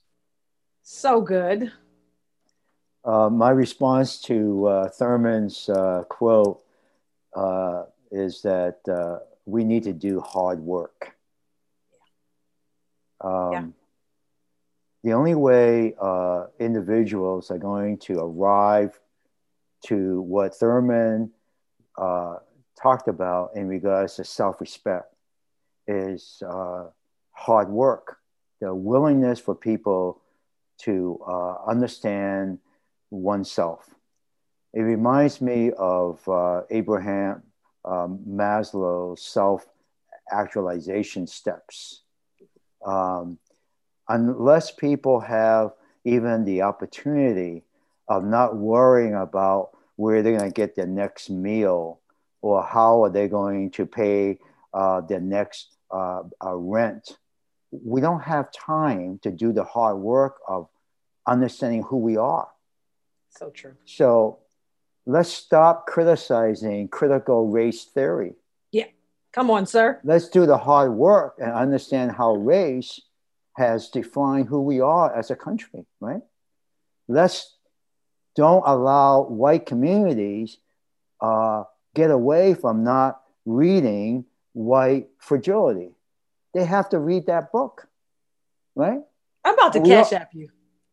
So 0.82 1.20
good. 1.20 1.72
Uh, 3.04 3.30
my 3.30 3.50
response 3.50 4.20
to 4.22 4.66
uh, 4.66 4.88
thurman's 4.88 5.68
uh, 5.68 6.02
quote 6.08 6.62
uh, 7.34 7.84
is 8.10 8.42
that 8.42 8.78
uh, 8.88 9.18
we 9.46 9.64
need 9.64 9.84
to 9.84 9.92
do 9.92 10.20
hard 10.20 10.60
work. 10.60 11.16
Um, 13.20 13.52
yeah. 13.52 13.66
The 15.04 15.12
only 15.12 15.36
way 15.36 15.94
uh, 16.00 16.46
individuals 16.58 17.50
are 17.52 17.58
going 17.58 17.98
to 17.98 18.18
arrive 18.18 18.98
to 19.86 20.20
what 20.22 20.56
Thurman 20.56 21.30
uh, 21.96 22.36
talked 22.80 23.08
about 23.08 23.50
in 23.54 23.68
regards 23.68 24.16
to 24.16 24.24
self 24.24 24.60
respect 24.60 25.14
is 25.86 26.42
uh, 26.46 26.86
hard 27.30 27.68
work, 27.68 28.18
the 28.60 28.74
willingness 28.74 29.38
for 29.38 29.54
people 29.54 30.20
to 30.78 31.20
uh, 31.26 31.64
understand 31.66 32.58
oneself. 33.10 33.88
It 34.74 34.80
reminds 34.80 35.40
me 35.40 35.70
of 35.78 36.28
uh, 36.28 36.62
Abraham 36.70 37.44
um, 37.86 38.20
Maslow's 38.28 39.22
self 39.22 39.66
actualization 40.30 41.26
steps. 41.26 42.02
Um, 42.84 43.38
unless 44.08 44.70
people 44.70 45.20
have 45.20 45.72
even 46.04 46.44
the 46.44 46.62
opportunity 46.62 47.64
of 48.08 48.24
not 48.24 48.56
worrying 48.56 49.14
about 49.14 49.70
where 49.96 50.22
they're 50.22 50.38
going 50.38 50.50
to 50.50 50.54
get 50.54 50.76
their 50.76 50.86
next 50.86 51.30
meal 51.30 52.00
or 52.42 52.62
how 52.62 53.02
are 53.02 53.10
they 53.10 53.28
going 53.28 53.70
to 53.72 53.86
pay 53.86 54.38
uh, 54.74 55.00
their 55.00 55.20
next 55.20 55.76
uh, 55.90 56.22
uh, 56.44 56.54
rent, 56.54 57.18
we 57.70 58.00
don't 58.00 58.20
have 58.20 58.52
time 58.52 59.18
to 59.22 59.30
do 59.30 59.52
the 59.52 59.64
hard 59.64 59.98
work 59.98 60.36
of 60.46 60.68
understanding 61.26 61.82
who 61.82 61.96
we 61.96 62.16
are. 62.16 62.48
So 63.30 63.50
true. 63.50 63.74
So 63.84 64.38
let's 65.06 65.30
stop 65.30 65.86
criticizing 65.86 66.88
critical 66.88 67.48
race 67.48 67.84
theory. 67.84 68.34
Yeah, 68.72 68.86
come 69.32 69.50
on, 69.50 69.66
sir. 69.66 70.00
Let's 70.04 70.28
do 70.28 70.44
the 70.44 70.58
hard 70.58 70.92
work 70.92 71.36
and 71.38 71.52
understand 71.52 72.12
how 72.12 72.34
race 72.34 73.00
has 73.56 73.88
defined 73.88 74.48
who 74.48 74.60
we 74.60 74.80
are 74.80 75.14
as 75.16 75.30
a 75.30 75.36
country, 75.36 75.86
right? 76.00 76.22
Let's 77.08 77.54
don't 78.34 78.64
allow 78.66 79.22
white 79.22 79.64
communities 79.64 80.58
uh, 81.22 81.64
get 81.94 82.10
away 82.10 82.52
from 82.52 82.84
not 82.84 83.22
reading 83.46 84.26
white 84.52 85.08
fragility. 85.18 85.92
They 86.52 86.64
have 86.64 86.90
to 86.90 86.98
read 86.98 87.26
that 87.26 87.50
book, 87.52 87.88
right? 88.74 89.00
I'm 89.44 89.54
about 89.54 89.72
to 89.74 89.80
cash 89.80 90.12
all, 90.12 90.18
app 90.18 90.34
you. 90.34 90.48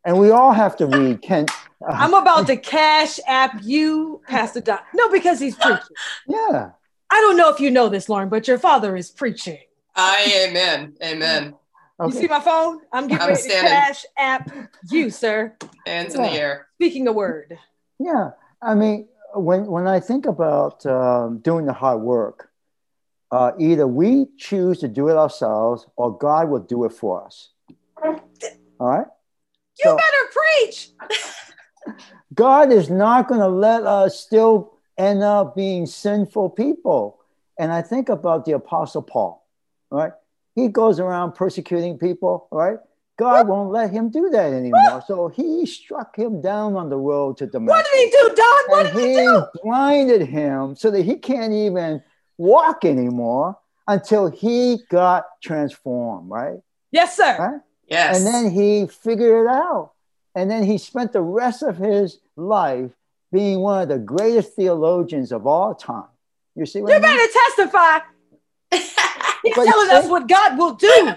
And 0.06 0.20
we 0.20 0.32
all 0.32 0.52
have 0.52 0.76
to 0.78 0.86
read 0.86 1.22
Kent 1.22 1.50
I'm 1.88 2.14
about 2.14 2.48
to 2.48 2.58
cash 2.58 3.20
app 3.28 3.60
you, 3.64 4.22
Pastor 4.28 4.62
Don. 4.62 4.80
No, 4.94 5.10
because 5.10 5.40
he's 5.40 5.56
preaching. 5.56 5.84
Yeah. 6.28 6.72
I 7.10 7.22
don't 7.22 7.38
know 7.38 7.50
if 7.50 7.60
you 7.60 7.70
know 7.70 7.90
this, 7.90 8.10
Lauren, 8.10 8.30
but 8.30 8.48
your 8.48 8.58
father 8.58 8.96
is 8.96 9.12
preaching. 9.12 9.60
I 9.96 10.48
amen. 10.50 10.96
Amen. 11.04 11.56
Okay. 12.00 12.16
You 12.16 12.22
see 12.22 12.28
my 12.28 12.40
phone? 12.40 12.82
I'm 12.92 13.08
getting 13.08 13.22
I'm 13.22 13.30
ready 13.30 13.42
standing. 13.42 13.70
to 13.70 13.70
cash 13.70 14.06
app 14.18 14.52
you, 14.90 15.10
sir. 15.10 15.56
Hands 15.86 16.14
yeah. 16.16 16.24
in 16.24 16.24
the 16.24 16.40
air. 16.40 16.68
Speaking 16.76 17.08
a 17.08 17.12
word. 17.12 17.58
Yeah. 18.00 18.32
I 18.62 18.74
mean, 18.74 19.08
when 19.36 19.68
when 19.68 19.88
I 19.88 20.00
think 20.00 20.26
about 20.26 20.86
um, 20.86 21.40
doing 21.40 21.66
the 21.66 21.74
hard 21.74 22.02
work, 22.02 22.50
uh, 23.32 23.52
either 23.60 23.86
we 23.86 24.28
choose 24.38 24.80
to 24.80 24.88
do 24.88 25.10
it 25.10 25.16
ourselves 25.16 25.86
or 25.96 26.18
God 26.18 26.50
will 26.50 26.60
do 26.60 26.86
it 26.86 26.94
for 26.94 27.24
us. 27.24 27.50
All 28.02 28.20
right? 28.80 29.06
You 29.80 29.86
so, 29.86 29.98
better 29.98 30.32
preach. 30.34 30.90
God 32.34 32.72
is 32.72 32.90
not 32.90 33.28
going 33.28 33.42
to 33.42 33.48
let 33.48 33.84
us 33.84 34.20
still 34.20 34.74
end 34.98 35.24
up 35.24 35.56
being 35.56 35.86
sinful 35.86 36.52
people. 36.52 37.20
And 37.60 37.72
I 37.72 37.82
think 37.82 38.10
about 38.10 38.46
the 38.46 38.54
Apostle 38.54 39.02
Paul, 39.02 39.46
right? 39.92 40.14
he 40.56 40.68
goes 40.68 41.00
around 41.00 41.34
persecuting 41.34 41.98
people, 41.98 42.48
right? 42.52 42.78
God 43.18 43.48
won't 43.48 43.72
let 43.72 43.92
him 43.92 44.10
do 44.10 44.30
that 44.32 44.54
anymore. 44.54 45.04
So 45.06 45.28
he 45.28 45.66
struck 45.66 46.16
him 46.16 46.42
down 46.42 46.76
on 46.76 46.90
the 46.90 46.98
road 46.98 47.38
to 47.38 47.48
Damascus. 47.48 47.84
What 47.84 47.86
did 47.92 48.06
he 48.06 48.12
do, 48.12 48.36
Don? 48.36 48.64
What 48.68 48.86
and 48.86 48.96
did 48.96 49.04
he 49.04 49.10
he 49.10 49.26
do? 49.26 49.46
blinded 49.64 50.28
him 50.28 50.76
so 50.76 50.90
that 50.92 51.04
he 51.04 51.16
can't 51.18 51.54
even 51.54 52.02
walk 52.38 52.86
anymore 52.86 53.58
until 53.88 54.32
he 54.32 54.80
got 54.90 55.26
transformed, 55.44 56.30
right? 56.30 56.58
Yes, 56.92 57.18
sir. 57.18 57.38
Right? 57.38 57.62
Yes. 57.94 58.18
And 58.18 58.26
then 58.26 58.52
he 58.52 58.88
figured 58.88 59.46
it 59.46 59.50
out. 59.50 59.92
And 60.36 60.50
then 60.50 60.64
he 60.64 60.78
spent 60.80 61.14
the 61.14 61.22
rest 61.22 61.62
of 61.62 61.78
his 61.78 62.18
life 62.36 62.90
being 63.32 63.60
one 63.60 63.84
of 63.84 63.90
the 63.90 64.00
greatest 64.00 64.54
theologians 64.56 65.32
of 65.32 65.46
all 65.46 65.76
time. 65.76 66.06
You 66.56 66.66
see 66.66 66.82
what 66.82 66.90
You 66.90 66.96
I 66.96 67.00
mean? 67.00 67.18
better 67.18 67.34
testify. 67.46 68.00
He's 69.44 69.56
But 69.56 69.66
telling 69.66 69.90
us 69.92 70.08
what 70.10 70.28
God 70.28 70.58
will 70.58 70.74
do. 70.74 71.12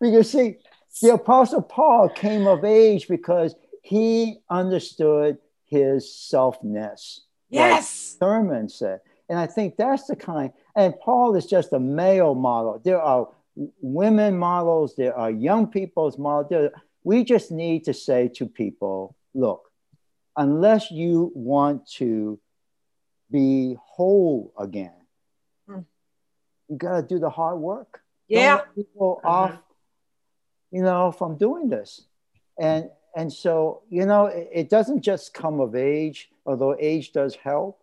Because 0.00 0.30
see, 0.30 0.56
the 1.00 1.14
apostle 1.14 1.62
Paul 1.62 2.08
came 2.08 2.46
of 2.46 2.64
age 2.64 3.08
because 3.08 3.54
he 3.82 4.38
understood 4.50 5.38
his 5.66 6.06
selfness. 6.06 7.20
Yes. 7.50 8.16
Thurman 8.20 8.68
said. 8.68 9.00
And 9.28 9.38
I 9.38 9.46
think 9.46 9.76
that's 9.76 10.06
the 10.06 10.16
kind, 10.16 10.52
and 10.76 10.94
Paul 11.00 11.34
is 11.36 11.46
just 11.46 11.72
a 11.72 11.80
male 11.80 12.34
model. 12.34 12.80
There 12.84 13.00
are 13.00 13.28
women 13.54 14.38
models, 14.38 14.94
there 14.96 15.16
are 15.16 15.30
young 15.30 15.66
people's 15.66 16.18
models. 16.18 16.70
We 17.04 17.24
just 17.24 17.50
need 17.50 17.84
to 17.84 17.94
say 17.94 18.28
to 18.36 18.46
people, 18.46 19.16
look, 19.34 19.70
unless 20.36 20.90
you 20.90 21.30
want 21.34 21.86
to 21.98 22.38
be 23.30 23.76
whole 23.82 24.52
again, 24.58 24.94
Mm. 25.68 25.84
you 26.68 26.76
got 26.76 27.00
to 27.00 27.06
do 27.06 27.18
the 27.18 27.30
hard 27.30 27.58
work. 27.60 28.00
Yeah. 28.28 28.62
People 28.74 29.20
off, 29.24 29.58
you 30.70 30.82
know, 30.82 31.12
from 31.12 31.36
doing 31.36 31.68
this. 31.68 32.06
And 32.58 32.90
and 33.14 33.30
so, 33.30 33.82
you 33.90 34.06
know, 34.06 34.26
it, 34.26 34.48
it 34.52 34.70
doesn't 34.70 35.02
just 35.02 35.34
come 35.34 35.60
of 35.60 35.74
age, 35.74 36.30
although 36.46 36.74
age 36.78 37.12
does 37.12 37.34
help. 37.36 37.81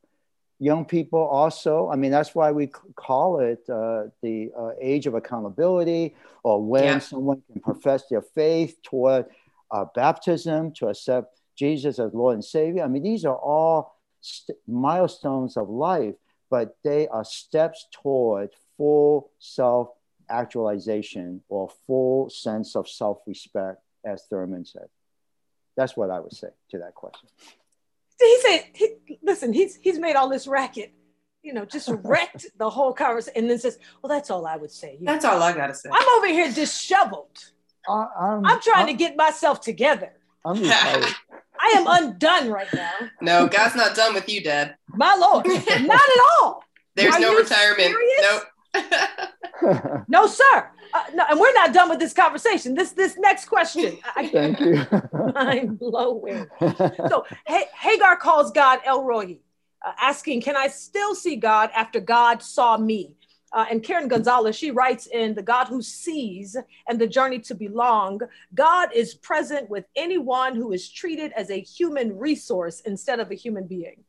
Young 0.60 0.84
people 0.86 1.20
also, 1.20 1.90
I 1.90 1.96
mean, 1.96 2.12
that's 2.12 2.36
why 2.36 2.52
we 2.52 2.68
call 2.96 3.40
it 3.40 3.64
uh, 3.70 4.08
the 4.22 4.52
uh, 4.58 4.72
age 4.82 5.08
of 5.08 5.14
accountability, 5.16 6.16
or 6.44 6.62
when 6.62 6.84
Yeah. 6.84 7.00
someone 7.00 7.42
can 7.52 7.62
profess 7.62 8.08
their 8.10 8.22
faith 8.22 8.78
toward 8.84 9.26
uh, 9.72 9.86
baptism 9.96 10.74
to 10.74 10.88
accept 10.90 11.40
Jesus 11.56 11.98
as 12.00 12.14
Lord 12.14 12.34
and 12.36 12.44
Savior. 12.44 12.84
I 12.84 12.88
mean, 12.88 13.04
these 13.04 13.24
are 13.24 13.38
all 13.38 13.96
st- 14.22 14.58
milestones 14.68 15.56
of 15.56 15.70
life, 15.70 16.16
but 16.50 16.76
they 16.84 17.08
are 17.08 17.24
steps 17.24 17.88
toward 17.92 18.50
full 18.76 19.32
self 19.40 19.90
actualization 20.30 21.42
or 21.48 21.70
full 21.88 22.30
sense 22.30 22.76
of 22.76 22.88
self 22.90 23.20
respect, 23.26 23.82
as 24.04 24.24
Thurman 24.30 24.66
said. 24.66 24.90
That's 25.78 25.96
what 25.96 26.10
I 26.10 26.20
would 26.20 26.34
say 26.34 26.50
to 26.72 26.80
that 26.80 26.96
question. 26.96 27.30
He 28.20 28.38
said, 28.42 28.64
he, 28.74 28.88
listen, 29.24 29.54
he's 29.54 29.76
he's 29.82 29.98
made 30.00 30.16
all 30.16 30.30
this 30.30 30.46
racket, 30.48 30.94
you 31.42 31.54
know, 31.54 31.66
just 31.66 31.90
wrecked 32.04 32.46
the 32.58 32.70
whole 32.70 32.94
conversation, 32.94 33.42
and 33.42 33.50
then 33.50 33.60
says, 33.60 33.78
Well, 34.02 34.10
that's 34.10 34.30
all 34.30 34.46
I 34.46 34.58
would 34.58 34.72
say. 34.72 34.98
You 35.00 35.06
know, 35.06 35.14
That's 35.14 35.26
all 35.26 35.42
I 35.42 35.54
gotta 35.54 35.74
say. 35.74 35.90
I'm 35.92 36.08
over 36.18 36.28
here 36.28 36.52
disheveled. 36.52 37.38
I, 37.88 38.06
I'm, 38.20 38.46
I'm 38.46 38.62
trying 38.62 38.86
to 38.88 38.92
I'm- 38.92 38.98
get 38.98 39.16
myself 39.16 39.62
together. 39.62 40.12
I'm 40.46 40.62
retired. 40.62 41.06
I 41.62 41.74
am 41.76 41.86
undone 41.88 42.50
right 42.52 42.74
now. 42.74 42.92
No, 43.22 43.48
God's 43.48 43.76
not 43.76 43.94
done 43.94 44.14
with 44.14 44.30
you, 44.30 44.42
Dad. 44.42 44.76
My 44.88 45.14
Lord. 45.20 45.46
Not 45.48 45.60
at 45.60 46.22
all. 46.42 46.64
There's 46.96 47.14
Are 47.16 47.20
no 47.20 47.36
retirement. 47.36 47.82
serious? 47.92 48.22
Nope. 48.22 48.44
No, 50.08 50.26
sir. 50.26 50.70
Uh, 50.94 51.04
no, 51.14 51.26
and 51.30 51.40
we're 51.40 51.54
not 51.54 51.74
done 51.74 51.90
with 51.90 52.00
this 52.00 52.14
conversation. 52.14 52.74
This 52.74 52.92
this 52.94 53.18
next 53.18 53.46
question. 53.46 53.98
I, 54.16 54.28
Thank 54.28 54.60
you. 54.62 54.86
mind 55.34 55.78
blowing. 55.78 56.48
So 57.10 57.26
Ha- 57.48 57.70
Hagar 57.78 58.16
calls 58.16 58.52
God 58.52 58.80
El 58.86 59.08
uh, 59.12 59.92
asking, 60.02 60.42
"Can 60.42 60.56
I 60.56 60.68
still 60.68 61.14
see 61.14 61.36
God 61.36 61.70
after 61.76 62.00
God 62.00 62.42
saw 62.42 62.78
me?" 62.78 63.16
Uh, 63.52 63.66
and 63.70 63.84
Karen 63.84 64.08
Gonzalez, 64.08 64.56
she 64.56 64.72
writes 64.72 65.08
in 65.08 65.36
"The 65.36 65.44
God 65.44 65.68
Who 65.68 65.82
Sees" 65.82 66.56
and 66.88 67.00
"The 67.00 67.08
Journey 67.08 67.40
to 67.40 67.54
Belong." 67.54 68.22
God 68.56 68.90
is 68.96 69.14
present 69.16 69.70
with 69.70 69.86
anyone 69.96 70.56
who 70.56 70.72
is 70.72 70.90
treated 70.90 71.34
as 71.34 71.52
a 71.52 71.60
human 71.60 72.18
resource 72.18 72.80
instead 72.82 73.20
of 73.20 73.30
a 73.30 73.36
human 73.36 73.68
being. 73.68 74.04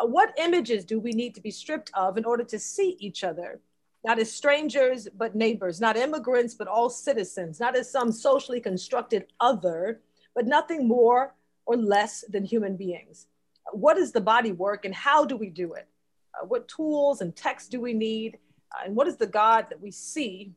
Uh, 0.00 0.06
what 0.06 0.32
images 0.38 0.84
do 0.84 0.98
we 0.98 1.12
need 1.12 1.34
to 1.34 1.40
be 1.40 1.50
stripped 1.50 1.90
of 1.94 2.16
in 2.16 2.24
order 2.24 2.44
to 2.44 2.58
see 2.58 2.96
each 2.98 3.22
other? 3.22 3.60
Not 4.08 4.18
as 4.18 4.32
strangers, 4.32 5.06
but 5.18 5.34
neighbors, 5.34 5.82
not 5.82 5.98
immigrants, 5.98 6.54
but 6.54 6.66
all 6.66 6.88
citizens, 6.88 7.60
not 7.60 7.76
as 7.76 7.90
some 7.90 8.10
socially 8.10 8.58
constructed 8.58 9.26
other, 9.38 10.00
but 10.34 10.46
nothing 10.46 10.88
more 10.88 11.34
or 11.66 11.76
less 11.76 12.24
than 12.30 12.42
human 12.42 12.74
beings. 12.74 13.26
What 13.70 13.98
is 13.98 14.12
the 14.12 14.22
body 14.22 14.50
work 14.50 14.86
and 14.86 14.94
how 14.94 15.26
do 15.26 15.36
we 15.36 15.50
do 15.50 15.74
it? 15.74 15.86
Uh, 16.34 16.46
what 16.46 16.68
tools 16.68 17.20
and 17.20 17.36
texts 17.36 17.68
do 17.68 17.82
we 17.82 17.92
need? 17.92 18.38
Uh, 18.72 18.86
and 18.86 18.96
what 18.96 19.08
is 19.08 19.18
the 19.18 19.26
God 19.26 19.66
that 19.68 19.78
we 19.78 19.90
see? 19.90 20.54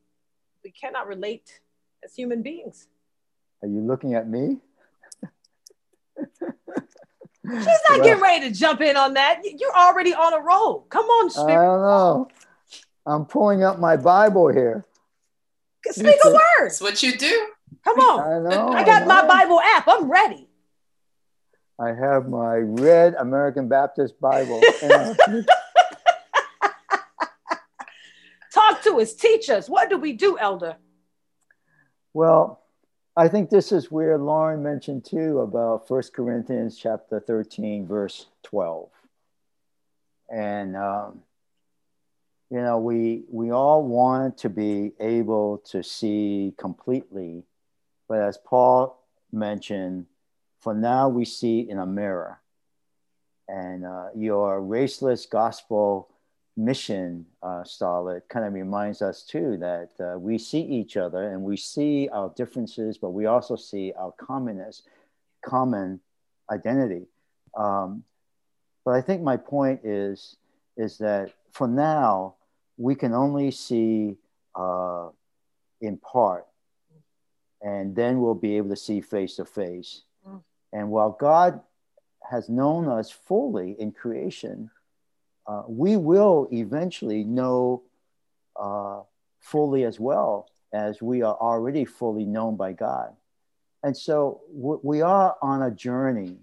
We 0.64 0.72
cannot 0.72 1.10
relate 1.10 1.60
as 2.06 2.16
human 2.16 2.42
beings. 2.42 2.88
Are 3.64 3.68
you 3.68 3.82
looking 3.82 4.14
at 4.14 4.30
me? 4.30 4.60
She's 7.52 7.82
not 7.90 8.02
getting 8.02 8.24
ready 8.24 8.48
to 8.48 8.56
jump 8.56 8.80
in 8.80 8.96
on 8.96 9.16
that. 9.16 9.42
You're 9.44 9.76
already 9.76 10.14
on 10.14 10.34
a 10.34 10.40
roll. 10.40 10.86
Come 10.88 11.06
on, 11.06 11.30
Spirit. 11.30 11.60
I 11.60 11.66
don't 11.66 11.82
know. 11.82 12.30
I'm 13.06 13.26
pulling 13.26 13.64
up 13.64 13.80
my 13.80 13.98
Bible 13.98 14.50
here. 14.50 14.86
Speak 15.90 16.18
a 16.24 16.30
word. 16.30 16.40
That's 16.62 16.82
what 16.82 17.02
you 17.02 17.18
do. 17.18 17.48
Come 17.84 18.00
on. 18.00 18.20
I 18.20 18.40
know. 18.50 18.70
I 18.70 18.84
got 18.84 19.08
my 19.08 19.22
know. 19.22 19.28
Bible 19.28 19.60
app. 19.60 19.88
I'm 19.88 20.12
ready. 20.12 20.48
I 21.80 21.94
have 21.94 22.30
my 22.30 22.58
red 22.58 23.16
American 23.16 23.68
Baptist 23.68 24.20
Bible. 24.22 24.62
Talk 28.54 28.84
to 28.84 29.02
us. 29.02 29.14
Teach 29.16 29.50
us. 29.50 29.68
What 29.68 29.90
do 29.90 29.98
we 29.98 30.14
do, 30.14 30.38
Elder? 30.38 30.76
well, 32.14 32.62
I 33.18 33.28
think 33.28 33.50
this 33.50 33.72
is 33.72 33.92
where 33.92 34.18
Lauren 34.18 34.62
mentioned 34.64 35.06
too 35.06 35.40
about 35.40 35.88
First 35.88 36.14
Corinthians 36.14 36.78
chapter 36.78 37.20
13, 37.20 37.86
verse 37.88 38.28
12. 38.44 38.90
And, 40.30 40.78
um, 40.78 41.22
you 42.52 42.62
know, 42.62 42.78
we, 42.78 43.24
we 43.30 43.52
all 43.52 43.82
want 43.82 44.38
to 44.40 44.50
be 44.50 44.92
able 45.00 45.60
to 45.70 45.82
see 45.82 46.54
completely, 46.58 47.44
but 48.10 48.20
as 48.20 48.38
Paul 48.38 49.02
mentioned, 49.32 50.08
for 50.60 50.74
now 50.74 51.08
we 51.08 51.24
see 51.24 51.62
in 51.62 51.80
a 51.80 51.86
mirror. 51.86 52.42
And 53.48 53.86
uh, 53.86 54.08
your 54.14 54.60
raceless 54.62 55.30
gospel 55.30 56.10
mission, 56.58 57.26
uh, 57.42 57.64
Starlette, 57.64 58.28
kind 58.28 58.46
of 58.46 58.54
reminds 58.54 59.02
us 59.02 59.24
too 59.24 59.56
that 59.58 59.92
uh, 60.02 60.20
we 60.20 60.38
see 60.38 60.62
each 60.62 60.98
other 60.98 61.32
and 61.32 61.44
we 61.44 61.56
see 61.56 62.10
our 62.12 62.34
differences, 62.36 62.98
but 62.98 63.12
we 63.12 63.28
also 63.28 63.56
see 63.56 63.94
our 63.98 64.14
commonness, 64.20 64.82
common 65.44 66.02
identity. 66.52 67.08
Um, 67.58 68.04
but 68.84 68.92
I 68.92 69.00
think 69.02 69.22
my 69.22 69.38
point 69.38 69.86
is 69.86 70.36
is 70.76 70.98
that 70.98 71.32
for 71.54 71.68
now 71.68 72.36
we 72.82 72.96
can 72.96 73.14
only 73.14 73.52
see 73.52 74.18
uh, 74.56 75.10
in 75.80 75.98
part, 75.98 76.48
and 77.62 77.96
then 77.96 78.20
we'll 78.20 78.34
be 78.34 78.58
able 78.58 78.70
to 78.70 78.76
see 78.76 79.02
face 79.02 79.36
to 79.36 79.46
face. 79.46 80.02
Mm. 80.28 80.42
And 80.74 80.90
while 80.90 81.12
God 81.12 81.62
has 82.30 82.50
known 82.50 82.88
us 82.88 83.12
fully 83.12 83.76
in 83.80 83.92
creation, 83.92 84.72
uh, 85.46 85.64
we 85.68 85.96
will 85.96 86.48
eventually 86.52 87.24
know 87.24 87.84
uh, 88.60 89.02
fully 89.40 89.84
as 89.84 90.00
well 90.00 90.50
as 90.74 91.02
we 91.02 91.22
are 91.22 91.36
already 91.36 91.86
fully 91.86 92.26
known 92.26 92.56
by 92.56 92.74
God. 92.74 93.14
And 93.84 93.96
so 93.96 94.42
w- 94.56 94.80
we 94.84 95.02
are 95.02 95.36
on 95.42 95.62
a 95.62 95.72
journey. 95.72 96.38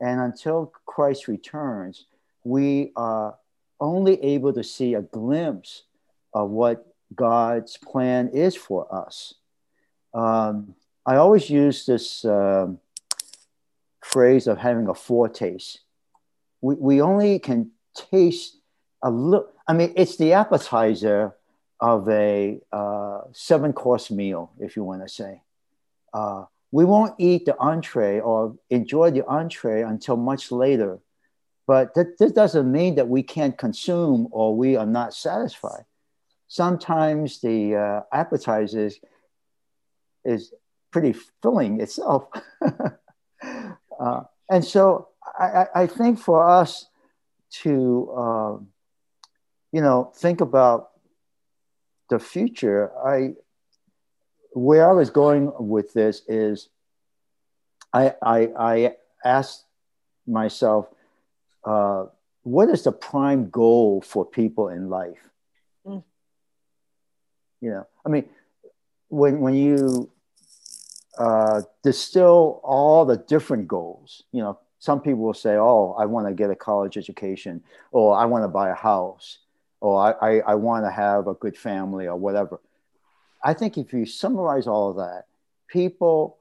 And 0.00 0.20
until 0.20 0.72
Christ 0.86 1.28
returns, 1.28 2.06
we 2.44 2.92
are 2.96 3.36
only 3.80 4.22
able 4.22 4.52
to 4.52 4.64
see 4.64 4.94
a 4.94 5.02
glimpse 5.02 5.84
of 6.32 6.50
what 6.50 6.86
God's 7.14 7.76
plan 7.76 8.28
is 8.28 8.54
for 8.54 8.92
us. 8.94 9.34
Um, 10.14 10.74
I 11.06 11.16
always 11.16 11.48
use 11.48 11.86
this 11.86 12.24
um, 12.24 12.78
phrase 14.02 14.46
of 14.46 14.58
having 14.58 14.88
a 14.88 14.94
foretaste 14.94 15.80
we, 16.60 16.74
we 16.74 17.02
only 17.02 17.38
can 17.38 17.70
taste 17.94 18.58
a 19.02 19.10
little. 19.10 19.48
I 19.66 19.72
mean, 19.72 19.92
it's 19.96 20.16
the 20.16 20.34
appetizer 20.34 21.34
of 21.80 22.08
a 22.08 22.60
uh, 22.72 23.22
seven 23.32 23.72
course 23.72 24.10
meal, 24.10 24.52
if 24.58 24.76
you 24.76 24.84
want 24.84 25.02
to 25.02 25.08
say. 25.08 25.42
Uh, 26.12 26.44
we 26.72 26.84
won't 26.84 27.14
eat 27.18 27.46
the 27.46 27.56
entree 27.58 28.20
or 28.20 28.56
enjoy 28.68 29.10
the 29.10 29.26
entree 29.26 29.82
until 29.82 30.16
much 30.16 30.52
later. 30.52 30.98
But 31.70 31.94
this 31.94 32.32
doesn't 32.32 32.72
mean 32.72 32.96
that 32.96 33.06
we 33.06 33.22
can't 33.22 33.56
consume 33.56 34.26
or 34.32 34.56
we 34.56 34.74
are 34.74 34.90
not 34.98 35.14
satisfied. 35.14 35.84
sometimes 36.48 37.40
the 37.42 37.76
uh, 37.76 38.00
appetizers 38.12 38.98
is 40.24 40.52
pretty 40.90 41.14
filling 41.40 41.80
itself. 41.80 42.26
uh, 44.00 44.22
and 44.50 44.64
so 44.64 45.10
I, 45.38 45.66
I, 45.72 45.86
think 45.86 46.18
for 46.18 46.42
us 46.60 46.88
to, 47.62 47.72
uh, 48.24 48.54
you 49.70 49.80
know, 49.80 50.10
think 50.16 50.40
about 50.40 50.90
the 52.08 52.18
future, 52.18 52.90
I, 52.98 53.34
where 54.54 54.90
I 54.90 54.92
was 54.92 55.10
going 55.10 55.52
with 55.56 55.92
this 55.92 56.22
is 56.26 56.68
I, 57.92 58.14
I, 58.20 58.38
I 58.58 58.96
asked 59.24 59.66
myself, 60.26 60.88
uh, 61.64 62.06
what 62.42 62.68
is 62.68 62.84
the 62.84 62.92
prime 62.92 63.50
goal 63.50 64.00
for 64.00 64.24
people 64.24 64.68
in 64.68 64.88
life? 64.88 65.18
Mm. 65.86 66.02
You 67.60 67.70
know, 67.70 67.86
I 68.04 68.08
mean, 68.08 68.28
when 69.08 69.40
when 69.40 69.54
you 69.54 70.10
uh, 71.18 71.62
distill 71.82 72.60
all 72.64 73.04
the 73.04 73.18
different 73.18 73.68
goals, 73.68 74.22
you 74.32 74.40
know, 74.40 74.58
some 74.78 75.00
people 75.00 75.20
will 75.20 75.34
say, 75.34 75.56
"Oh, 75.56 75.94
I 75.98 76.06
want 76.06 76.26
to 76.28 76.32
get 76.32 76.50
a 76.50 76.56
college 76.56 76.96
education," 76.96 77.62
or 77.92 78.16
"I 78.16 78.24
want 78.24 78.44
to 78.44 78.48
buy 78.48 78.70
a 78.70 78.74
house," 78.74 79.38
or 79.80 80.00
"I 80.00 80.12
I, 80.12 80.38
I 80.38 80.54
want 80.54 80.86
to 80.86 80.90
have 80.90 81.26
a 81.26 81.34
good 81.34 81.56
family," 81.56 82.06
or 82.06 82.16
whatever. 82.16 82.60
I 83.44 83.52
think 83.54 83.76
if 83.76 83.92
you 83.92 84.06
summarize 84.06 84.66
all 84.66 84.90
of 84.90 84.96
that, 84.96 85.24
people 85.68 86.38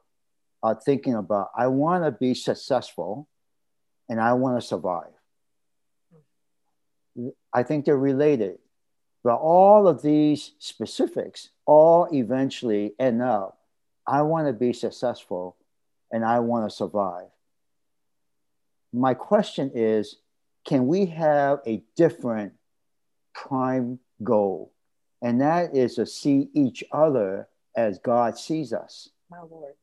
are 0.64 0.76
thinking 0.76 1.16
about, 1.16 1.50
"I 1.58 1.68
want 1.68 2.06
to 2.06 2.12
be 2.12 2.34
successful, 2.34 3.28
and 4.10 4.20
I 4.20 4.34
want 4.34 4.60
to 4.60 4.68
survive." 4.68 5.14
I 7.54 7.64
think 7.64 7.86
they're 7.86 7.98
related. 7.98 8.60
But 9.24 9.36
all 9.36 9.88
of 9.88 10.02
these 10.02 10.54
specifics 10.60 11.50
all 11.66 12.08
eventually 12.12 12.94
end 13.00 13.22
up 13.22 13.60
I 14.10 14.24
want 14.24 14.48
to 14.48 14.54
be 14.54 14.74
successful 14.74 15.56
and 16.12 16.26
I 16.26 16.40
want 16.40 16.68
to 16.68 16.76
survive. 16.76 17.28
My 18.92 19.14
question 19.14 19.72
is 19.76 20.18
can 20.66 20.88
we 20.88 21.06
have 21.08 21.60
a 21.68 21.84
different 21.96 22.54
prime 23.34 24.00
goal? 24.24 24.74
And 25.22 25.42
that 25.42 25.76
is 25.76 25.96
to 25.96 26.08
see 26.08 26.50
each 26.54 26.84
other 26.92 27.48
as 27.76 28.00
God 28.00 28.38
sees 28.38 28.74
us. 28.74 29.10
My 29.30 29.42
Lord. 29.42 29.76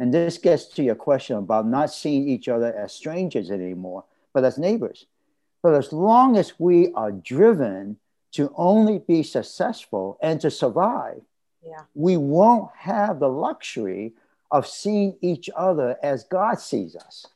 And 0.00 0.12
this 0.12 0.38
gets 0.38 0.66
to 0.66 0.82
your 0.82 0.94
question 0.94 1.36
about 1.36 1.66
not 1.66 1.92
seeing 1.92 2.28
each 2.28 2.48
other 2.48 2.74
as 2.74 2.92
strangers 2.92 3.50
anymore, 3.50 4.04
but 4.32 4.44
as 4.44 4.58
neighbors. 4.58 5.06
But 5.62 5.74
as 5.74 5.92
long 5.92 6.36
as 6.36 6.58
we 6.58 6.92
are 6.92 7.12
driven 7.12 7.98
to 8.32 8.52
only 8.56 8.98
be 8.98 9.22
successful 9.22 10.18
and 10.22 10.40
to 10.40 10.50
survive, 10.50 11.20
yeah. 11.62 11.82
we 11.94 12.16
won't 12.16 12.70
have 12.76 13.20
the 13.20 13.28
luxury 13.28 14.14
of 14.50 14.66
seeing 14.66 15.16
each 15.20 15.48
other 15.54 15.96
as 16.02 16.24
God 16.24 16.58
sees 16.58 16.96
us. 16.96 17.26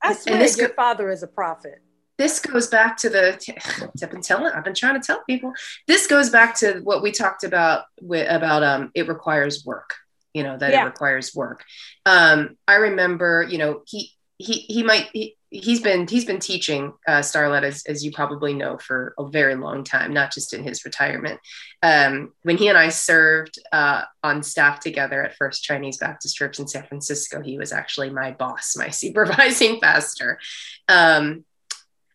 I 0.00 0.14
swear 0.14 0.38
this 0.38 0.56
your 0.56 0.68
father 0.70 1.10
is 1.10 1.22
a 1.22 1.26
prophet. 1.26 1.82
This 2.18 2.40
goes 2.40 2.66
back 2.66 2.96
to 2.98 3.08
the 3.08 3.90
I've 4.02 4.10
been 4.10 4.22
telling 4.22 4.52
I've 4.52 4.64
been 4.64 4.74
trying 4.74 5.00
to 5.00 5.06
tell 5.06 5.22
people. 5.24 5.52
This 5.86 6.06
goes 6.06 6.30
back 6.30 6.56
to 6.58 6.80
what 6.80 7.02
we 7.02 7.10
talked 7.10 7.44
about 7.44 7.84
with 8.00 8.28
about 8.30 8.62
um 8.62 8.90
it 8.94 9.08
requires 9.08 9.64
work. 9.64 9.94
You 10.38 10.44
know 10.44 10.56
that 10.56 10.70
yeah. 10.70 10.82
it 10.82 10.86
requires 10.86 11.34
work. 11.34 11.64
Um, 12.06 12.56
I 12.68 12.76
remember, 12.76 13.44
you 13.50 13.58
know, 13.58 13.82
he 13.86 14.12
he 14.38 14.52
he 14.52 14.84
might 14.84 15.08
he, 15.12 15.36
he's 15.50 15.80
been 15.80 16.06
he's 16.06 16.24
been 16.24 16.38
teaching 16.38 16.92
uh, 17.08 17.18
Starlette 17.18 17.64
as, 17.64 17.82
as 17.86 18.04
you 18.04 18.12
probably 18.12 18.54
know 18.54 18.78
for 18.78 19.14
a 19.18 19.26
very 19.26 19.56
long 19.56 19.82
time, 19.82 20.12
not 20.12 20.32
just 20.32 20.54
in 20.54 20.62
his 20.62 20.84
retirement. 20.84 21.40
Um, 21.82 22.32
when 22.42 22.56
he 22.56 22.68
and 22.68 22.78
I 22.78 22.90
served 22.90 23.58
uh, 23.72 24.02
on 24.22 24.44
staff 24.44 24.78
together 24.78 25.24
at 25.24 25.34
First 25.34 25.64
Chinese 25.64 25.98
Baptist 25.98 26.36
Church 26.36 26.60
in 26.60 26.68
San 26.68 26.84
Francisco, 26.84 27.42
he 27.42 27.58
was 27.58 27.72
actually 27.72 28.10
my 28.10 28.30
boss, 28.30 28.76
my 28.76 28.90
supervising 28.90 29.80
pastor. 29.80 30.38
Um, 30.86 31.44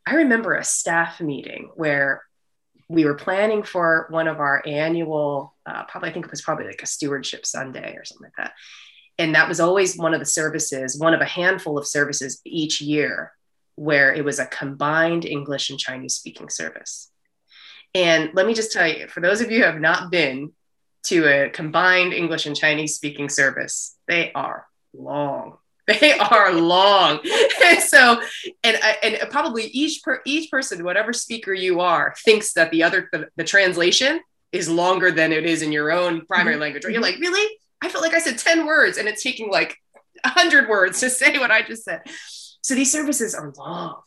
I 0.05 0.15
remember 0.15 0.55
a 0.55 0.63
staff 0.63 1.19
meeting 1.19 1.71
where 1.75 2.23
we 2.93 3.05
were 3.05 3.15
planning 3.15 3.63
for 3.63 4.07
one 4.09 4.27
of 4.27 4.39
our 4.39 4.61
annual, 4.65 5.55
uh, 5.65 5.83
probably 5.85 6.09
I 6.09 6.13
think 6.13 6.25
it 6.25 6.31
was 6.31 6.41
probably 6.41 6.67
like 6.67 6.83
a 6.83 6.87
stewardship 6.87 7.45
Sunday 7.45 7.95
or 7.95 8.05
something 8.05 8.25
like 8.25 8.35
that 8.37 8.53
and 9.17 9.35
that 9.35 9.47
was 9.47 9.59
always 9.59 9.97
one 9.97 10.13
of 10.13 10.19
the 10.19 10.25
services, 10.25 10.99
one 10.99 11.13
of 11.13 11.21
a 11.21 11.25
handful 11.25 11.77
of 11.77 11.87
services 11.87 12.41
each 12.45 12.81
year 12.81 13.31
where 13.75 14.13
it 14.13 14.25
was 14.25 14.39
a 14.39 14.45
combined 14.45 15.25
English 15.25 15.69
and 15.69 15.79
Chinese 15.79 16.15
speaking 16.15 16.49
service. 16.49 17.11
And 17.93 18.31
let 18.33 18.47
me 18.47 18.53
just 18.53 18.71
tell 18.71 18.87
you, 18.87 19.07
for 19.07 19.21
those 19.21 19.41
of 19.41 19.51
you 19.51 19.59
who 19.59 19.65
have 19.65 19.79
not 19.79 20.09
been 20.09 20.51
to 21.07 21.27
a 21.27 21.49
combined 21.49 22.13
English 22.13 22.45
and 22.45 22.55
Chinese 22.55 22.95
speaking 22.95 23.29
service, 23.29 23.95
they 24.07 24.31
are 24.33 24.65
long. 24.93 25.57
They 25.85 26.13
are 26.13 26.53
long. 26.53 27.19
and 27.63 27.79
so, 27.81 28.21
and 28.63 28.77
and 29.03 29.29
probably 29.29 29.65
each 29.65 30.01
per 30.01 30.21
each 30.25 30.49
person, 30.49 30.83
whatever 30.83 31.11
speaker 31.11 31.53
you 31.53 31.81
are, 31.81 32.15
thinks 32.23 32.53
that 32.53 32.71
the 32.71 32.83
other 32.83 33.09
the, 33.11 33.27
the 33.35 33.43
translation 33.43 34.21
is 34.53 34.69
longer 34.69 35.11
than 35.11 35.33
it 35.33 35.45
is 35.45 35.61
in 35.61 35.71
your 35.71 35.91
own 35.91 36.25
primary 36.25 36.53
mm-hmm. 36.53 36.61
language. 36.61 36.85
Or 36.85 36.89
you're 36.89 37.01
like, 37.01 37.17
really? 37.17 37.57
I 37.81 37.89
felt 37.89 38.03
like 38.03 38.13
I 38.13 38.19
said 38.19 38.37
10 38.37 38.65
words 38.65 38.97
and 38.97 39.09
it's 39.09 39.23
taking 39.23 39.51
like 39.51 39.75
100 40.23 40.69
words 40.69 41.01
to 41.01 41.09
say 41.09 41.37
what 41.37 41.51
I 41.51 41.63
just 41.63 41.83
said. 41.83 42.01
So 42.61 42.75
these 42.75 42.91
services 42.91 43.35
are 43.35 43.51
long 43.57 44.01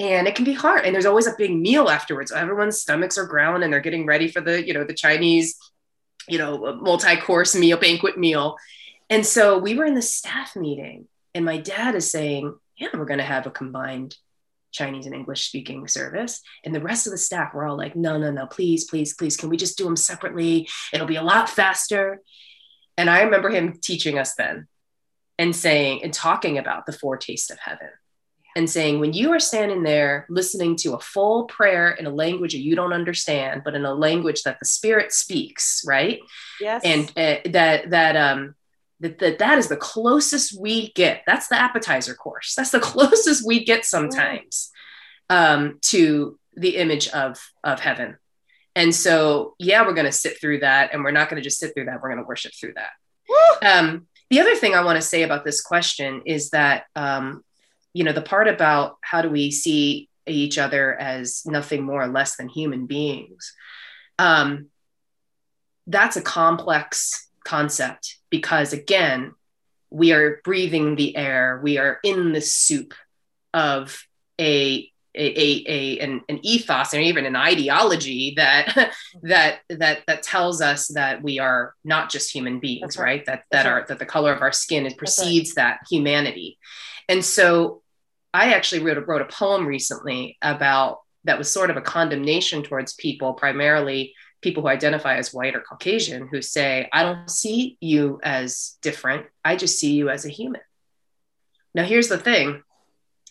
and 0.00 0.26
it 0.26 0.34
can 0.34 0.44
be 0.44 0.54
hard. 0.54 0.84
And 0.84 0.94
there's 0.94 1.06
always 1.06 1.28
a 1.28 1.34
big 1.38 1.54
meal 1.54 1.88
afterwards. 1.88 2.32
Everyone's 2.32 2.80
stomachs 2.80 3.16
are 3.18 3.26
growling 3.26 3.62
and 3.62 3.72
they're 3.72 3.80
getting 3.80 4.06
ready 4.06 4.28
for 4.28 4.40
the, 4.40 4.66
you 4.66 4.74
know, 4.74 4.82
the 4.82 4.94
Chinese, 4.94 5.56
you 6.26 6.38
know, 6.38 6.74
multi-course 6.80 7.54
meal, 7.54 7.76
banquet 7.76 8.18
meal. 8.18 8.56
And 9.08 9.24
so 9.24 9.58
we 9.58 9.74
were 9.74 9.84
in 9.84 9.94
the 9.94 10.02
staff 10.02 10.56
meeting 10.56 11.06
and 11.34 11.44
my 11.44 11.58
dad 11.58 11.94
is 11.94 12.10
saying, 12.10 12.54
yeah, 12.76 12.88
we're 12.94 13.04
going 13.04 13.18
to 13.18 13.24
have 13.24 13.46
a 13.46 13.50
combined 13.50 14.16
Chinese 14.72 15.06
and 15.06 15.14
English 15.14 15.46
speaking 15.46 15.86
service. 15.86 16.40
And 16.64 16.74
the 16.74 16.80
rest 16.80 17.06
of 17.06 17.10
the 17.10 17.18
staff 17.18 17.54
were 17.54 17.66
all 17.66 17.76
like, 17.76 17.94
no, 17.94 18.18
no, 18.18 18.30
no, 18.30 18.46
please, 18.46 18.84
please, 18.84 19.14
please, 19.14 19.36
can 19.36 19.48
we 19.48 19.56
just 19.56 19.78
do 19.78 19.84
them 19.84 19.96
separately? 19.96 20.68
It'll 20.92 21.06
be 21.06 21.16
a 21.16 21.22
lot 21.22 21.48
faster. 21.48 22.20
And 22.96 23.08
I 23.08 23.22
remember 23.22 23.50
him 23.50 23.78
teaching 23.80 24.18
us 24.18 24.34
then 24.34 24.66
and 25.38 25.54
saying 25.54 26.02
and 26.02 26.12
talking 26.12 26.58
about 26.58 26.86
the 26.86 26.92
foretaste 26.92 27.50
of 27.50 27.58
heaven 27.58 27.88
and 28.54 28.68
saying, 28.68 29.00
when 29.00 29.12
you 29.12 29.32
are 29.32 29.40
standing 29.40 29.82
there 29.82 30.26
listening 30.28 30.76
to 30.76 30.94
a 30.94 31.00
full 31.00 31.44
prayer 31.44 31.90
in 31.90 32.06
a 32.06 32.10
language 32.10 32.52
that 32.52 32.60
you 32.60 32.76
don't 32.76 32.92
understand, 32.92 33.62
but 33.64 33.74
in 33.74 33.84
a 33.84 33.94
language 33.94 34.42
that 34.42 34.58
the 34.58 34.66
Spirit 34.66 35.12
speaks, 35.12 35.82
right? 35.86 36.20
Yes. 36.60 36.82
And 36.84 37.08
uh, 37.16 37.48
that 37.50 37.90
that 37.90 38.16
um 38.16 38.54
that, 39.02 39.18
that 39.18 39.38
that 39.40 39.58
is 39.58 39.68
the 39.68 39.76
closest 39.76 40.58
we 40.58 40.92
get. 40.92 41.22
That's 41.26 41.48
the 41.48 41.60
appetizer 41.60 42.14
course. 42.14 42.54
That's 42.54 42.70
the 42.70 42.80
closest 42.92 43.46
we 43.46 43.64
get 43.64 43.84
sometimes 43.84 44.70
um, 45.28 45.78
to 45.82 46.38
the 46.54 46.76
image 46.76 47.08
of 47.08 47.38
of 47.62 47.80
heaven. 47.80 48.16
And 48.74 48.94
so, 48.94 49.54
yeah, 49.58 49.86
we're 49.86 49.92
going 49.92 50.06
to 50.06 50.12
sit 50.12 50.40
through 50.40 50.60
that, 50.60 50.94
and 50.94 51.04
we're 51.04 51.10
not 51.10 51.28
going 51.28 51.42
to 51.42 51.44
just 51.44 51.58
sit 51.58 51.74
through 51.74 51.86
that. 51.86 52.00
We're 52.00 52.08
going 52.08 52.22
to 52.22 52.26
worship 52.26 52.52
through 52.58 52.74
that. 52.74 52.92
Um, 53.62 54.06
the 54.30 54.40
other 54.40 54.54
thing 54.54 54.74
I 54.74 54.84
want 54.84 54.96
to 54.96 55.06
say 55.06 55.24
about 55.24 55.44
this 55.44 55.60
question 55.60 56.22
is 56.24 56.50
that, 56.50 56.84
um, 56.96 57.44
you 57.92 58.02
know, 58.04 58.12
the 58.12 58.22
part 58.22 58.48
about 58.48 58.96
how 59.02 59.20
do 59.20 59.28
we 59.28 59.50
see 59.50 60.08
each 60.26 60.56
other 60.56 60.94
as 60.98 61.42
nothing 61.44 61.82
more 61.84 62.02
or 62.02 62.08
less 62.08 62.36
than 62.36 62.48
human 62.48 62.86
beings, 62.86 63.52
um, 64.18 64.68
that's 65.86 66.16
a 66.16 66.22
complex 66.22 67.28
concept 67.44 68.18
because, 68.30 68.72
again, 68.72 69.34
we 69.90 70.12
are 70.12 70.40
breathing 70.44 70.96
the 70.96 71.16
air, 71.16 71.60
we 71.62 71.78
are 71.78 71.98
in 72.02 72.32
the 72.32 72.40
soup 72.40 72.94
of 73.52 74.06
a 74.40 74.88
a, 75.14 75.24
a, 75.24 75.64
a 75.68 75.98
an, 75.98 76.22
an, 76.30 76.40
ethos 76.42 76.94
and 76.94 77.02
even 77.02 77.26
an 77.26 77.36
ideology 77.36 78.32
that 78.36 78.90
that 79.22 79.60
that 79.68 80.00
that 80.06 80.22
tells 80.22 80.62
us 80.62 80.88
that 80.88 81.22
we 81.22 81.38
are 81.38 81.74
not 81.84 82.10
just 82.10 82.32
human 82.32 82.60
beings 82.60 82.96
right. 82.96 83.04
right. 83.04 83.26
that 83.26 83.44
that 83.50 83.66
are 83.66 83.84
that 83.88 83.98
the 83.98 84.06
color 84.06 84.32
of 84.32 84.40
our 84.40 84.52
skin 84.52 84.86
is 84.86 84.94
precedes 84.94 85.50
right. 85.50 85.56
that 85.56 85.80
humanity 85.90 86.58
and 87.10 87.22
so 87.22 87.82
i 88.32 88.54
actually 88.54 88.82
wrote 88.82 88.96
a, 88.96 89.02
wrote 89.02 89.20
a 89.20 89.26
poem 89.26 89.66
recently 89.66 90.38
about 90.40 91.00
that 91.24 91.38
was 91.38 91.50
sort 91.50 91.70
of 91.70 91.76
a 91.76 91.82
condemnation 91.82 92.62
towards 92.62 92.94
people 92.94 93.34
primarily 93.34 94.14
people 94.42 94.62
who 94.62 94.68
identify 94.68 95.16
as 95.16 95.32
white 95.32 95.54
or 95.54 95.60
caucasian 95.60 96.28
who 96.28 96.42
say 96.42 96.88
i 96.92 97.02
don't 97.02 97.30
see 97.30 97.78
you 97.80 98.20
as 98.22 98.76
different 98.82 99.26
i 99.44 99.56
just 99.56 99.78
see 99.78 99.92
you 99.92 100.10
as 100.10 100.26
a 100.26 100.28
human 100.28 100.60
now 101.74 101.84
here's 101.84 102.08
the 102.08 102.18
thing 102.18 102.62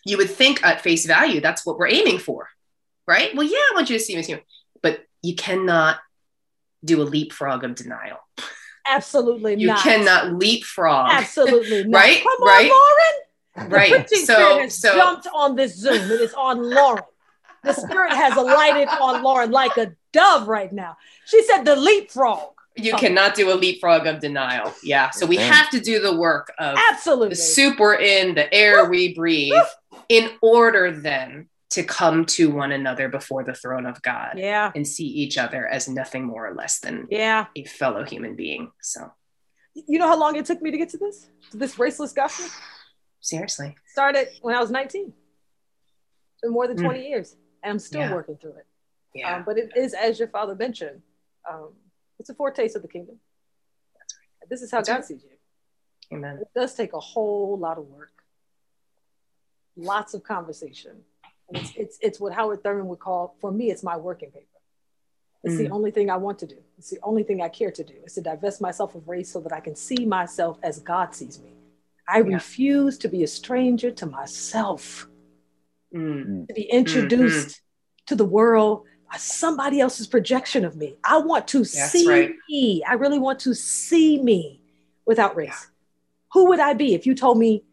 you 0.04 0.16
would 0.16 0.30
think 0.30 0.64
at 0.64 0.80
face 0.80 1.06
value 1.06 1.40
that's 1.40 1.64
what 1.64 1.78
we're 1.78 1.88
aiming 1.88 2.18
for, 2.18 2.48
right? 3.06 3.34
Well, 3.34 3.46
yeah, 3.46 3.56
I 3.56 3.72
want 3.74 3.90
you 3.90 3.98
to 3.98 4.04
see 4.04 4.14
me 4.14 4.20
as 4.20 4.26
human, 4.26 4.44
but 4.82 5.04
you 5.22 5.34
cannot 5.34 5.98
do 6.84 7.00
a 7.02 7.04
leapfrog 7.04 7.64
of 7.64 7.74
denial. 7.74 8.18
Absolutely 8.86 9.52
not. 9.52 9.60
you 9.60 9.66
not. 9.68 9.82
cannot 9.82 10.32
leapfrog. 10.34 11.10
Absolutely 11.12 11.84
not. 11.86 11.98
right? 11.98 12.22
Come 12.22 12.42
right? 12.42 12.70
on, 12.70 13.64
Lauren. 13.64 13.70
Right. 13.70 14.08
so, 14.10 14.66
so 14.68 14.94
jumped 14.96 15.28
on 15.32 15.54
this 15.54 15.76
Zoom. 15.76 16.10
It 16.10 16.20
is 16.20 16.34
on 16.34 16.62
Lauren. 16.62 17.04
The 17.62 17.72
spirit 17.72 18.12
has 18.12 18.36
alighted 18.36 18.88
on 18.88 19.22
Lauren 19.22 19.50
like 19.50 19.76
a 19.76 19.92
dove 20.12 20.48
right 20.48 20.72
now. 20.72 20.96
She 21.26 21.42
said 21.44 21.64
the 21.64 21.76
leapfrog. 21.76 22.50
You 22.76 22.92
Oh. 22.94 22.98
cannot 22.98 23.34
do 23.34 23.52
a 23.52 23.54
leapfrog 23.54 24.06
of 24.06 24.20
denial. 24.20 24.72
Yeah. 24.82 25.10
So 25.10 25.26
we 25.26 25.36
have 25.36 25.68
to 25.70 25.80
do 25.80 26.00
the 26.00 26.16
work 26.16 26.52
of 26.58 26.76
Absolutely. 26.90 27.28
the 27.30 27.36
soup 27.36 27.78
we're 27.78 27.96
in, 28.00 28.34
the 28.34 28.52
air 28.52 28.86
we 28.88 29.14
breathe, 29.14 29.52
in 30.08 30.30
order 30.40 30.90
then 30.90 31.48
to 31.70 31.82
come 31.82 32.24
to 32.26 32.50
one 32.50 32.72
another 32.72 33.08
before 33.08 33.44
the 33.44 33.54
throne 33.54 33.86
of 33.86 34.00
God 34.02 34.34
Yeah. 34.38 34.72
and 34.74 34.86
see 34.86 35.06
each 35.06 35.38
other 35.38 35.66
as 35.68 35.88
nothing 35.88 36.24
more 36.24 36.46
or 36.48 36.54
less 36.54 36.80
than 36.80 37.06
Yeah. 37.10 37.46
a 37.56 37.64
fellow 37.64 38.04
human 38.04 38.36
being. 38.36 38.72
So 38.80 39.12
You 39.74 39.98
know 39.98 40.06
how 40.08 40.18
long 40.18 40.36
it 40.36 40.44
took 40.44 40.60
me 40.60 40.70
to 40.70 40.76
get 40.76 40.90
to 40.90 40.98
this? 40.98 41.26
To 41.52 41.56
this 41.56 41.76
raceless 41.76 42.14
gospel? 42.14 42.46
seriously. 43.20 43.76
Started 43.86 44.28
when 44.42 44.54
I 44.54 44.60
was 44.60 44.70
19. 44.70 45.12
It's 46.34 46.40
been 46.42 46.50
more 46.52 46.66
than 46.66 46.76
Mm. 46.78 46.84
20 46.84 47.08
years. 47.08 47.36
And 47.62 47.72
I'm 47.72 47.78
still 47.78 48.02
Yeah. 48.02 48.12
working 48.12 48.36
through 48.36 48.56
it. 48.56 48.66
Yeah. 49.14 49.36
Um, 49.36 49.44
but 49.44 49.58
it 49.58 49.70
is, 49.76 49.94
as 49.94 50.18
your 50.18 50.28
father 50.28 50.54
mentioned, 50.54 51.02
um, 51.48 51.74
it's 52.18 52.30
a 52.30 52.34
foretaste 52.34 52.76
of 52.76 52.82
the 52.82 52.88
kingdom. 52.88 53.20
That's 53.98 54.48
This 54.50 54.62
is 54.62 54.70
how 54.70 54.78
That's 54.78 54.88
God 54.88 54.94
right. 54.96 55.04
sees 55.04 55.22
you. 55.24 55.36
Amen. 56.16 56.38
It 56.40 56.48
does 56.54 56.74
take 56.74 56.92
a 56.92 57.00
whole 57.00 57.56
lot 57.58 57.78
of 57.78 57.86
work, 57.88 58.12
lots 59.76 60.14
of 60.14 60.22
conversation. 60.22 61.04
And 61.48 61.58
it's, 61.58 61.72
it's, 61.76 61.98
it's 62.00 62.20
what 62.20 62.32
Howard 62.32 62.62
Thurman 62.62 62.86
would 62.88 62.98
call, 62.98 63.36
for 63.40 63.50
me, 63.52 63.70
it's 63.70 63.82
my 63.82 63.96
working 63.96 64.30
paper. 64.30 64.46
It's 65.44 65.56
the 65.56 65.64
Mm. 65.66 65.72
only 65.72 65.90
thing 65.90 66.08
I 66.08 66.16
want 66.16 66.38
to 66.40 66.46
do. 66.46 66.62
It's 66.78 66.90
the 66.90 67.00
only 67.02 67.24
thing 67.24 67.42
I 67.42 67.48
care 67.48 67.72
to 67.72 67.82
do 67.84 67.94
is 68.04 68.14
to 68.14 68.20
divest 68.20 68.60
myself 68.60 68.94
of 68.94 69.08
race 69.08 69.30
so 69.30 69.40
that 69.40 69.52
I 69.52 69.60
can 69.60 69.74
see 69.74 70.06
myself 70.06 70.58
as 70.62 70.78
God 70.80 71.14
sees 71.14 71.40
me. 71.40 71.52
I 72.08 72.18
Yeah. 72.20 72.34
refuse 72.36 72.96
to 72.98 73.08
be 73.08 73.24
a 73.24 73.26
stranger 73.26 73.90
to 73.90 74.06
myself, 74.06 75.08
Mm. 75.94 76.48
to 76.48 76.54
be 76.54 76.62
introduced 76.62 77.60
to 78.06 78.16
the 78.16 78.24
world 78.24 78.84
by 79.10 79.18
somebody 79.18 79.80
else's 79.80 80.06
projection 80.06 80.64
of 80.64 80.74
me. 80.74 80.96
I 81.04 81.18
want 81.18 81.46
to 81.48 81.58
That's 81.58 81.90
see 81.90 82.08
right. 82.08 82.34
me. 82.48 82.82
I 82.88 82.94
really 82.94 83.18
want 83.18 83.40
to 83.40 83.54
see 83.54 84.20
me 84.22 84.62
without 85.04 85.36
race. 85.36 85.68
Who 86.32 86.48
would 86.48 86.60
I 86.60 86.72
be 86.72 86.94
if 86.94 87.04
you 87.04 87.14
told 87.14 87.38
me, 87.38 87.64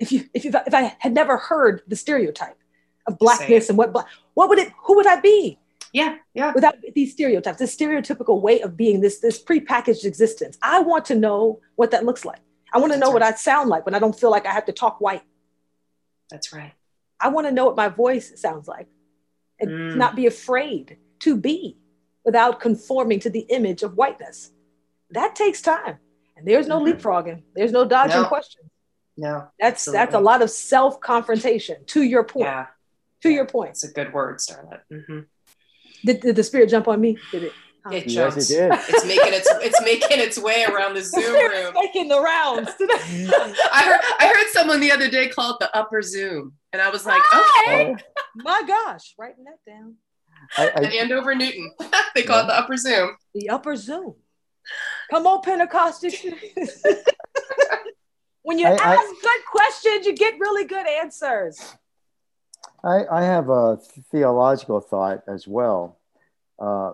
if 0.00 0.10
you 0.10 0.28
if 0.34 0.44
you 0.44 0.52
if 0.66 0.74
I 0.74 0.96
had 0.98 1.12
never 1.12 1.36
heard 1.36 1.82
the 1.86 1.94
stereotype 1.94 2.58
of 3.06 3.18
blackness 3.18 3.68
and 3.68 3.78
what 3.78 3.92
black, 3.92 4.06
what 4.34 4.48
would 4.48 4.58
it? 4.58 4.72
Who 4.82 4.96
would 4.96 5.06
I 5.06 5.20
be? 5.20 5.58
Yeah. 5.92 6.16
Yeah. 6.34 6.52
without 6.52 6.76
these 6.94 7.12
stereotypes, 7.12 7.58
this 7.58 7.76
stereotypical 7.76 8.40
way 8.40 8.60
of 8.60 8.76
being, 8.76 9.00
this 9.00 9.18
this 9.20 9.42
prepackaged 9.42 10.04
existence. 10.04 10.58
I 10.62 10.80
want 10.80 11.04
to 11.06 11.14
know 11.14 11.60
what 11.76 11.92
that 11.92 12.04
looks 12.04 12.24
like. 12.24 12.40
I 12.72 12.78
want 12.78 12.92
to 12.92 12.98
know 12.98 13.10
what. 13.10 13.22
I 13.22 13.32
sound 13.32 13.68
like 13.68 13.84
when 13.86 13.94
I 13.94 13.98
don't 13.98 14.18
feel 14.18 14.30
like 14.30 14.46
I 14.46 14.52
have 14.52 14.66
to 14.66 14.72
talk 14.72 15.00
white. 15.00 15.22
That's 16.30 16.52
right. 16.52 16.72
I 17.20 17.28
want 17.28 17.46
to 17.46 17.52
know 17.52 17.66
what 17.66 17.76
my 17.76 17.88
voice 17.88 18.32
sounds 18.40 18.66
like 18.68 18.88
and 19.58 19.70
Mm. 19.70 19.96
not 19.96 20.16
be 20.16 20.26
afraid 20.26 20.96
to 21.20 21.36
be 21.36 21.76
without 22.24 22.60
conforming 22.60 23.20
to 23.20 23.30
the 23.30 23.40
image 23.40 23.82
of 23.82 23.94
whiteness. 23.96 24.52
That 25.10 25.34
takes 25.36 25.60
time. 25.60 25.98
And 26.36 26.46
there's 26.46 26.66
no 26.66 26.80
Mhm. 26.80 26.94
leapfrogging. 26.94 27.42
There's 27.54 27.72
no 27.72 27.84
dodging 27.84 28.22
No. 28.22 28.28
questions. 28.28 28.70
No. 29.16 29.48
That's 29.58 29.84
that's 29.84 30.14
a 30.14 30.20
lot 30.20 30.40
of 30.40 30.50
self-confrontation. 30.50 31.84
To 31.86 32.02
your 32.02 32.24
point. 32.24 32.46
Yeah. 32.46 32.66
To 33.22 33.30
your 33.30 33.44
point. 33.46 33.70
It's 33.70 33.84
a 33.84 33.92
good 33.92 34.12
word, 34.14 34.38
Starlette. 34.38 34.82
hmm 34.90 35.20
Did, 36.04 36.20
did 36.20 36.36
the 36.36 36.42
spirit 36.44 36.70
jump 36.70 36.88
on 36.88 36.98
me? 37.00 37.18
Did 37.30 37.44
it? 37.44 37.52
Huh? 37.84 37.94
It 37.94 38.06
Yes, 38.06 38.34
jumps. 38.34 38.50
it. 38.50 38.70
It's 38.88 39.04
making 39.04 39.32
its 39.34 39.48
it's 39.62 39.80
making 39.82 40.18
its 40.20 40.38
way 40.38 40.64
around 40.64 40.94
the 40.94 41.00
The 41.04 41.06
Zoom 41.06 41.34
spirit's 41.36 41.64
room. 41.64 41.74
making 41.74 42.08
the 42.08 42.20
rounds. 42.20 42.70
I 42.80 43.82
heard 43.84 44.00
I 44.18 44.32
heard 44.34 44.48
someone 44.52 44.80
the 44.80 44.92
other 44.92 45.10
day 45.10 45.28
call 45.28 45.50
it 45.54 45.58
the 45.60 45.74
upper 45.76 46.00
Zoom, 46.00 46.54
and 46.72 46.80
I 46.80 46.90
was 46.90 47.04
like, 47.06 47.22
okay. 47.34 47.96
My 48.36 48.62
gosh, 48.66 49.14
writing 49.18 49.44
that 49.44 49.58
down. 49.70 49.96
I, 50.56 50.68
At 50.68 50.86
I, 50.86 50.96
Andover 50.96 51.34
Newton, 51.34 51.72
they 52.14 52.22
call 52.22 52.44
it 52.44 52.46
the 52.46 52.58
upper 52.58 52.76
Zoom. 52.76 53.16
The 53.34 53.50
upper 53.50 53.76
Zoom. 53.76 54.14
Come 55.10 55.26
on, 55.26 55.42
Pentecostal. 55.42 56.10
when 58.42 58.58
you 58.58 58.66
I- 58.66 58.70
ask 58.72 58.82
I- 58.82 59.18
good 59.22 59.44
questions, 59.50 60.06
you 60.06 60.14
get 60.14 60.38
really 60.38 60.64
good 60.64 60.86
answers. 60.86 61.76
I, 62.82 63.04
I 63.10 63.22
have 63.24 63.50
a 63.50 63.78
theological 64.10 64.80
thought 64.80 65.22
as 65.28 65.46
well. 65.46 65.98
Uh, 66.58 66.92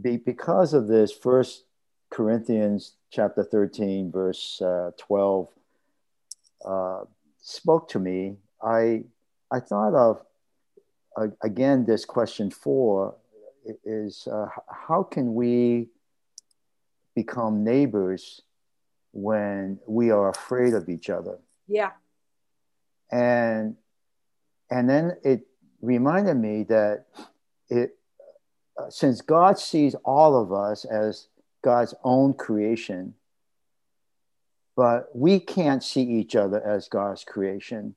be, 0.00 0.18
because 0.18 0.74
of 0.74 0.88
this, 0.88 1.10
First 1.12 1.64
Corinthians 2.10 2.94
chapter 3.10 3.44
13, 3.44 4.10
verse 4.12 4.60
uh, 4.60 4.90
12, 4.98 5.48
uh, 6.66 7.00
spoke 7.52 7.88
to 7.90 7.98
me. 7.98 8.36
I, 8.62 9.04
I 9.50 9.60
thought 9.60 9.94
of, 9.94 10.22
uh, 11.16 11.28
again, 11.42 11.84
this 11.86 12.04
question 12.04 12.50
four 12.50 13.16
is 13.84 14.26
uh, 14.30 14.46
how 14.68 15.02
can 15.02 15.34
we 15.34 15.88
become 17.14 17.64
neighbors 17.64 18.42
when 19.12 19.78
we 19.86 20.10
are 20.10 20.28
afraid 20.30 20.74
of 20.74 20.88
each 20.88 21.10
other? 21.10 21.38
Yeah. 21.68 21.90
and 23.10 23.76
and 24.70 24.88
then 24.88 25.16
it 25.22 25.46
reminded 25.82 26.34
me 26.34 26.64
that 26.64 27.04
it 27.68 27.96
uh, 28.78 28.88
since 28.90 29.20
god 29.20 29.58
sees 29.58 29.94
all 30.04 30.34
of 30.40 30.52
us 30.52 30.84
as 30.86 31.28
god's 31.62 31.94
own 32.04 32.32
creation 32.34 33.14
but 34.76 35.08
we 35.14 35.38
can't 35.40 35.82
see 35.82 36.02
each 36.02 36.34
other 36.36 36.60
as 36.66 36.88
god's 36.88 37.24
creation 37.24 37.94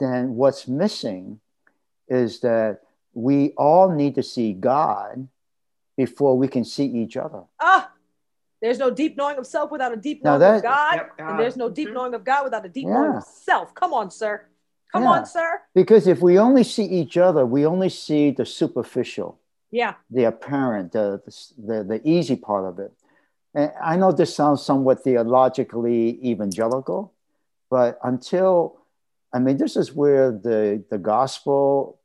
then 0.00 0.34
what's 0.34 0.66
missing 0.66 1.40
is 2.08 2.40
that 2.40 2.80
we 3.12 3.50
all 3.56 3.90
need 3.90 4.14
to 4.14 4.22
see 4.22 4.52
god 4.52 5.28
before 5.96 6.36
we 6.36 6.48
can 6.48 6.64
see 6.64 6.86
each 6.86 7.16
other 7.16 7.42
Ah, 7.60 7.90
there's 8.60 8.78
no 8.78 8.90
deep 8.90 9.16
knowing 9.16 9.36
of 9.38 9.46
self 9.46 9.70
without 9.70 9.92
a 9.92 9.96
deep 9.96 10.22
Now 10.24 10.38
knowing 10.38 10.56
of 10.56 10.62
God. 10.62 10.94
Yep, 10.94 11.10
And 11.18 11.38
there's 11.38 11.56
no 11.56 11.68
deep 11.68 11.90
Mhm. 11.90 11.94
knowing 11.94 12.14
of 12.14 12.24
God 12.24 12.44
without 12.44 12.64
a 12.64 12.68
deep 12.68 12.88
knowing 12.88 13.16
of 13.16 13.22
self. 13.24 13.74
Come 13.74 13.92
on, 13.92 14.10
sir. 14.10 14.46
Come 14.90 15.02
Yeah. 15.02 15.10
on, 15.10 15.26
sir. 15.26 15.60
because 15.74 16.06
if 16.06 16.22
we 16.22 16.38
only 16.38 16.64
see 16.64 16.84
each 16.84 17.16
other 17.18 17.44
we 17.44 17.66
only 17.66 17.88
see 17.90 18.30
the 18.30 18.46
superficial 18.46 19.38
Yeah. 19.70 19.94
the 20.10 20.24
apparent, 20.24 20.92
the, 20.92 21.20
the, 21.58 21.84
the 21.84 22.00
easy 22.08 22.36
part 22.36 22.64
of 22.64 22.78
it. 22.78 22.92
And 23.54 23.72
I 23.82 23.96
know 23.96 24.12
this 24.12 24.34
sounds 24.34 24.62
somewhat 24.62 25.02
theologically 25.04 26.18
evangelical, 26.24 27.12
but 27.70 27.98
until, 28.02 28.78
I 29.32 29.38
mean, 29.38 29.56
this 29.58 29.76
is 29.76 29.92
where 29.94 30.32
the, 30.32 30.84
the 30.90 30.98
gospel 30.98 32.00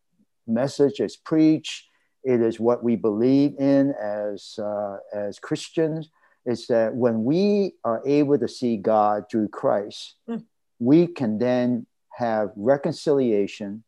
message 0.47 0.99
is 0.99 1.15
preached. 1.17 1.85
It 2.23 2.41
is 2.41 2.59
what 2.59 2.83
we 2.83 2.95
believe 2.95 3.55
in 3.59 3.93
as, 3.99 4.59
uh, 4.59 4.97
as 5.13 5.39
Christians. 5.39 6.09
Is 6.45 6.67
that 6.67 6.95
when 6.95 7.25
we 7.25 7.73
are 7.83 8.01
able 8.05 8.37
to 8.39 8.47
see 8.47 8.77
God 8.77 9.25
through 9.29 9.49
Christ, 9.49 10.15
Mm. 10.27 10.45
we 10.79 11.05
can 11.05 11.37
then 11.37 11.85
have 12.17 12.51
reconciliation 12.55 13.83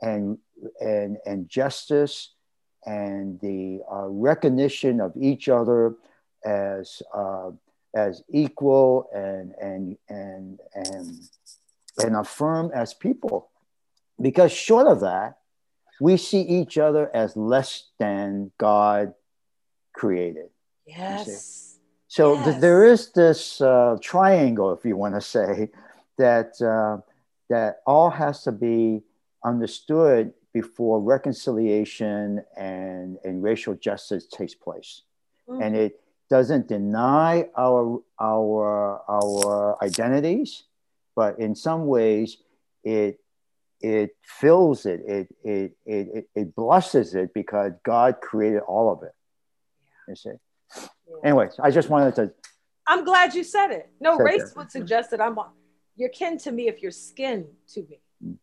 and, 0.00 0.38
and, 0.80 1.16
and 1.26 1.48
justice 1.48 2.34
and 2.84 3.40
the 3.40 3.80
uh, 3.90 4.06
recognition 4.06 5.00
of 5.00 5.12
each 5.16 5.48
other 5.48 5.96
as 6.46 7.02
uh, 7.14 7.50
as 7.94 8.22
equal 8.28 9.08
and 9.14 9.52
and 9.60 9.96
and 10.08 10.58
and 10.74 11.28
and 11.98 12.16
affirm 12.16 12.70
as 12.74 12.94
people 12.94 13.50
because 14.20 14.52
short 14.52 14.86
of 14.86 15.00
that 15.00 15.38
we 16.00 16.16
see 16.16 16.40
each 16.42 16.76
other 16.78 17.10
as 17.14 17.36
less 17.36 17.88
than 17.98 18.50
god 18.58 19.12
created 19.92 20.48
Yes. 20.86 21.78
so 22.08 22.34
Yes. 22.34 22.44
th- 22.44 22.60
there 22.60 22.84
is 22.84 23.12
this 23.12 23.60
uh, 23.60 23.96
triangle 24.00 24.72
if 24.72 24.84
you 24.84 24.96
want 24.96 25.14
to 25.14 25.20
say 25.36 25.70
that 26.18 26.60
uh, 26.62 27.00
that 27.48 27.80
all 27.86 28.10
has 28.10 28.42
to 28.44 28.52
be 28.52 29.02
understood 29.44 30.32
before 30.52 31.00
reconciliation 31.00 32.42
and, 32.56 33.18
and 33.24 33.42
racial 33.42 33.74
justice 33.74 34.26
takes 34.26 34.54
place 34.54 35.02
Mm. 35.48 35.62
and 35.64 35.76
it 35.76 36.00
doesn't 36.28 36.66
deny 36.68 37.48
our 37.56 38.00
our 38.20 39.00
our 39.08 39.82
identities 39.82 40.64
but 41.14 41.38
in 41.38 41.54
some 41.54 41.86
ways 41.86 42.38
it 42.84 43.18
it 43.80 44.10
fills 44.22 44.86
it 44.86 45.00
it 45.06 45.28
it 45.44 45.72
it, 45.84 46.08
it, 46.14 46.28
it 46.34 46.54
blesses 46.56 47.14
it 47.14 47.32
because 47.34 47.72
god 47.84 48.20
created 48.20 48.60
all 48.66 48.92
of 48.92 49.02
it 49.02 49.14
you 50.08 50.16
see 50.16 50.30
Yeah. 50.76 50.86
anyways 51.24 51.54
i 51.62 51.70
just 51.70 51.88
wanted 51.88 52.14
to 52.16 52.32
I'm 52.88 53.04
glad 53.04 53.34
you 53.34 53.42
said 53.42 53.70
it. 53.72 53.90
No, 54.00 54.16
Said 54.16 54.22
race 54.22 54.50
that. 54.50 54.56
would 54.56 54.70
suggest 54.70 55.10
that 55.10 55.20
I'm 55.20 55.36
you're 55.96 56.08
kin 56.10 56.38
to 56.38 56.52
me 56.52 56.68
if 56.68 56.82
you're 56.82 56.92
skin 56.92 57.46
to 57.72 57.80
me. 57.80 58.00
Mm. 58.24 58.36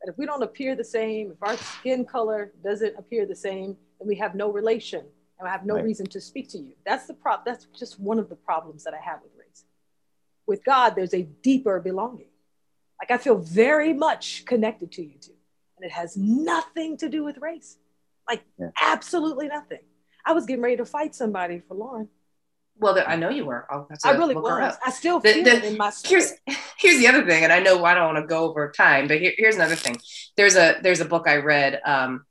But 0.00 0.12
if 0.12 0.18
we 0.18 0.24
don't 0.24 0.42
appear 0.42 0.74
the 0.74 0.84
same, 0.84 1.32
if 1.32 1.42
our 1.42 1.56
skin 1.56 2.04
color 2.04 2.52
doesn't 2.64 2.96
appear 2.96 3.26
the 3.26 3.34
same, 3.34 3.76
then 3.98 4.08
we 4.08 4.16
have 4.16 4.34
no 4.34 4.50
relation 4.50 5.04
and 5.38 5.48
I 5.48 5.52
have 5.52 5.64
no 5.66 5.74
Right. 5.74 5.84
reason 5.84 6.06
to 6.06 6.20
speak 6.20 6.48
to 6.50 6.58
you. 6.58 6.74
That's 6.84 7.06
the 7.06 7.14
prop. 7.14 7.44
That's 7.44 7.66
just 7.78 7.98
one 8.00 8.18
of 8.18 8.28
the 8.28 8.36
problems 8.36 8.84
that 8.84 8.94
I 8.94 8.98
have 9.00 9.22
with 9.22 9.32
race. 9.38 9.64
With 10.46 10.64
God, 10.64 10.90
there's 10.94 11.14
a 11.14 11.22
deeper 11.22 11.80
belonging. 11.80 12.28
Like 13.00 13.10
I 13.10 13.18
feel 13.18 13.36
very 13.36 13.92
much 13.92 14.44
connected 14.46 14.92
to 14.92 15.02
you 15.02 15.18
two, 15.20 15.34
and 15.76 15.84
it 15.84 15.92
has 15.92 16.16
nothing 16.16 16.96
to 16.98 17.08
do 17.08 17.24
with 17.24 17.38
race. 17.38 17.78
like 18.28 18.42
Yeah. 18.58 18.70
absolutely 18.82 19.46
nothing. 19.46 19.78
I 20.24 20.32
was 20.32 20.46
getting 20.46 20.60
ready 20.60 20.76
to 20.78 20.84
fight 20.84 21.14
somebody 21.14 21.60
for 21.60 21.74
Lauren. 21.74 22.08
Well, 22.76 22.92
there, 22.94 23.08
I 23.08 23.14
know 23.14 23.28
you 23.28 23.46
were. 23.46 23.68
I'll 23.70 23.86
have 23.88 24.00
to 24.00 24.08
I 24.08 24.12
really 24.12 24.34
look 24.34 24.42
was. 24.42 24.76
I 24.84 24.90
still 24.90 25.20
The- 25.20 25.32
feel 25.32 25.44
the- 25.44 25.56
it 25.58 25.64
in 25.64 25.76
my 25.76 25.92
here's 26.04 26.32
here's 26.76 26.98
the 26.98 27.06
other 27.06 27.24
thing, 27.24 27.44
and 27.44 27.52
I 27.52 27.60
know 27.60 27.84
I 27.84 27.94
don't 27.94 28.12
want 28.14 28.24
to 28.24 28.26
go 28.26 28.42
over 28.48 28.72
time, 28.72 29.06
but 29.06 29.20
here, 29.20 29.32
here's 29.38 29.54
another 29.54 29.76
thing. 29.76 29.96
There's 30.36 30.56
a 30.56 30.80
there's 30.82 30.98
a 31.00 31.04
book 31.04 31.28
I 31.28 31.36
read. 31.36 31.80
Um, 31.84 32.26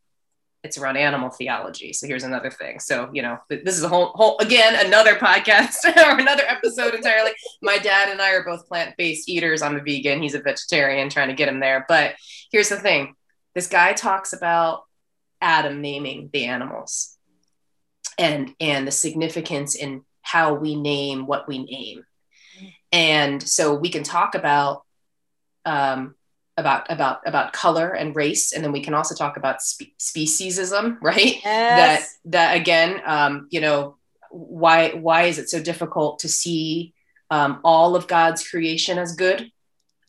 it's 0.66 0.78
around 0.80 0.98
animal 0.98 1.30
theology. 1.30 1.94
So 1.94 2.08
here's 2.08 2.24
another 2.24 2.50
thing. 2.50 2.80
So 2.80 3.10
you 3.14 3.22
know, 3.22 3.38
this 3.50 3.78
is 3.78 3.84
a 3.84 3.88
whole 3.88 4.08
whole 4.08 4.38
again 4.40 4.86
another 4.86 5.16
podcast 5.16 5.86
or 5.86 6.20
another 6.20 6.44
episode 6.48 6.96
entirely. 6.96 7.32
My 7.62 7.78
dad 7.78 8.10
and 8.10 8.20
I 8.20 8.32
are 8.32 8.44
both 8.44 8.68
plant 8.68 8.98
based 8.98 9.30
eaters. 9.30 9.62
I'm 9.62 9.78
a 9.78 9.84
vegan. 9.84 10.22
He's 10.22 10.34
a 10.34 10.42
vegetarian. 10.42 11.10
Trying 11.10 11.30
to 11.30 11.36
get 11.36 11.48
him 11.48 11.60
there. 11.60 11.86
But 11.88 12.16
here's 12.52 12.70
the 12.70 12.80
thing. 12.80 13.14
This 13.54 13.68
guy 13.68 13.94
talks 13.94 14.34
about 14.34 14.84
Adam 15.40 15.82
naming 15.82 16.30
the 16.34 16.46
animals, 16.46 17.16
and 18.18 18.54
and 18.60 18.88
the 18.88 18.92
significance 18.92 19.76
in 19.76 20.04
how 20.24 20.56
we 20.56 20.76
name 20.76 21.28
what 21.28 21.48
we 21.48 21.60
name. 21.60 22.04
And 22.92 23.42
so 23.44 23.76
we 23.76 23.90
can 23.90 24.04
talk 24.04 24.34
about 24.34 24.84
um, 25.66 26.15
about 26.58 26.90
about 26.90 27.20
about 27.26 27.54
color 27.54 27.90
and 27.92 28.16
race, 28.16 28.54
and 28.54 28.64
then 28.64 28.72
we 28.72 28.82
can 28.82 28.94
also 28.94 29.14
talk 29.16 29.38
about 29.38 29.62
spe- 29.62 29.96
speciesism, 30.00 30.98
right? 31.02 31.42
That 31.44 32.00
Yes. 32.00 32.18
that 32.26 32.56
again, 32.56 33.02
um, 33.06 33.48
you 33.52 33.62
know, 33.62 33.98
why 34.32 34.90
why 34.92 35.24
is 35.24 35.38
it 35.40 35.50
so 35.50 35.62
difficult 35.62 36.20
to 36.20 36.30
see 36.30 36.94
um, 37.30 37.60
all 37.64 37.96
of 37.96 38.08
God's 38.08 38.48
creation 38.48 38.98
as 38.98 39.16
good, 39.16 39.52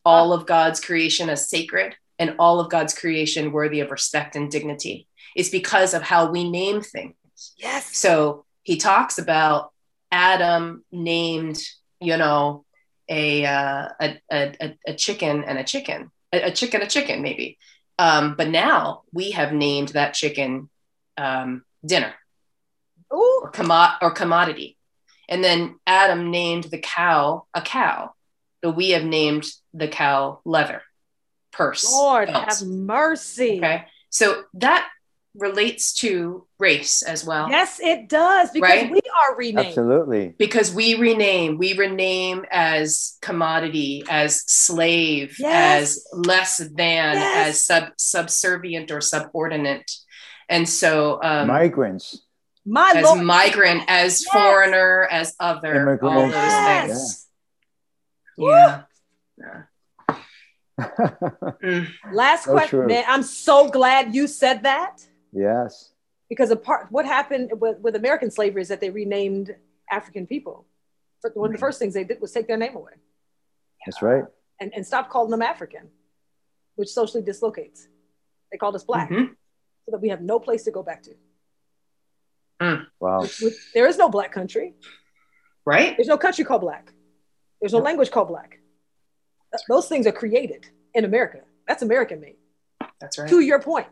all 0.05 0.33
of 0.33 0.45
God's 0.45 0.79
creation 0.79 1.29
as 1.29 1.49
sacred, 1.49 1.95
and 2.19 2.35
all 2.39 2.59
of 2.59 2.69
God's 2.69 2.93
creation 2.97 3.51
worthy 3.51 3.79
of 3.81 3.91
respect 3.91 4.35
and 4.35 4.49
dignity? 4.51 5.07
It's 5.35 5.49
because 5.49 5.93
of 5.93 6.01
how 6.01 6.31
we 6.31 6.49
name 6.49 6.81
things. 6.81 7.13
yes. 7.57 7.95
So 7.95 8.45
he 8.63 8.77
talks 8.77 9.17
about 9.17 9.71
Adam 10.11 10.83
named, 10.91 11.57
you 11.99 12.17
know, 12.17 12.65
a 13.09 13.45
uh, 13.45 13.89
a, 14.01 14.17
a, 14.31 14.77
a 14.87 14.93
chicken 14.95 15.43
and 15.43 15.57
a 15.57 15.63
chicken, 15.63 16.11
a, 16.33 16.47
a 16.47 16.51
chicken, 16.51 16.81
a 16.81 16.87
chicken, 16.87 17.21
maybe. 17.21 17.57
Um, 17.99 18.35
but 18.35 18.49
now 18.49 19.03
we 19.11 19.31
have 19.31 19.53
named 19.53 19.89
that 19.89 20.13
chicken 20.13 20.69
um, 21.17 21.63
dinner 21.85 22.13
Ooh. 23.13 23.41
or, 23.43 23.51
commo- 23.51 23.95
or 24.01 24.11
commodity. 24.11 24.77
And 25.29 25.43
then 25.43 25.79
Adam 25.85 26.31
named 26.31 26.65
the 26.65 26.77
cow 26.77 27.47
a 27.53 27.61
cow, 27.61 28.13
but 28.61 28.75
we 28.75 28.91
have 28.91 29.03
named 29.03 29.45
the 29.73 29.87
cow 29.87 30.39
leather, 30.45 30.83
purse. 31.51 31.91
Lord 31.91 32.29
have 32.29 32.61
mercy. 32.61 33.57
Okay. 33.57 33.85
So 34.09 34.43
that 34.55 34.87
relates 35.37 35.93
to 35.93 36.45
race 36.59 37.03
as 37.03 37.23
well. 37.23 37.49
Yes, 37.49 37.79
it 37.79 38.09
does 38.09 38.49
because 38.51 38.69
Right? 38.69 38.91
we 38.91 38.99
are 39.21 39.35
renamed. 39.37 39.67
Absolutely. 39.67 40.35
because 40.37 40.73
we 40.73 40.95
rename 40.95 41.57
we 41.57 41.73
rename 41.77 42.45
as 42.51 43.17
commodity 43.21 44.03
as 44.09 44.41
slave 44.51 45.35
Yes. 45.39 45.97
as 45.97 46.07
less 46.13 46.57
than 46.57 47.13
Yes. 47.15 47.47
as 47.47 47.63
sub 47.63 47.83
subservient 47.97 48.89
or 48.91 48.99
subordinate 49.01 49.89
and 50.49 50.67
so 50.67 51.19
um 51.23 51.47
Migrants. 51.47 52.21
My 52.65 52.91
as 52.95 53.03
Lord. 53.05 53.21
migrant 53.21 53.83
as 53.87 54.21
Yes. 54.25 54.33
foreigner 54.33 55.07
as 55.11 55.35
other 55.39 55.99
all 56.01 56.13
those 56.13 56.33
Immigration, 56.33 56.65
things 56.65 56.89
Yes. 56.89 57.27
yeah, 58.37 58.81
yeah. 59.37 59.61
Mm. 61.63 61.87
Last 62.13 62.45
So 62.45 62.51
question, 62.51 62.79
true. 62.79 62.87
man. 62.87 63.03
I'm 63.07 63.23
so 63.23 63.69
glad 63.69 64.13
you 64.13 64.27
said 64.27 64.63
that 64.63 65.01
yes. 65.37 65.91
because 66.29 66.49
a 66.51 66.55
part 66.55 66.87
what 66.91 67.05
happened 67.05 67.51
with, 67.63 67.77
with 67.85 67.95
American 67.95 68.29
slavery 68.31 68.61
is 68.61 68.67
that 68.69 68.81
they 68.81 68.89
renamed 68.89 69.55
African 69.91 70.25
people. 70.27 70.65
But 71.23 71.35
One 71.35 71.49
of 71.49 71.53
the 71.57 71.59
first 71.67 71.79
things 71.79 71.93
they 71.93 72.03
did 72.03 72.19
was 72.21 72.31
take 72.31 72.47
their 72.47 72.57
name 72.57 72.75
away 72.75 72.93
That's 73.85 74.01
right. 74.01 74.25
and, 74.61 74.71
and 74.75 74.85
stop 74.85 75.09
calling 75.09 75.31
them 75.31 75.41
African, 75.41 75.85
which 76.75 76.89
socially 76.89 77.23
dislocates. 77.23 77.87
They 78.51 78.57
called 78.57 78.75
us 78.75 78.83
black 78.83 79.09
Mhm. 79.09 79.29
so 79.85 79.91
that 79.93 80.01
we 80.01 80.09
have 80.09 80.21
no 80.21 80.39
place 80.39 80.63
to 80.65 80.71
go 80.71 80.83
back 80.83 81.01
to. 81.07 81.13
Wow. 82.99 83.21
Which- 83.21 83.41
which- 83.41 83.71
there 83.73 83.87
is 83.87 83.97
no 83.97 84.09
black 84.09 84.31
country. 84.31 84.75
right 85.65 85.95
There's 85.97 86.07
no 86.07 86.17
country 86.17 86.43
called 86.45 86.61
black. 86.61 86.93
There's 87.59 87.73
no 87.73 87.79
language 87.79 88.09
called 88.11 88.27
black. 88.29 88.59
Those 89.67 89.87
things 89.89 90.05
are 90.07 90.11
created 90.11 90.69
in 90.93 91.03
America. 91.05 91.41
That's 91.67 91.81
American 91.81 92.19
made. 92.21 92.37
that's 92.99 93.17
right 93.17 93.29
To 93.29 93.39
your 93.41 93.59
point, 93.61 93.87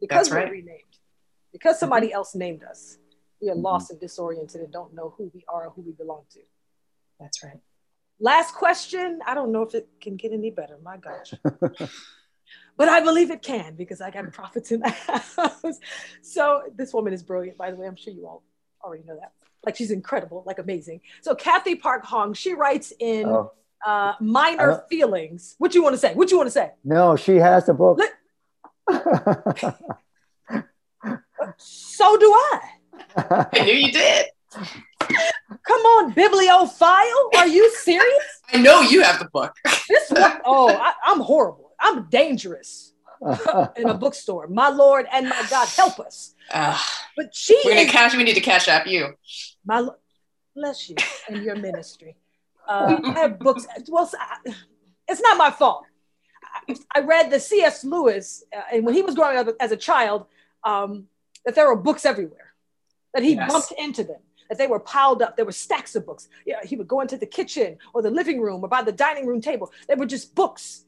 because 0.00 0.28
That's 0.28 0.30
we're 0.30 0.36
right. 0.36 0.46
Mm-hmm. 0.46 0.68
renamed, 0.68 0.98
because 1.52 1.78
somebody 1.78 2.12
else 2.12 2.34
named 2.34 2.62
us, 2.64 2.98
we 3.40 3.50
are 3.50 3.54
lost 3.54 3.90
and 3.90 4.00
disoriented 4.00 4.60
and 4.60 4.72
don't 4.72 4.94
know 4.94 5.14
who 5.16 5.30
we 5.34 5.44
are 5.48 5.66
or 5.66 5.70
who 5.70 5.82
we 5.82 5.92
belong 5.92 6.22
to. 6.32 6.40
that's 7.20 7.42
right 7.42 7.60
Last 8.20 8.54
question. 8.54 9.18
I 9.26 9.34
don't 9.34 9.50
know 9.50 9.62
if 9.62 9.74
it 9.74 9.88
can 10.00 10.16
get 10.16 10.32
any 10.32 10.50
better. 10.50 10.78
My 10.82 10.96
gosh. 10.96 11.34
but 12.76 12.88
I 12.88 13.00
believe 13.00 13.30
it 13.32 13.42
can 13.42 13.74
because 13.74 14.00
I 14.00 14.10
got 14.10 14.32
prophets 14.32 14.70
in 14.70 14.80
the 14.80 14.88
house. 14.90 15.78
So 16.22 16.62
this 16.76 16.94
woman 16.94 17.12
is 17.12 17.22
brilliant, 17.24 17.58
by 17.58 17.70
the 17.72 17.76
way. 17.76 17.86
I'm 17.86 17.96
sure 17.96 18.12
you 18.12 18.26
all 18.26 18.44
already 18.82 19.02
know 19.04 19.16
that. 19.20 19.32
Like 19.66 19.76
she's 19.76 19.90
incredible, 19.90 20.44
like 20.46 20.58
amazing. 20.60 21.00
So 21.22 21.34
Cathy 21.34 21.74
Park 21.74 22.04
Hong, 22.04 22.34
she 22.34 22.54
writes 22.54 22.92
in 23.00 23.26
Oh, 23.26 23.52
uh, 23.84 24.14
minor 24.20 24.84
feelings. 24.88 25.56
What 25.58 25.74
you 25.74 25.82
want 25.82 25.94
to 25.94 25.98
say? 25.98 26.14
What 26.14 26.30
you 26.30 26.36
want 26.36 26.46
to 26.46 26.52
say? 26.52 26.70
no, 26.84 27.16
she 27.16 27.36
has 27.36 27.66
the 27.66 27.74
book. 27.74 27.98
So 31.58 32.16
do 32.16 32.32
I. 32.32 32.60
i 33.52 33.64
knew 33.64 33.72
you 33.74 33.92
did 33.92 34.26
Come 35.66 35.80
on, 35.80 36.12
bibliophile. 36.12 37.30
Are 37.36 37.46
you 37.46 37.70
serious? 37.76 38.24
i 38.52 38.58
know 38.60 38.80
you 38.80 39.02
have 39.02 39.18
the 39.18 39.26
book 39.26 39.54
This 39.88 40.10
one, 40.10 40.40
oh, 40.44 40.76
I, 40.76 40.92
I'm 41.04 41.20
horrible. 41.20 41.72
I'm 41.80 42.08
dangerous 42.08 42.92
in 43.76 43.88
a 43.88 43.94
bookstore. 43.94 44.46
My 44.48 44.68
Lord 44.68 45.06
and 45.12 45.28
my 45.28 45.42
God, 45.50 45.68
help 45.68 45.98
us. 46.00 46.34
uh, 46.52 46.78
But 47.16 47.34
she 47.34 47.58
we're 47.64 47.72
gonna 47.72 47.82
is 47.86 47.90
cash 47.90 48.16
we 48.16 48.24
need 48.24 48.34
to 48.34 48.40
cash 48.40 48.68
up 48.68 48.86
you 48.86 49.14
my 49.64 49.86
bless 50.54 50.88
you 50.88 50.96
and 51.28 51.42
your 51.42 51.56
ministry. 51.56 52.16
Uh, 52.68 53.00
I 53.04 53.12
have 53.20 53.38
books. 53.38 53.66
Well, 53.88 54.10
it's 55.08 55.20
not 55.20 55.36
my 55.36 55.50
fault. 55.50 55.84
I, 56.68 56.76
I 56.96 57.00
read 57.00 57.30
the 57.30 57.40
C.S. 57.40 57.84
Lewis, 57.84 58.44
uh, 58.56 58.60
and 58.72 58.84
when 58.84 58.94
he 58.94 59.02
was 59.02 59.14
growing 59.14 59.36
up 59.38 59.48
as 59.60 59.72
a 59.72 59.76
child, 59.76 60.26
um, 60.64 61.08
that 61.44 61.54
there 61.54 61.66
were 61.68 61.76
books 61.76 62.04
everywhere, 62.06 62.54
that 63.12 63.22
he 63.22 63.34
Yes. 63.34 63.50
bumped 63.50 63.72
into 63.78 64.04
them, 64.04 64.20
that 64.48 64.58
they 64.58 64.66
were 64.66 64.80
piled 64.80 65.22
up. 65.22 65.36
There 65.36 65.44
were 65.44 65.52
stacks 65.52 65.94
of 65.94 66.06
books. 66.06 66.28
Yeah, 66.46 66.60
he 66.64 66.76
would 66.76 66.88
go 66.88 67.00
into 67.00 67.16
the 67.16 67.26
kitchen 67.26 67.78
or 67.92 68.02
the 68.02 68.10
living 68.10 68.40
room 68.40 68.64
or 68.64 68.68
by 68.68 68.82
the 68.82 68.92
dining 68.92 69.26
room 69.26 69.40
table. 69.40 69.70
There 69.88 69.96
were 69.96 70.06
just 70.06 70.34
books 70.34 70.84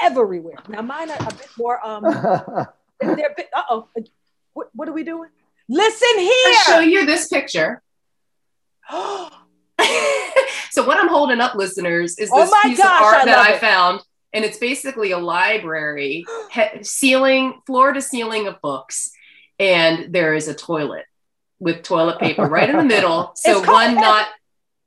everywhere. 0.00 0.56
Now 0.68 0.82
mine 0.82 1.10
are 1.10 1.18
a 1.20 1.34
bit 1.34 1.50
more. 1.58 1.84
Um, 1.86 2.02
they're, 3.00 3.16
they're 3.16 3.30
a 3.30 3.34
bit. 3.36 3.48
Uh 3.54 3.62
oh. 3.70 3.88
What, 4.52 4.68
what 4.74 4.88
are 4.88 4.92
we 4.92 5.04
doing? 5.04 5.30
Listen 5.68 6.18
here. 6.18 6.30
i 6.30 6.62
show 6.66 6.80
you 6.80 7.04
this 7.06 7.28
picture 7.28 7.82
so 10.70 10.86
what 10.86 10.98
I'm 10.98 11.08
holding 11.08 11.40
up, 11.40 11.54
listeners, 11.54 12.18
is 12.18 12.30
Oh 12.32 12.40
this 12.40 12.50
my 12.50 12.62
piece 12.64 12.78
gosh, 12.78 13.00
of 13.00 13.06
art 13.06 13.16
I 13.16 13.24
that 13.26 13.36
love 13.36 13.46
I 13.46 13.58
found, 13.58 14.00
and 14.32 14.44
it's 14.44 14.58
basically 14.58 15.10
a 15.12 15.18
library, 15.18 16.24
he- 16.52 16.82
ceiling, 16.84 17.60
floor 17.66 17.92
to 17.92 18.00
ceiling 18.02 18.46
of 18.46 18.60
books, 18.60 19.10
and 19.58 20.12
there 20.12 20.34
is 20.34 20.48
a 20.48 20.54
toilet 20.54 21.04
with 21.58 21.82
toilet 21.82 22.18
paper 22.20 22.44
right 22.56 22.68
in 22.70 22.76
the 22.76 22.84
middle. 22.84 23.32
So 23.34 23.60
one 23.60 23.88
Heaven. 23.90 24.02
not 24.02 24.26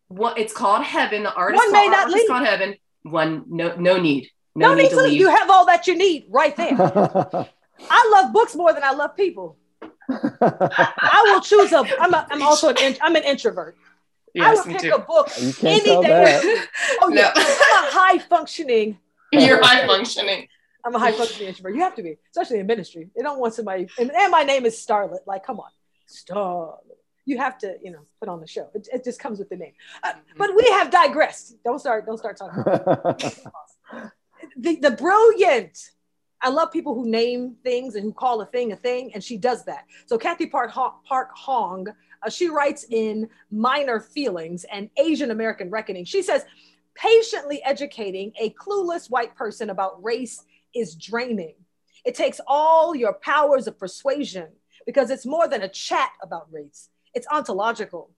what 0.08 0.38
It's 0.38 0.54
called 0.54 0.84
Heaven. 0.84 1.24
The 1.24 1.34
artist 1.34 1.64
One 1.64 1.72
may 1.74 1.88
not 1.88 2.10
leave. 2.10 2.28
called 2.28 2.46
Heaven. 2.46 2.76
One 3.04 3.46
no 3.48 3.76
no 3.78 3.98
need 4.00 4.30
no, 4.56 4.70
No 4.70 4.76
need, 4.76 4.84
need 4.84 4.90
to 4.90 4.96
to. 4.98 5.02
leave. 5.04 5.20
You 5.20 5.30
have 5.30 5.50
all 5.50 5.66
that 5.68 5.88
you 5.88 5.98
need 5.98 6.26
right 6.30 6.56
there. 6.56 6.76
I 7.90 8.10
love 8.12 8.32
books 8.34 8.56
more 8.56 8.74
than 8.74 8.84
I 8.84 8.92
love 8.92 9.16
people. 9.18 9.58
I 10.10 11.24
will 11.34 11.42
choose 11.42 11.72
a. 11.72 11.84
I'm, 12.00 12.14
a, 12.14 12.28
I'm 12.30 12.42
also 12.44 12.70
an. 12.70 12.78
in- 12.78 12.98
I'm 13.02 13.16
an 13.16 13.24
introvert. 13.24 13.76
I 13.80 14.54
yes, 14.54 14.66
will 14.66 14.74
pick 14.74 14.82
too. 14.82 14.92
a 14.94 15.00
book 15.00 15.30
you 15.42 15.52
can't 15.54 15.82
any 15.82 15.86
tell 15.92 16.02
day. 16.04 16.10
that. 16.10 16.68
Oh 17.02 17.10
yeah, 17.10 17.22
No. 17.22 17.32
I'm 17.36 17.88
a 17.88 17.92
high 17.92 18.18
functioning. 18.20 18.98
You're 19.40 19.64
high 19.64 19.88
functioning. 19.88 20.48
I'm 20.84 20.96
a 20.96 21.00
high 21.00 21.12
functioning 21.12 21.48
introvert. 21.48 21.76
You 21.76 21.82
have 21.82 21.96
to 21.96 22.04
be, 22.04 22.18
especially 22.32 22.60
in 22.60 22.66
ministry. 22.66 23.10
They 23.16 23.22
don't 23.22 23.40
want 23.40 23.54
somebody. 23.54 23.88
And, 23.98 24.12
and 24.12 24.32
my 24.32 24.44
name 24.44 24.66
is 24.66 24.76
Starlette. 24.76 25.26
Like, 25.26 25.46
come 25.46 25.60
on, 25.60 25.70
Starlette. 26.10 26.80
You 27.26 27.38
have 27.38 27.58
to, 27.60 27.76
you 27.84 27.92
know, 27.92 28.02
put 28.20 28.28
on 28.30 28.42
the 28.42 28.48
show. 28.48 28.70
It, 28.74 28.88
it 28.92 29.04
just 29.04 29.20
comes 29.20 29.40
with 29.40 29.48
the 29.50 29.56
name. 29.56 29.74
Uh, 30.04 30.14
but 30.38 30.56
we 30.56 30.64
have 30.72 30.90
digressed. 30.90 31.64
Don't 31.64 31.80
start. 31.80 32.06
Don't 32.06 32.18
start 32.18 32.38
talking. 32.38 32.64
the, 34.58 34.76
the 34.78 34.92
brilliant. 34.92 35.92
I 36.42 36.50
love 36.50 36.72
people 36.72 36.96
who 36.96 37.08
name 37.08 37.56
things 37.64 37.94
and 37.96 38.04
who 38.04 38.12
call 38.12 38.42
a 38.42 38.48
thing 38.48 38.72
a 38.72 38.76
thing, 38.76 39.12
and 39.14 39.24
she 39.24 39.38
does 39.38 39.64
that. 39.66 39.86
So 40.08 40.18
Cathy 40.18 40.48
Park, 40.48 40.72
Park 40.74 41.30
Hong, 41.36 41.88
uh, 42.24 42.30
she 42.30 42.50
writes 42.50 42.86
in 42.90 43.30
Minor 43.52 44.00
Feelings 44.00 44.66
and 44.66 44.90
Asian 44.98 45.30
American 45.30 45.70
Reckoning. 45.70 46.06
She 46.06 46.24
says, 46.24 46.44
patiently 46.96 47.62
educating 47.64 48.34
a 48.40 48.52
clueless 48.52 49.10
white 49.10 49.36
person 49.36 49.70
about 49.70 50.04
race 50.04 50.44
is 50.74 50.96
draining. 50.96 51.56
It 52.06 52.16
takes 52.16 52.40
all 52.48 52.96
your 52.96 53.14
powers 53.14 53.68
of 53.68 53.78
persuasion, 53.78 54.48
because 54.86 55.12
it's 55.12 55.26
more 55.26 55.48
than 55.48 55.62
a 55.62 55.70
chat 55.70 56.12
about 56.22 56.52
race, 56.52 56.90
it's 57.14 57.28
ontological. 57.32 58.12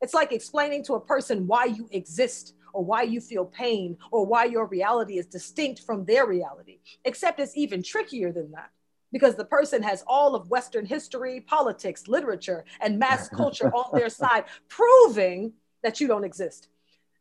It's 0.00 0.14
like 0.14 0.32
explaining 0.32 0.84
to 0.84 0.94
a 0.94 1.00
person 1.00 1.46
why 1.46 1.64
you 1.64 1.88
exist 1.90 2.54
or 2.72 2.84
why 2.84 3.02
you 3.02 3.20
feel 3.20 3.44
pain 3.44 3.98
or 4.12 4.24
why 4.24 4.44
your 4.44 4.66
reality 4.66 5.18
is 5.18 5.26
distinct 5.26 5.82
from 5.82 6.04
their 6.04 6.26
reality, 6.26 6.78
except 7.04 7.40
it's 7.40 7.56
even 7.56 7.82
trickier 7.82 8.32
than 8.32 8.52
that 8.52 8.70
because 9.12 9.36
the 9.36 9.44
person 9.44 9.82
has 9.82 10.04
all 10.06 10.34
of 10.34 10.50
Western 10.50 10.84
history, 10.84 11.40
politics, 11.40 12.08
literature, 12.08 12.64
and 12.80 12.98
mass 12.98 13.28
culture 13.36 13.68
on 13.74 13.98
their 13.98 14.10
side, 14.10 14.44
proving 14.68 15.52
that 15.82 16.00
you 16.00 16.06
don't 16.06 16.24
exist. 16.24 16.68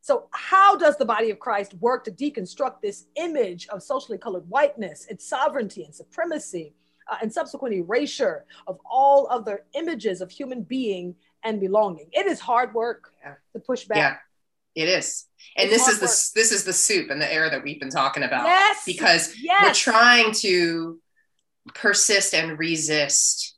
So, 0.08 0.30
how 0.32 0.78
does 0.78 0.96
the 0.96 1.04
body 1.04 1.32
of 1.32 1.40
Christ 1.40 1.74
work 1.82 2.06
to 2.06 2.12
deconstruct 2.12 2.80
this 2.82 3.08
image 3.18 3.68
of 3.68 3.84
socially 3.84 4.18
colored 4.18 4.50
whiteness, 4.50 5.06
its 5.10 5.28
sovereignty 5.28 5.84
and 5.84 5.94
supremacy, 5.94 6.74
uh, 7.12 7.18
and 7.22 7.34
subsequent 7.34 7.76
erasure 7.76 8.46
of 8.68 8.80
all 8.90 9.28
other 9.30 9.66
images 9.74 10.22
of 10.22 10.32
human 10.32 10.62
being 10.62 11.14
and 11.44 11.60
belonging? 11.60 12.08
It 12.14 12.26
is 12.26 12.40
hard 12.40 12.74
work 12.74 13.12
yeah. 13.22 13.34
to 13.52 13.60
push 13.60 13.84
back. 13.84 13.98
Yeah. 13.98 14.82
It 14.82 14.88
is. 14.88 15.26
And 15.58 15.70
it's 15.70 15.86
this 15.86 15.94
is 15.94 16.00
the 16.00 16.40
this 16.40 16.52
is 16.54 16.64
the 16.64 16.72
soup 16.72 17.10
and 17.10 17.22
the 17.22 17.30
air 17.30 17.50
that 17.50 17.62
we've 17.62 17.80
been 17.82 17.90
talking 17.90 18.24
about. 18.24 18.46
Yes. 18.46 18.84
Because 18.86 19.36
yes. 19.38 19.62
we're 19.62 19.92
trying 19.92 20.32
to 20.36 21.02
persist 21.76 22.34
and 22.34 22.58
resist 22.58 23.58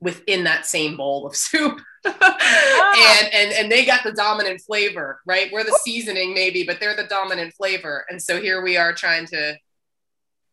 within 0.00 0.42
that 0.44 0.66
same 0.66 0.96
bowl 0.96 1.28
of 1.28 1.36
soup. 1.36 1.80
ah. 2.06 3.18
and 3.20 3.34
and 3.34 3.52
and 3.52 3.72
they 3.72 3.84
got 3.84 4.02
the 4.04 4.12
dominant 4.12 4.60
flavor, 4.60 5.20
right? 5.26 5.50
We're 5.52 5.64
the 5.64 5.78
seasoning 5.84 6.34
maybe, 6.34 6.64
but 6.64 6.80
they're 6.80 6.96
the 6.96 7.06
dominant 7.06 7.54
flavor. 7.54 8.04
And 8.08 8.22
so 8.22 8.40
here 8.40 8.62
we 8.62 8.76
are 8.76 8.92
trying 8.92 9.26
to 9.26 9.56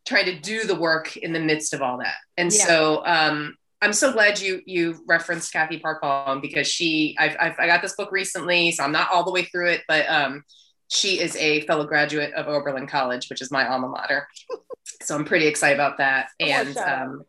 trying 0.05 0.25
to 0.25 0.39
do 0.39 0.65
the 0.65 0.75
work 0.75 1.15
in 1.17 1.33
the 1.33 1.39
midst 1.39 1.73
of 1.73 1.81
all 1.81 1.97
that. 1.99 2.15
And 2.37 2.51
yeah. 2.53 2.65
so 2.65 3.05
um 3.05 3.55
I'm 3.83 3.93
so 3.93 4.13
glad 4.13 4.39
you 4.39 4.61
you 4.65 5.03
referenced 5.07 5.51
Cathy 5.51 5.77
Park 5.77 6.01
because 6.41 6.67
she 6.67 7.17
I've, 7.19 7.35
I've, 7.37 7.59
i 7.59 7.67
got 7.67 7.81
this 7.81 7.97
book 7.97 8.13
recently, 8.13 8.71
so 8.71 8.81
I'm 8.81 8.93
not 8.93 9.09
all 9.11 9.25
the 9.25 9.31
way 9.31 9.43
through 9.43 9.71
it, 9.71 9.81
but 9.89 10.09
um, 10.09 10.43
she 10.87 11.19
is 11.19 11.35
a 11.35 11.61
fellow 11.61 11.85
graduate 11.85 12.33
of 12.33 12.47
Oberlin 12.47 12.87
College, 12.87 13.27
which 13.29 13.41
is 13.41 13.51
my 13.51 13.67
alma 13.67 13.89
mater. 13.89 14.25
so 15.01 15.15
I'm 15.15 15.25
pretty 15.25 15.47
excited 15.47 15.75
about 15.75 15.97
that, 15.97 16.29
and 16.39 16.77
um, 16.77 17.23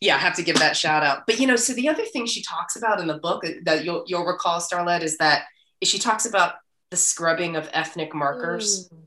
yeah, 0.00 0.16
I 0.16 0.18
have 0.18 0.36
to 0.36 0.42
give 0.42 0.58
that 0.58 0.76
shout 0.76 1.02
out. 1.02 1.26
But 1.26 1.38
you 1.38 1.46
know, 1.46 1.56
so 1.56 1.72
the 1.72 1.88
other 1.88 2.04
thing 2.04 2.26
she 2.26 2.42
talks 2.42 2.76
about 2.76 3.00
in 3.00 3.06
the 3.06 3.18
book 3.18 3.44
that 3.64 3.84
you'll 3.84 4.04
you'll 4.06 4.24
recall, 4.24 4.60
Starlette, 4.60 5.02
is 5.02 5.18
that 5.18 5.44
she 5.82 5.98
talks 5.98 6.26
about 6.26 6.54
the 6.90 6.96
scrubbing 6.96 7.56
of 7.56 7.68
ethnic 7.72 8.14
markers 8.14 8.88
mm. 8.88 8.98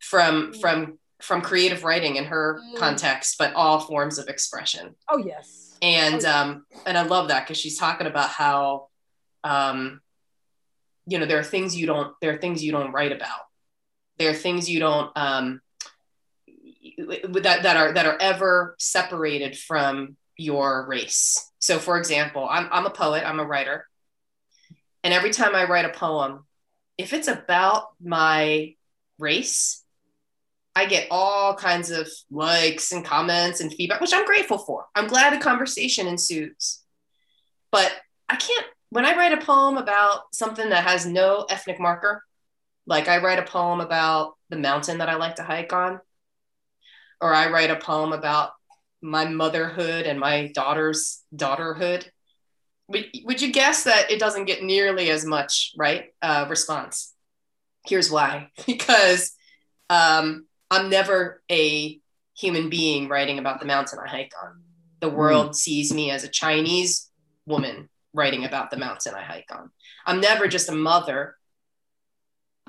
from 0.00 0.52
mm. 0.52 0.60
from 0.60 0.98
from 1.20 1.40
creative 1.40 1.84
writing 1.84 2.16
in 2.16 2.24
her 2.24 2.60
mm. 2.60 2.76
context, 2.76 3.36
but 3.38 3.54
all 3.54 3.80
forms 3.80 4.18
of 4.18 4.28
expression. 4.28 4.94
Oh 5.08 5.18
yes 5.18 5.72
and 5.82 6.24
um 6.24 6.64
and 6.86 6.96
i 6.96 7.02
love 7.02 7.28
that 7.28 7.44
because 7.44 7.58
she's 7.58 7.78
talking 7.78 8.06
about 8.06 8.30
how 8.30 8.86
um 9.44 10.00
you 11.06 11.18
know 11.18 11.26
there 11.26 11.38
are 11.38 11.44
things 11.44 11.76
you 11.76 11.86
don't 11.86 12.14
there 12.22 12.32
are 12.32 12.38
things 12.38 12.64
you 12.64 12.72
don't 12.72 12.92
write 12.92 13.12
about 13.12 13.40
there 14.18 14.30
are 14.30 14.34
things 14.34 14.70
you 14.70 14.78
don't 14.78 15.10
um 15.16 15.60
that 16.98 17.64
that 17.64 17.76
are 17.76 17.92
that 17.92 18.06
are 18.06 18.16
ever 18.20 18.76
separated 18.78 19.58
from 19.58 20.16
your 20.42 20.86
race 20.86 21.50
so 21.58 21.78
for 21.78 21.98
example 21.98 22.46
i'm 22.50 22.68
i'm 22.72 22.86
a 22.86 22.90
poet 22.90 23.24
i'm 23.26 23.40
a 23.40 23.44
writer 23.44 23.86
and 25.04 25.14
every 25.14 25.30
time 25.30 25.54
i 25.54 25.64
write 25.64 25.84
a 25.84 25.90
poem 25.90 26.44
if 26.98 27.12
it's 27.12 27.28
about 27.28 27.88
my 28.00 28.74
race 29.18 29.82
I 30.74 30.86
get 30.86 31.08
all 31.10 31.54
kinds 31.54 31.90
of 31.90 32.08
likes 32.30 32.92
and 32.92 33.04
comments 33.04 33.60
and 33.60 33.72
feedback, 33.72 34.00
which 34.00 34.14
I'm 34.14 34.24
grateful 34.24 34.58
for. 34.58 34.86
I'm 34.94 35.06
glad 35.06 35.32
a 35.34 35.38
conversation 35.38 36.06
ensues. 36.06 36.80
But 37.70 37.92
I 38.28 38.36
can't, 38.36 38.66
when 38.90 39.04
I 39.04 39.16
write 39.16 39.32
a 39.32 39.44
poem 39.44 39.76
about 39.76 40.22
something 40.32 40.70
that 40.70 40.84
has 40.84 41.04
no 41.04 41.46
ethnic 41.50 41.78
marker, 41.78 42.22
like 42.86 43.08
I 43.08 43.18
write 43.18 43.38
a 43.38 43.42
poem 43.42 43.80
about 43.80 44.34
the 44.48 44.56
mountain 44.56 44.98
that 44.98 45.08
I 45.08 45.16
like 45.16 45.36
to 45.36 45.42
hike 45.42 45.72
on, 45.72 46.00
or 47.20 47.34
I 47.34 47.50
write 47.50 47.70
a 47.70 47.76
poem 47.76 48.12
about 48.12 48.52
my 49.02 49.24
motherhood 49.26 50.06
and 50.06 50.18
my 50.18 50.50
daughter's 50.54 51.22
daughterhood, 51.34 52.06
would, 52.88 53.06
would 53.24 53.42
you 53.42 53.52
guess 53.52 53.84
that 53.84 54.10
it 54.10 54.20
doesn't 54.20 54.44
get 54.44 54.62
nearly 54.62 55.10
as 55.10 55.24
much, 55.24 55.72
right? 55.76 56.12
Uh, 56.20 56.46
response. 56.48 57.12
Here's 57.86 58.10
why 58.10 58.50
because 58.66 59.32
um, 59.90 60.46
I'm 60.70 60.88
never 60.88 61.42
a 61.50 62.00
human 62.36 62.70
being 62.70 63.08
writing 63.08 63.38
about 63.38 63.60
the 63.60 63.66
mountain 63.66 63.98
I 63.98 64.08
hike 64.08 64.32
on. 64.42 64.62
The 65.00 65.10
hmm. 65.10 65.16
world 65.16 65.50
mm. 65.50 65.54
sees 65.54 65.92
me 65.92 66.10
as 66.10 66.24
a 66.24 66.28
Chinese 66.28 67.10
woman 67.44 67.88
writing 68.14 68.44
about 68.44 68.70
the 68.70 68.78
mountain 68.78 69.14
I 69.14 69.22
hike 69.22 69.50
on. 69.52 69.70
I'm 70.06 70.20
never 70.20 70.48
just 70.48 70.68
a 70.68 70.74
mother 70.74 71.36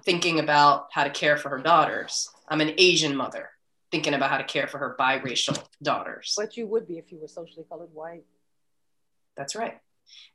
thinking 0.04 0.40
about 0.40 0.88
how 0.92 1.04
to 1.04 1.10
care 1.10 1.38
for 1.38 1.50
her 1.50 1.60
daughters. 1.60 2.30
I'm 2.50 2.62
an 2.62 2.74
Asian 2.78 3.16
mother 3.16 3.50
thinking 3.94 4.16
about 4.16 4.32
how 4.32 4.40
to 4.40 4.44
care 4.44 4.68
for 4.68 4.80
her 4.80 4.96
biracial 5.00 5.64
daughters. 5.84 6.34
But 6.36 6.58
you 6.58 6.66
would 6.66 6.88
be 6.88 6.98
if 6.98 7.12
you 7.12 7.20
were 7.20 7.28
socially 7.28 7.64
colored 7.70 7.94
white. 7.94 8.24
That's 9.38 9.56
right. 9.56 9.78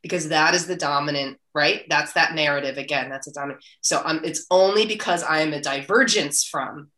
Because 0.01 0.29
that 0.29 0.55
is 0.55 0.69
the 0.69 0.77
dominant, 0.77 1.39
right? 1.57 1.83
That's 1.91 2.13
that 2.13 2.37
narrative 2.37 2.79
again. 2.79 3.11
That's 3.11 3.27
a 3.27 3.33
dominant. 3.33 3.65
So 3.81 4.01
um, 4.05 4.21
it's 4.23 4.47
only 4.49 4.87
because 4.87 5.25
I 5.25 5.41
am 5.41 5.53
a 5.53 5.61
divergence 5.61 6.45
from 6.45 6.91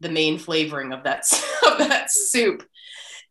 the 0.00 0.08
main 0.08 0.38
flavoring 0.38 0.92
of 0.92 1.04
that 1.04 1.20
of 1.66 1.78
that 1.78 2.10
soup 2.10 2.64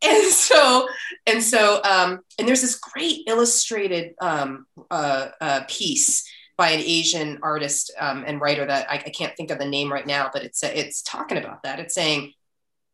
and 0.02 0.24
so 0.32 0.88
and 1.26 1.42
so 1.42 1.82
um, 1.82 2.20
and 2.38 2.46
there's 2.46 2.60
this 2.60 2.78
great 2.78 3.20
illustrated 3.26 4.14
um, 4.20 4.66
uh, 4.90 5.28
uh, 5.40 5.60
piece 5.68 6.30
by 6.58 6.70
an 6.70 6.80
Asian 6.80 7.38
artist 7.42 7.92
um, 7.98 8.24
and 8.26 8.40
writer 8.40 8.66
that 8.66 8.90
I, 8.90 8.96
I, 8.96 9.10
can't 9.10 9.34
think 9.36 9.52
of 9.52 9.60
the 9.60 9.64
name 9.64 9.92
right 9.92 10.06
now, 10.06 10.28
but 10.32 10.42
it's 10.42 10.64
it's 10.64 11.02
talking 11.02 11.38
about 11.38 11.62
that. 11.62 11.78
It's 11.78 11.94
saying, 11.94 12.32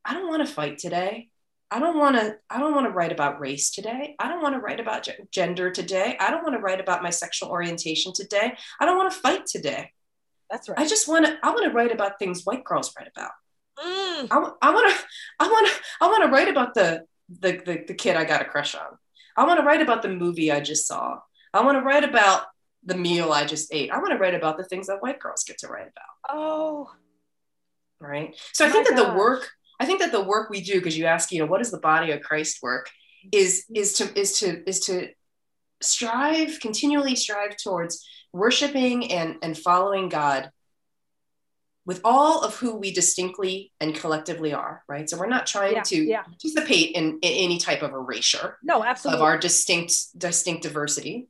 I 0.05 0.13
don't 0.13 0.29
want 0.29 0.47
to 0.47 0.55
fight 0.55 0.77
today. 0.77 1.31
I 1.71 1.81
don't 1.81 1.99
want 1.99 2.17
to. 2.17 2.37
I 2.51 2.61
don't 2.61 2.75
want 2.75 2.87
to 2.87 2.93
write 2.93 3.11
about 3.11 3.41
race 3.41 3.71
today. 3.71 4.15
I 4.19 4.29
don't 4.29 4.43
want 4.43 4.55
to 4.55 4.61
write 4.61 4.81
about 4.81 5.09
gender 5.33 5.71
today. 5.71 6.17
I 6.21 6.31
don't 6.31 6.43
want 6.43 6.55
to 6.55 6.61
write 6.61 6.79
about 6.79 7.03
my 7.03 7.11
sexual 7.11 7.49
orientation 7.49 8.13
today. 8.15 8.55
I 8.79 8.85
don't 8.85 8.99
want 8.99 9.13
to 9.13 9.19
fight 9.19 9.47
today. 9.47 9.91
That's 10.51 10.69
right. 10.69 10.79
I 10.79 10.87
just 10.87 11.09
want 11.09 11.25
to. 11.25 11.39
I 11.43 11.51
want 11.51 11.65
to 11.65 11.73
write 11.73 11.91
about 11.91 12.19
things 12.19 12.45
white 12.45 12.65
girls 12.65 12.93
write 12.97 13.09
about. 13.17 13.33
Mm. 13.79 14.29
I 14.31 14.39
want 14.39 14.55
to, 14.61 15.05
I 15.41 15.49
want 15.49 15.69
to, 15.69 15.75
I 16.01 16.07
want 16.07 16.25
to 16.25 16.31
write 16.31 16.49
about 16.49 16.75
the, 16.75 17.05
the, 17.41 17.61
the, 17.65 17.85
the 17.89 17.95
kid 17.95 18.17
I 18.17 18.25
got 18.25 18.43
a 18.43 18.45
crush 18.45 18.75
on. 18.75 18.87
I 19.37 19.45
want 19.47 19.59
to 19.59 19.67
write 19.67 19.83
about 19.83 20.03
the 20.03 20.09
movie 20.09 20.53
I 20.53 20.61
just 20.61 20.87
saw. 20.87 21.19
I 21.53 21.63
want 21.65 21.79
to 21.79 21.83
write 21.83 22.05
about 22.05 22.45
the 22.85 22.97
meal 22.97 23.33
I 23.33 23.45
just 23.45 23.73
ate. 23.73 23.91
I 23.91 23.99
want 23.99 24.13
to 24.13 24.19
write 24.19 24.35
about 24.35 24.57
the 24.57 24.65
things 24.65 24.87
that 24.87 25.03
white 25.03 25.19
girls 25.19 25.45
get 25.45 25.59
to 25.59 25.69
write 25.69 25.89
about. 25.89 26.37
Oh, 26.37 26.91
right. 28.01 28.35
So 28.53 28.67
I 28.67 28.71
think 28.71 28.87
that 28.87 28.97
gosh. 28.97 29.07
the 29.07 29.19
work, 29.19 29.49
I 29.81 29.87
think 29.87 30.01
that 30.01 30.13
the 30.13 30.23
work 30.23 30.51
we 30.51 30.61
do, 30.61 30.75
because 30.75 30.97
you 30.97 31.07
ask, 31.07 31.33
you 31.33 31.41
know, 31.41 31.47
what 31.47 31.61
is 31.61 31.71
the 31.71 31.79
body 31.79 32.13
of 32.13 32.21
Christ 32.21 32.59
work, 32.63 32.89
is 33.33 33.65
is 33.75 33.95
to 33.95 34.19
is 34.19 34.39
to 34.41 34.69
is 34.69 34.81
to 34.81 35.09
strive 35.81 36.61
continually 36.61 37.17
strive 37.17 37.57
towards 37.63 38.07
worshiping 38.33 39.11
and 39.13 39.37
and 39.43 39.57
following 39.57 40.09
God 40.09 40.51
with 41.87 42.01
all 42.03 42.43
of 42.43 42.57
who 42.57 42.77
we 42.77 42.93
distinctly 42.93 43.73
and 43.79 43.95
collectively 43.95 44.55
are, 44.55 44.83
right? 44.89 45.09
So 45.09 45.19
we're 45.19 45.27
not 45.27 45.47
trying 45.47 45.75
yeah, 45.75 45.83
to 45.83 45.97
yeah. 45.97 46.23
participate 46.23 46.93
in, 46.93 47.19
in, 47.21 47.33
any 47.45 47.59
type 47.59 47.83
of 47.83 47.91
erasure 47.93 48.59
no, 48.63 48.83
absolutely. 48.83 49.19
of 49.19 49.23
our 49.23 49.37
distinct 49.37 50.19
distinct 50.19 50.63
diversity, 50.63 51.29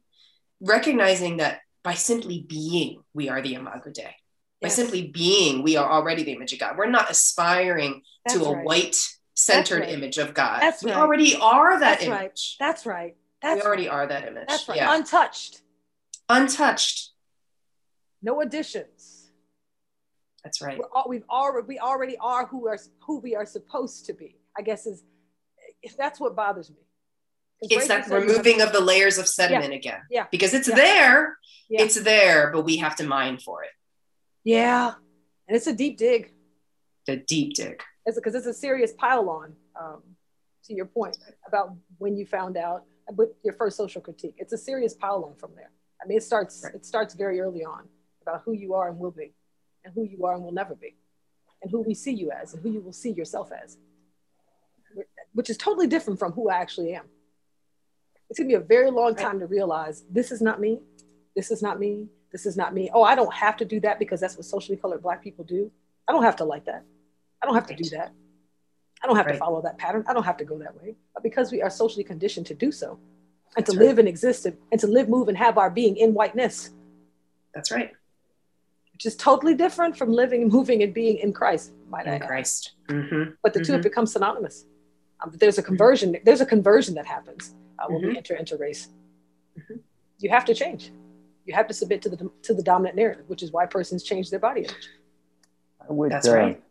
recognizing 0.64 1.38
that 1.38 1.60
by 1.82 1.94
simply 1.94 2.44
being, 2.48 3.02
we 3.12 3.28
are 3.28 3.42
the 3.42 3.54
Imago 3.54 3.90
Dei. 3.90 4.14
By 4.60 4.68
yes. 4.68 4.76
simply 4.76 5.08
being, 5.08 5.62
we 5.62 5.76
are 5.76 5.90
already 5.90 6.22
the 6.22 6.32
image 6.32 6.52
of 6.52 6.58
God. 6.58 6.76
We're 6.78 6.86
not 6.86 7.10
aspiring 7.10 8.02
That's 8.24 8.38
to 8.38 8.46
a 8.46 8.54
right. 8.54 8.64
white 8.64 8.96
centered 9.34 9.80
right. 9.80 9.90
image 9.90 10.18
of 10.18 10.32
God. 10.32 10.62
That's 10.62 10.82
we 10.82 10.90
right. 10.90 11.00
already 11.00 11.36
are 11.36 11.78
that 11.78 11.98
That's 11.98 12.04
image. 12.04 12.18
Right. 12.18 12.40
That's 12.60 12.86
right. 12.86 13.16
That's 13.42 13.62
we 13.62 13.66
already 13.66 13.88
are 13.88 14.06
that 14.06 14.26
image. 14.26 14.48
That's 14.48 14.68
right. 14.68 14.76
Yeah. 14.76 14.94
Untouched. 14.94 15.60
Untouched. 16.28 17.10
No 18.22 18.40
additions 18.40 19.14
that's 20.44 20.60
right. 20.60 20.78
We're, 20.78 20.88
all, 20.94 21.06
we've 21.08 21.24
already 21.30 21.66
we 21.66 21.78
already 21.78 22.16
are 22.18 22.46
who 22.46 22.68
are 22.68 22.78
who 23.00 23.18
we 23.18 23.34
are 23.34 23.46
supposed 23.46 24.04
to 24.06 24.12
be. 24.12 24.36
I 24.56 24.62
guess 24.62 24.86
is 24.86 25.02
if 25.82 25.96
that's 25.96 26.20
what 26.20 26.36
bothers 26.36 26.70
me. 26.70 26.76
It's 27.61 27.88
that 27.88 28.09
removing 28.09 28.61
of 28.61 28.72
the 28.72 28.80
layers 28.80 29.18
of 29.18 29.26
sediment 29.26 29.72
yeah. 29.72 29.78
again. 29.78 30.00
Yeah. 30.11 30.26
Because 30.30 30.55
it's 30.55 30.68
yeah. 30.68 30.74
there. 30.74 31.38
Yeah. 31.70 31.82
It's 31.82 32.00
there, 32.00 32.50
but 32.52 32.64
we 32.64 32.76
have 32.78 32.96
to 32.96 33.05
mine 33.05 33.38
for 33.38 33.62
it. 33.62 33.70
Yeah. 34.44 34.94
And 35.48 35.57
it's 35.57 35.66
a 35.66 35.74
deep 35.74 35.96
dig. 35.96 36.32
The 37.07 37.16
deep 37.16 37.55
dig. 37.55 37.82
It's 38.05 38.16
because 38.16 38.34
it's 38.34 38.46
a 38.46 38.55
serious 38.55 38.92
pile 38.92 39.28
on. 39.30 39.55
Um, 39.80 40.02
to 40.64 40.74
your 40.74 40.86
point 40.86 41.16
about 41.46 41.74
when 41.98 42.16
you 42.16 42.26
found 42.26 42.57
out 42.57 42.84
with 43.12 43.30
your 43.44 43.55
first 43.55 43.76
social 43.76 44.00
critique, 44.00 44.34
it's 44.38 44.52
a 44.52 44.59
serious 44.59 44.94
pile 44.94 45.24
on 45.24 45.36
from 45.36 45.52
there. 45.55 45.70
I 46.02 46.07
mean, 46.07 46.18
it 46.18 46.22
starts 46.22 46.62
right. 46.64 46.74
it 46.74 46.84
starts 46.84 47.14
very 47.14 47.40
early 47.40 47.64
on 47.64 47.88
about 48.22 48.42
who 48.44 48.52
you 48.52 48.74
are 48.74 48.88
and 48.88 48.98
will 48.98 49.11
be 49.11 49.34
and 49.84 49.92
who 49.94 50.05
you 50.05 50.24
are 50.24 50.34
and 50.34 50.42
will 50.42 50.52
never 50.52 50.74
be, 50.74 50.96
and 51.62 51.70
who 51.70 51.82
we 51.82 51.94
see 51.94 52.12
you 52.12 52.30
as 52.30 52.55
and 52.55 52.62
who 52.62 52.70
you 52.70 52.80
will 52.80 52.92
see 52.92 53.11
yourself 53.11 53.50
as, 53.52 53.76
which 55.32 55.50
is 55.50 55.59
totally 55.59 55.86
different 55.86 56.18
from 56.18 56.32
who 56.32 56.48
I 56.48 56.57
actually 56.57 56.94
am. 56.94 57.05
It's 58.35 58.41
gonna 58.41 58.49
be 58.49 58.55
a 58.55 58.59
very 58.59 58.91
long 58.91 59.14
time 59.14 59.39
to 59.39 59.47
realize 59.47 60.03
this 60.11 60.32
is 60.32 60.43
not 60.43 60.61
me. 60.61 60.80
This 61.37 61.53
is 61.53 61.62
not 61.62 61.78
me. 61.78 62.09
This 62.32 62.47
is 62.47 62.57
not 62.57 62.74
me. 62.74 62.91
Oh, 62.93 63.05
I 63.05 63.14
don't 63.14 63.32
have 63.32 63.57
to 63.59 63.64
do 63.64 63.78
that 63.78 64.01
because 64.01 64.18
that's 64.18 64.37
what 64.37 64.45
socially 64.45 64.76
colored 64.76 65.03
black 65.03 65.22
people 65.22 65.45
do. 65.45 65.70
I 66.09 66.12
don't 66.12 66.24
have 66.24 66.35
to 66.39 66.45
like 66.45 66.64
that. 66.64 66.82
I 67.41 67.47
don't 67.47 67.55
have 67.55 67.68
to 67.68 67.76
do 67.76 67.89
that. 67.91 68.12
I 69.01 69.07
don't 69.07 69.14
have 69.14 69.26
right. 69.26 69.35
to 69.35 69.39
follow 69.39 69.62
that 69.62 69.78
pattern. 69.78 70.05
I 70.09 70.14
don't 70.14 70.24
have 70.24 70.37
to 70.39 70.45
go 70.45 70.59
that 70.59 70.74
way. 70.74 70.97
But 71.14 71.22
because 71.22 71.53
we 71.53 71.62
are 71.62 71.70
socially 71.70 72.03
conditioned 72.03 72.47
to 72.47 72.55
do 72.55 72.72
so 72.72 72.99
and 73.57 73.64
That's 73.64 73.72
to 73.72 73.78
right. 73.78 73.87
live 73.87 74.01
and 74.01 74.09
exist 74.09 74.47
and 74.47 74.57
and 74.72 74.80
to 74.80 74.89
live, 74.89 75.09
move, 75.09 75.28
and 75.28 75.39
have 75.39 75.57
our 75.57 75.70
being 75.70 75.97
in 75.97 76.12
whiteness. 76.12 76.70
That's 77.55 77.70
right. 77.70 77.93
Which 78.95 79.07
is 79.07 79.14
totally 79.14 79.55
different 79.55 79.97
from 79.97 80.11
living, 80.11 80.49
moving, 80.49 80.82
and 80.82 80.93
being 80.93 81.18
in 81.18 81.32
Christ. 81.32 81.70
Might 81.89 82.09
in 82.09 82.18
Christ. 82.18 82.72
Mm-hmm. 82.89 83.35
But 83.45 83.53
the 83.53 83.61
mm-hmm. 83.61 83.66
two 83.66 83.72
have 83.74 83.82
become 83.82 84.07
synonymous. 84.07 84.66
Um, 85.22 85.30
there's 85.39 85.59
a 85.59 85.62
conversion. 85.62 86.16
There's 86.24 86.41
a 86.41 86.47
conversion 86.47 86.97
that 86.97 87.07
happens 87.07 87.55
uh, 87.78 87.86
when 87.88 88.00
mm-hmm. 88.00 88.10
we 88.10 88.16
enter 88.16 88.34
into 88.34 88.56
race. 88.56 88.88
Mm-hmm. 89.58 89.76
You 90.18 90.30
have 90.30 90.44
to 90.46 90.54
change. 90.54 90.92
You 91.46 91.54
have 91.54 91.66
to 91.68 91.74
submit 91.74 92.02
to 92.02 92.08
the 92.08 92.30
to 92.42 92.54
the 92.54 92.62
dominant 92.62 92.96
narrative, 92.96 93.24
which 93.28 93.42
is 93.42 93.52
why 93.52 93.66
persons 93.66 94.02
change 94.02 94.30
their 94.30 94.38
body 94.38 94.62
image. 94.62 94.88
I 95.88 95.92
would, 95.92 96.10
That's 96.10 96.28
uh, 96.28 96.36
right. 96.36 96.62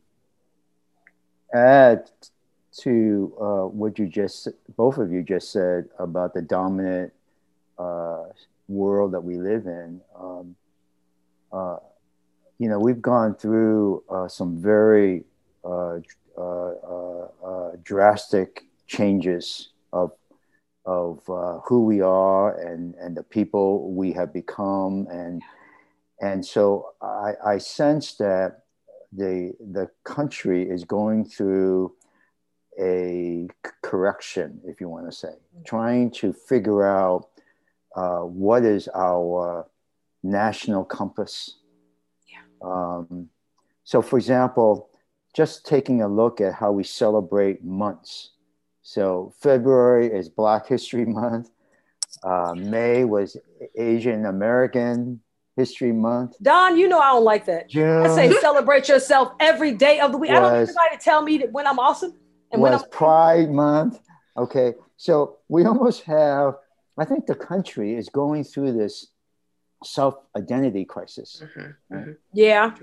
Add 1.54 2.10
to 2.80 3.34
uh, 3.40 3.68
what 3.68 4.00
you 4.00 4.08
just, 4.08 4.48
both 4.76 4.98
of 4.98 5.12
you 5.12 5.22
just 5.22 5.52
said 5.52 5.88
about 6.00 6.34
the 6.34 6.42
dominant 6.42 7.14
uh, 7.78 8.24
world 8.68 9.12
that 9.12 9.22
we 9.24 9.38
live 9.38 9.68
in. 9.68 10.02
Um, 10.20 10.56
uh, 11.52 11.78
you 12.58 12.70
know, 12.70 12.80
we've 12.80 13.02
gone 13.02 13.36
through 13.36 14.04
uh, 14.10 14.28
some 14.28 14.60
very 14.60 15.24
uh, 15.64 16.00
drastic 17.84 18.66
changes 18.88 19.70
of 19.92 20.12
of 20.86 21.28
uh, 21.30 21.60
who 21.66 21.86
we 21.86 22.02
are 22.02 22.60
and, 22.60 22.96
and 22.96 23.16
the 23.16 23.24
people 23.24 23.94
we 23.94 24.12
have 24.14 24.34
become. 24.34 25.08
And, 25.10 25.42
and 26.22 26.46
so 26.46 26.90
I, 27.02 27.34
I 27.46 27.58
sense 27.58 28.16
that 28.16 28.64
the, 29.12 29.54
the 29.60 29.90
country 30.04 30.70
is 30.70 30.84
going 30.84 31.26
through 31.26 31.94
a 32.80 33.48
correction, 33.82 34.60
if 34.66 34.82
you 34.82 34.90
want 34.90 35.06
to 35.06 35.12
say, 35.12 35.28
mm-hmm. 35.28 35.64
trying 35.64 36.12
to 36.12 36.34
figure 36.34 36.86
out 36.86 37.30
uh, 37.96 38.22
what 38.22 38.64
is 38.66 38.90
our 38.96 39.68
national 40.24 40.84
compass. 40.84 41.58
Yeah. 42.28 42.40
Um, 42.62 43.30
so, 43.84 44.02
for 44.02 44.18
example, 44.18 44.90
just 45.36 45.66
taking 45.66 46.02
a 46.02 46.08
look 46.08 46.42
at 46.42 46.54
how 46.54 46.72
we 46.72 46.84
celebrate 46.84 47.64
months. 47.64 48.32
So 48.84 49.34
February 49.40 50.08
is 50.08 50.30
Black 50.30 50.68
History 50.68 51.06
Month. 51.06 51.50
Uh, 52.22 52.54
May 52.56 53.06
was 53.06 53.38
Asian 53.78 54.26
American 54.26 55.22
History 55.56 55.92
Month. 55.92 56.36
Don, 56.42 56.78
you 56.78 56.88
know 56.88 57.00
I 57.00 57.12
don't 57.12 57.24
like 57.24 57.46
that. 57.46 57.70
June, 57.70 58.06
I 58.06 58.14
say 58.14 58.32
celebrate 58.40 58.88
yourself 58.90 59.34
every 59.40 59.72
day 59.72 60.00
of 60.00 60.12
the 60.12 60.18
week. 60.18 60.32
Was, 60.32 60.38
I 60.38 60.42
don't 60.42 60.52
need 60.52 60.70
anybody 60.70 60.98
to 60.98 61.04
tell 61.04 61.22
me 61.22 61.38
that 61.40 61.52
when 61.52 61.66
I'm 61.66 61.80
awesome 61.80 62.14
and 62.52 62.62
was 62.62 62.72
when 62.72 62.80
I'm 62.80 62.90
Pride 62.90 63.50
Month. 63.50 64.00
Okay, 64.38 64.74
so 64.98 65.38
we 65.48 65.66
almost 65.66 66.04
have. 66.04 66.56
I 66.98 67.06
think 67.06 67.26
the 67.26 67.36
country 67.36 67.96
is 67.96 68.10
going 68.10 68.44
through 68.44 68.74
this 68.74 69.08
self 69.84 70.16
identity 70.36 70.86
crisis. 70.86 71.42
Mm-hmm, 71.44 71.96
mm-hmm. 71.96 72.12
Yeah. 72.34 72.76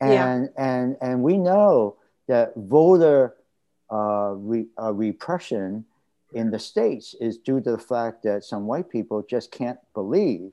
And 0.00 0.12
yeah. 0.12 0.64
and 0.64 0.96
and 1.02 1.22
we 1.22 1.36
know 1.36 1.96
that 2.28 2.52
voter 2.56 3.34
uh, 3.90 4.34
re, 4.36 4.66
uh, 4.80 4.92
repression 4.92 5.84
in 6.32 6.50
the 6.50 6.58
states 6.58 7.14
is 7.20 7.38
due 7.38 7.60
to 7.60 7.72
the 7.72 7.78
fact 7.78 8.22
that 8.22 8.44
some 8.44 8.66
white 8.66 8.88
people 8.88 9.24
just 9.28 9.50
can't 9.50 9.78
believe 9.94 10.52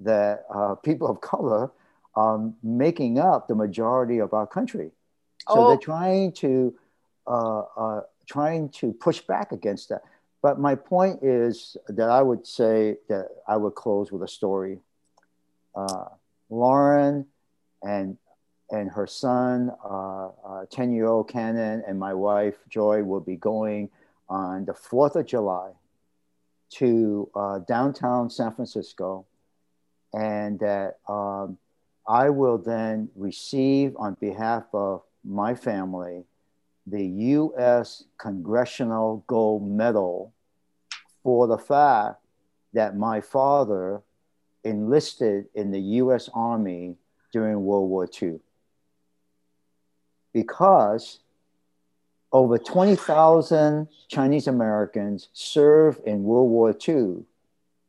that 0.00 0.44
uh, 0.54 0.74
people 0.84 1.08
of 1.08 1.20
color 1.20 1.70
are 2.14 2.50
making 2.62 3.18
up 3.18 3.48
the 3.48 3.54
majority 3.54 4.18
of 4.18 4.32
our 4.32 4.46
country. 4.46 4.90
So 5.48 5.54
oh. 5.56 5.68
they're 5.68 5.76
trying 5.78 6.32
to 6.32 6.74
uh, 7.26 7.60
uh, 7.76 8.00
trying 8.26 8.68
to 8.70 8.92
push 8.92 9.20
back 9.20 9.52
against 9.52 9.88
that. 9.90 10.02
But 10.42 10.58
my 10.58 10.74
point 10.74 11.20
is 11.22 11.76
that 11.88 12.10
I 12.10 12.22
would 12.22 12.46
say 12.46 12.96
that 13.08 13.28
I 13.46 13.56
would 13.56 13.74
close 13.74 14.12
with 14.12 14.22
a 14.22 14.28
story. 14.28 14.78
Uh, 15.74 16.06
Lauren 16.50 17.26
and 17.82 18.16
and 18.70 18.90
her 18.90 19.06
son, 19.06 19.70
10 20.70 20.88
uh, 20.88 20.92
year 20.92 21.06
old 21.06 21.28
Cannon, 21.28 21.82
and 21.86 21.98
my 21.98 22.12
wife 22.12 22.56
Joy 22.68 23.02
will 23.02 23.20
be 23.20 23.36
going 23.36 23.90
on 24.28 24.66
the 24.66 24.74
4th 24.74 25.16
of 25.16 25.26
July 25.26 25.70
to 26.70 27.30
uh, 27.34 27.60
downtown 27.60 28.28
San 28.28 28.54
Francisco. 28.54 29.26
And 30.12 30.58
that 30.60 30.98
um, 31.08 31.58
I 32.06 32.30
will 32.30 32.58
then 32.58 33.08
receive 33.14 33.94
on 33.98 34.14
behalf 34.20 34.64
of 34.72 35.02
my 35.24 35.54
family 35.54 36.24
the 36.86 37.04
U.S. 37.04 38.04
Congressional 38.18 39.24
Gold 39.26 39.68
Medal 39.68 40.32
for 41.22 41.46
the 41.46 41.58
fact 41.58 42.20
that 42.72 42.96
my 42.96 43.20
father 43.20 44.02
enlisted 44.64 45.46
in 45.54 45.70
the 45.70 45.80
U.S. 45.80 46.28
Army 46.34 46.96
during 47.32 47.62
World 47.62 47.88
War 47.90 48.08
II 48.22 48.40
because 50.32 51.20
over 52.32 52.58
20,000 52.58 53.88
Chinese 54.08 54.46
Americans 54.46 55.28
served 55.32 56.06
in 56.06 56.22
World 56.24 56.50
War 56.50 56.76
II, 56.86 57.24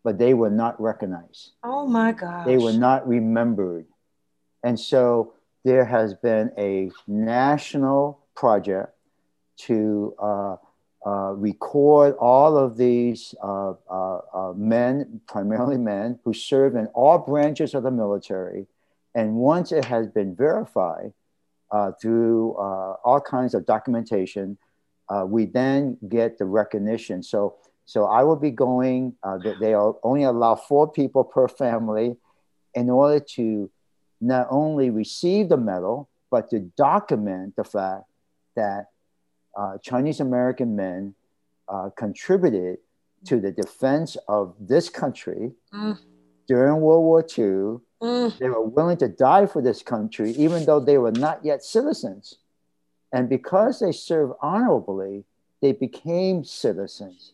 but 0.04 0.18
they 0.18 0.34
were 0.34 0.50
not 0.50 0.80
recognized. 0.80 1.52
Oh 1.64 1.86
my 1.86 2.14
gosh. 2.14 2.46
They 2.46 2.58
were 2.58 2.74
not 2.74 3.08
remembered. 3.08 3.86
And 4.64 4.80
so 4.80 5.34
there 5.64 5.86
has 5.86 6.14
been 6.14 6.52
a 6.58 6.92
national 7.08 8.20
project 8.36 8.94
to 9.58 10.16
uh, 10.18 10.56
uh, 11.06 11.34
record 11.34 12.16
all 12.18 12.58
of 12.58 12.78
these 12.78 13.36
uh, 13.42 13.74
uh, 13.90 14.20
uh 14.34 14.54
men, 14.56 15.22
primarily 15.28 15.78
men, 15.78 16.20
who 16.24 16.34
served 16.34 16.76
in 16.76 16.88
all 16.88 17.18
branches 17.18 17.74
of 17.74 17.84
the 17.84 17.92
military. 17.92 18.68
And 19.16 19.36
once 19.36 19.72
it 19.72 19.86
has 19.86 20.08
been 20.08 20.36
verified, 20.36 21.14
uh, 21.72 21.92
through 22.02 22.54
uh, 22.56 22.96
all 23.04 23.22
kinds 23.22 23.54
of 23.54 23.66
documentation. 23.66 24.58
Uh, 25.10 25.26
we 25.26 25.46
then 25.46 25.98
get 26.08 26.38
the 26.38 26.46
recognition. 26.46 27.24
So, 27.24 27.56
so 27.86 28.06
I 28.06 28.24
will 28.24 28.36
be 28.36 28.52
going. 28.52 29.16
Uh, 29.24 29.38
they 29.60 29.74
only 29.76 30.24
allow 30.24 30.56
four 30.56 30.92
people 30.92 31.24
per 31.24 31.48
family, 31.48 32.16
in 32.76 32.90
order 32.90 33.20
to 33.20 33.70
not 34.22 34.48
only 34.50 34.90
receive 34.90 35.50
the 35.50 35.58
medal 35.58 36.10
but 36.32 36.50
to 36.52 36.60
document 36.78 37.56
the 37.56 37.64
fact 37.64 38.04
that 38.56 38.88
uh, 39.58 39.78
Chinese 39.82 40.20
American 40.20 40.76
men 40.76 41.16
uh, 41.68 41.90
contributed 41.98 42.78
to 43.26 43.40
the 43.40 43.52
defense 43.52 44.16
of 44.28 44.56
this 44.60 44.90
country 44.90 45.52
mm. 45.74 45.98
during 46.48 46.80
World 46.82 47.04
War 47.04 47.26
II 47.38 47.80
Mm. 48.02 48.38
They 48.38 48.50
were 48.50 48.64
willing 48.64 48.98
to 48.98 49.08
die 49.08 49.46
for 49.46 49.62
this 49.62 49.82
country, 49.82 50.32
even 50.32 50.66
though 50.66 50.80
they 50.80 50.98
were 50.98 51.12
not 51.12 51.44
yet 51.44 51.64
citizens. 51.64 52.38
And 53.12 53.28
because 53.28 53.80
they 53.80 53.92
served 53.92 54.34
honorably, 54.42 55.26
they 55.62 55.74
became 55.74 56.44
citizens. 56.44 57.34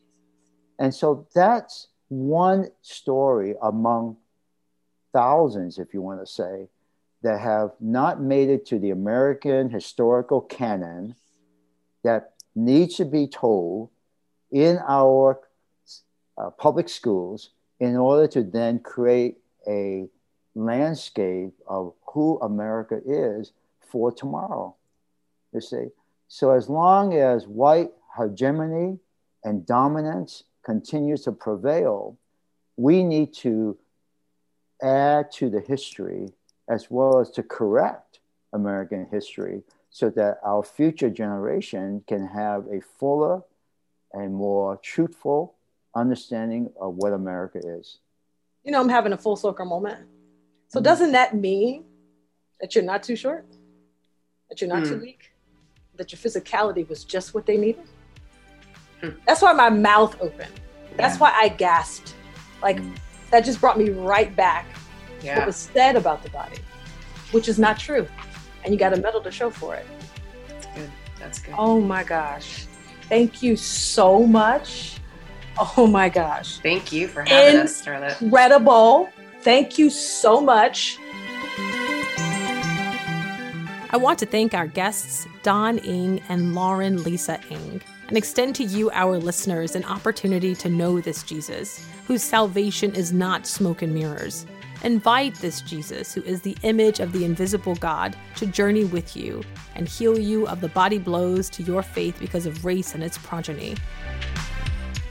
And 0.79 0.93
so 0.93 1.27
that's 1.33 1.87
one 2.09 2.69
story 2.81 3.55
among 3.61 4.17
thousands, 5.13 5.77
if 5.77 5.93
you 5.93 6.01
want 6.01 6.19
to 6.19 6.25
say, 6.25 6.67
that 7.21 7.39
have 7.39 7.71
not 7.79 8.21
made 8.21 8.49
it 8.49 8.65
to 8.67 8.79
the 8.79 8.91
American 8.91 9.69
historical 9.69 10.41
canon 10.41 11.15
that 12.03 12.33
needs 12.55 12.95
to 12.95 13.05
be 13.05 13.27
told 13.27 13.89
in 14.51 14.79
our 14.87 15.39
uh, 16.37 16.49
public 16.51 16.89
schools 16.89 17.51
in 17.79 17.95
order 17.95 18.27
to 18.27 18.43
then 18.43 18.79
create 18.79 19.37
a 19.67 20.07
landscape 20.55 21.53
of 21.67 21.93
who 22.07 22.39
America 22.39 23.01
is 23.05 23.51
for 23.81 24.11
tomorrow. 24.11 24.75
You 25.53 25.61
see? 25.61 25.87
So 26.27 26.51
as 26.51 26.69
long 26.69 27.13
as 27.13 27.45
white 27.45 27.91
hegemony 28.17 28.99
and 29.43 29.65
dominance 29.65 30.43
continues 30.63 31.23
to 31.25 31.31
prevail, 31.31 32.17
we 32.77 33.03
need 33.03 33.33
to 33.35 33.77
add 34.81 35.31
to 35.33 35.49
the 35.49 35.59
history 35.59 36.29
as 36.67 36.89
well 36.89 37.19
as 37.19 37.29
to 37.31 37.43
correct 37.43 38.19
American 38.53 39.05
history 39.11 39.61
so 39.91 40.09
that 40.09 40.39
our 40.43 40.63
future 40.63 41.09
generation 41.09 42.03
can 42.07 42.27
have 42.27 42.65
a 42.67 42.81
fuller 42.81 43.43
and 44.13 44.33
more 44.33 44.77
truthful 44.77 45.55
understanding 45.95 46.69
of 46.79 46.95
what 46.95 47.13
America 47.13 47.59
is. 47.63 47.99
You 48.63 48.71
know, 48.71 48.81
I'm 48.81 48.89
having 48.89 49.13
a 49.13 49.17
full 49.17 49.35
circle 49.35 49.65
moment 49.65 49.99
so 50.75 50.81
doesn't 50.81 51.13
that 51.13 51.33
mean 51.33 51.85
that 52.59 52.75
you're 52.75 52.83
not 52.83 53.01
too 53.01 53.15
short? 53.15 53.45
That 54.49 54.59
you're 54.59 54.69
not 54.69 54.83
mm. 54.83 54.89
too 54.89 54.95
hmm. 54.95 55.03
weak? 55.03 55.31
That 55.95 56.11
your 56.11 56.19
physicality 56.19 56.85
was 56.89 57.05
just 57.05 57.33
what 57.33 57.45
they 57.45 57.55
needed? 57.55 57.85
Mm. 59.01 59.15
That's 59.25 59.41
why 59.41 59.53
my 59.53 59.69
mouth 59.69 60.17
opened 60.19 60.51
That's 60.97 61.15
Yeah. 61.15 61.19
why 61.21 61.31
I 61.33 61.47
gasped. 61.47 62.13
Like 62.61 62.75
Mm. 62.81 62.97
that 63.31 63.45
just 63.45 63.61
brought 63.61 63.77
me 63.77 63.89
right 63.89 64.35
back 64.35 64.65
to 65.21 65.27
what 65.29 65.45
was 65.45 65.55
said 65.55 65.95
about 65.95 66.23
the 66.23 66.29
body, 66.31 66.57
which 67.31 67.47
is 67.47 67.57
not 67.57 67.79
true. 67.79 68.05
And 68.65 68.73
you 68.73 68.77
got 68.77 68.91
a 68.91 68.97
medal 68.97 69.21
to 69.21 69.31
show 69.31 69.49
for 69.49 69.75
it. 69.75 69.85
that's 70.49 70.65
good. 70.75 70.91
That's 71.21 71.39
good. 71.39 71.55
Oh 71.57 71.79
my 71.79 72.03
gosh. 72.03 72.65
Thank 73.07 73.41
you 73.41 73.55
so 73.55 74.27
much. 74.27 74.99
Oh 75.77 75.87
my 75.87 76.09
gosh. 76.09 76.57
Thank 76.59 76.91
you 76.91 77.07
for 77.07 77.21
having 77.21 77.59
And- 77.59 77.63
us, 77.63 77.81
Starlette. 77.81 78.21
Incredible. 78.21 79.09
Thank 79.45 79.77
you 79.77 79.91
so 79.91 80.41
much. 80.41 80.97
I 83.91 83.97
want 83.97 84.17
to 84.17 84.25
thank 84.25 84.55
our 84.55 84.65
guests, 84.65 85.27
Don 85.43 85.77
Ng 85.77 86.19
and 86.29 86.55
Lauren 86.55 87.03
Lisa 87.03 87.39
Ng, 87.51 87.79
and 88.07 88.17
extend 88.17 88.55
to 88.55 88.63
you, 88.63 88.89
our 88.89 89.19
listeners, 89.19 89.75
an 89.75 89.83
opportunity 89.83 90.55
to 90.55 90.67
know 90.67 90.99
this 90.99 91.21
Jesus, 91.21 91.87
whose 92.07 92.23
salvation 92.23 92.95
is 92.95 93.13
not 93.13 93.45
smoke 93.45 93.83
and 93.83 93.93
mirrors. 93.93 94.47
Invite 94.83 95.35
this 95.35 95.61
Jesus, 95.61 96.11
who 96.11 96.23
is 96.23 96.41
the 96.41 96.57
image 96.63 96.99
of 96.99 97.11
the 97.11 97.23
invisible 97.23 97.75
God, 97.75 98.15
to 98.37 98.47
journey 98.47 98.85
with 98.85 99.15
you 99.15 99.43
and 99.75 99.87
heal 99.87 100.17
you 100.17 100.47
of 100.47 100.59
the 100.59 100.69
body 100.69 100.97
blows 100.97 101.51
to 101.51 101.61
your 101.61 101.83
faith 101.83 102.17
because 102.19 102.47
of 102.47 102.65
race 102.65 102.95
and 102.95 103.03
its 103.03 103.19
progeny. 103.19 103.75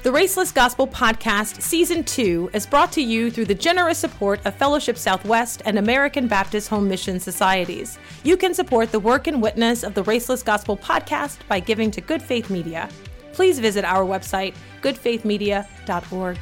The 0.05 0.11
Raceless 0.11 0.53
Gospel 0.53 0.87
Podcast 0.87 1.63
Season 1.63 2.05
2 2.05 2.51
is 2.53 2.67
brought 2.67 2.93
to 2.93 3.01
you 3.01 3.31
through 3.31 3.47
the 3.47 3.55
generous 3.55 3.97
support 3.97 4.39
of 4.45 4.55
Fellowship 4.55 4.99
Southwest 4.99 5.63
and 5.65 5.79
American 5.79 6.29
Baptist 6.29 6.69
Home 6.69 6.87
Mission 6.87 7.19
Societies. 7.19 7.99
You 8.23 8.37
can 8.37 8.53
support 8.53 8.93
the 8.93 9.01
work 9.01 9.29
and 9.29 9.41
witness 9.41 9.83
of 9.83 9.95
the 9.95 10.05
Raceless 10.05 10.45
Gospel 10.45 10.77
Podcast 10.77 11.39
by 11.49 11.59
giving 11.59 11.91
to 11.91 12.03
Good 12.03 12.23
Faith 12.23 12.51
Media. 12.51 12.91
Please 13.33 13.59
visit 13.59 13.83
our 13.87 14.05
website, 14.05 14.55
goodfaithmedia.org. 14.83 16.39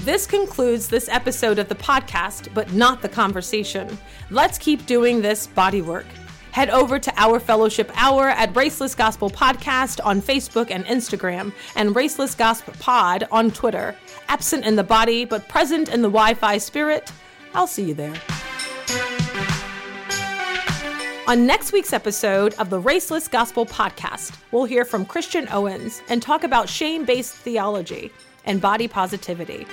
This 0.00 0.26
concludes 0.26 0.88
this 0.88 1.08
episode 1.08 1.58
of 1.58 1.70
the 1.70 1.76
podcast, 1.76 2.52
but 2.52 2.74
not 2.74 3.00
the 3.00 3.08
conversation. 3.08 3.96
Let's 4.28 4.58
keep 4.58 4.84
doing 4.84 5.22
this 5.22 5.46
body 5.46 5.80
work. 5.80 6.04
Head 6.58 6.70
over 6.70 6.98
to 6.98 7.12
our 7.16 7.38
fellowship 7.38 7.88
hour 7.94 8.30
at 8.30 8.52
Raceless 8.52 8.96
Gospel 8.96 9.30
Podcast 9.30 10.04
on 10.04 10.20
Facebook 10.20 10.72
and 10.72 10.84
Instagram, 10.86 11.52
and 11.76 11.94
Raceless 11.94 12.36
Gospel 12.36 12.74
Pod 12.80 13.22
on 13.30 13.52
Twitter. 13.52 13.94
Absent 14.26 14.64
in 14.64 14.74
the 14.74 14.82
body, 14.82 15.24
but 15.24 15.46
present 15.46 15.88
in 15.88 16.02
the 16.02 16.08
Wi 16.08 16.34
Fi 16.34 16.58
spirit. 16.58 17.12
I'll 17.54 17.68
see 17.68 17.84
you 17.84 17.94
there. 17.94 18.12
On 21.28 21.46
next 21.46 21.70
week's 21.70 21.92
episode 21.92 22.54
of 22.54 22.70
the 22.70 22.82
Raceless 22.82 23.30
Gospel 23.30 23.64
Podcast, 23.64 24.36
we'll 24.50 24.64
hear 24.64 24.84
from 24.84 25.06
Christian 25.06 25.46
Owens 25.52 26.02
and 26.08 26.20
talk 26.20 26.42
about 26.42 26.68
shame 26.68 27.04
based 27.04 27.36
theology 27.36 28.10
and 28.44 28.60
body 28.60 28.88
positivity. 28.88 29.64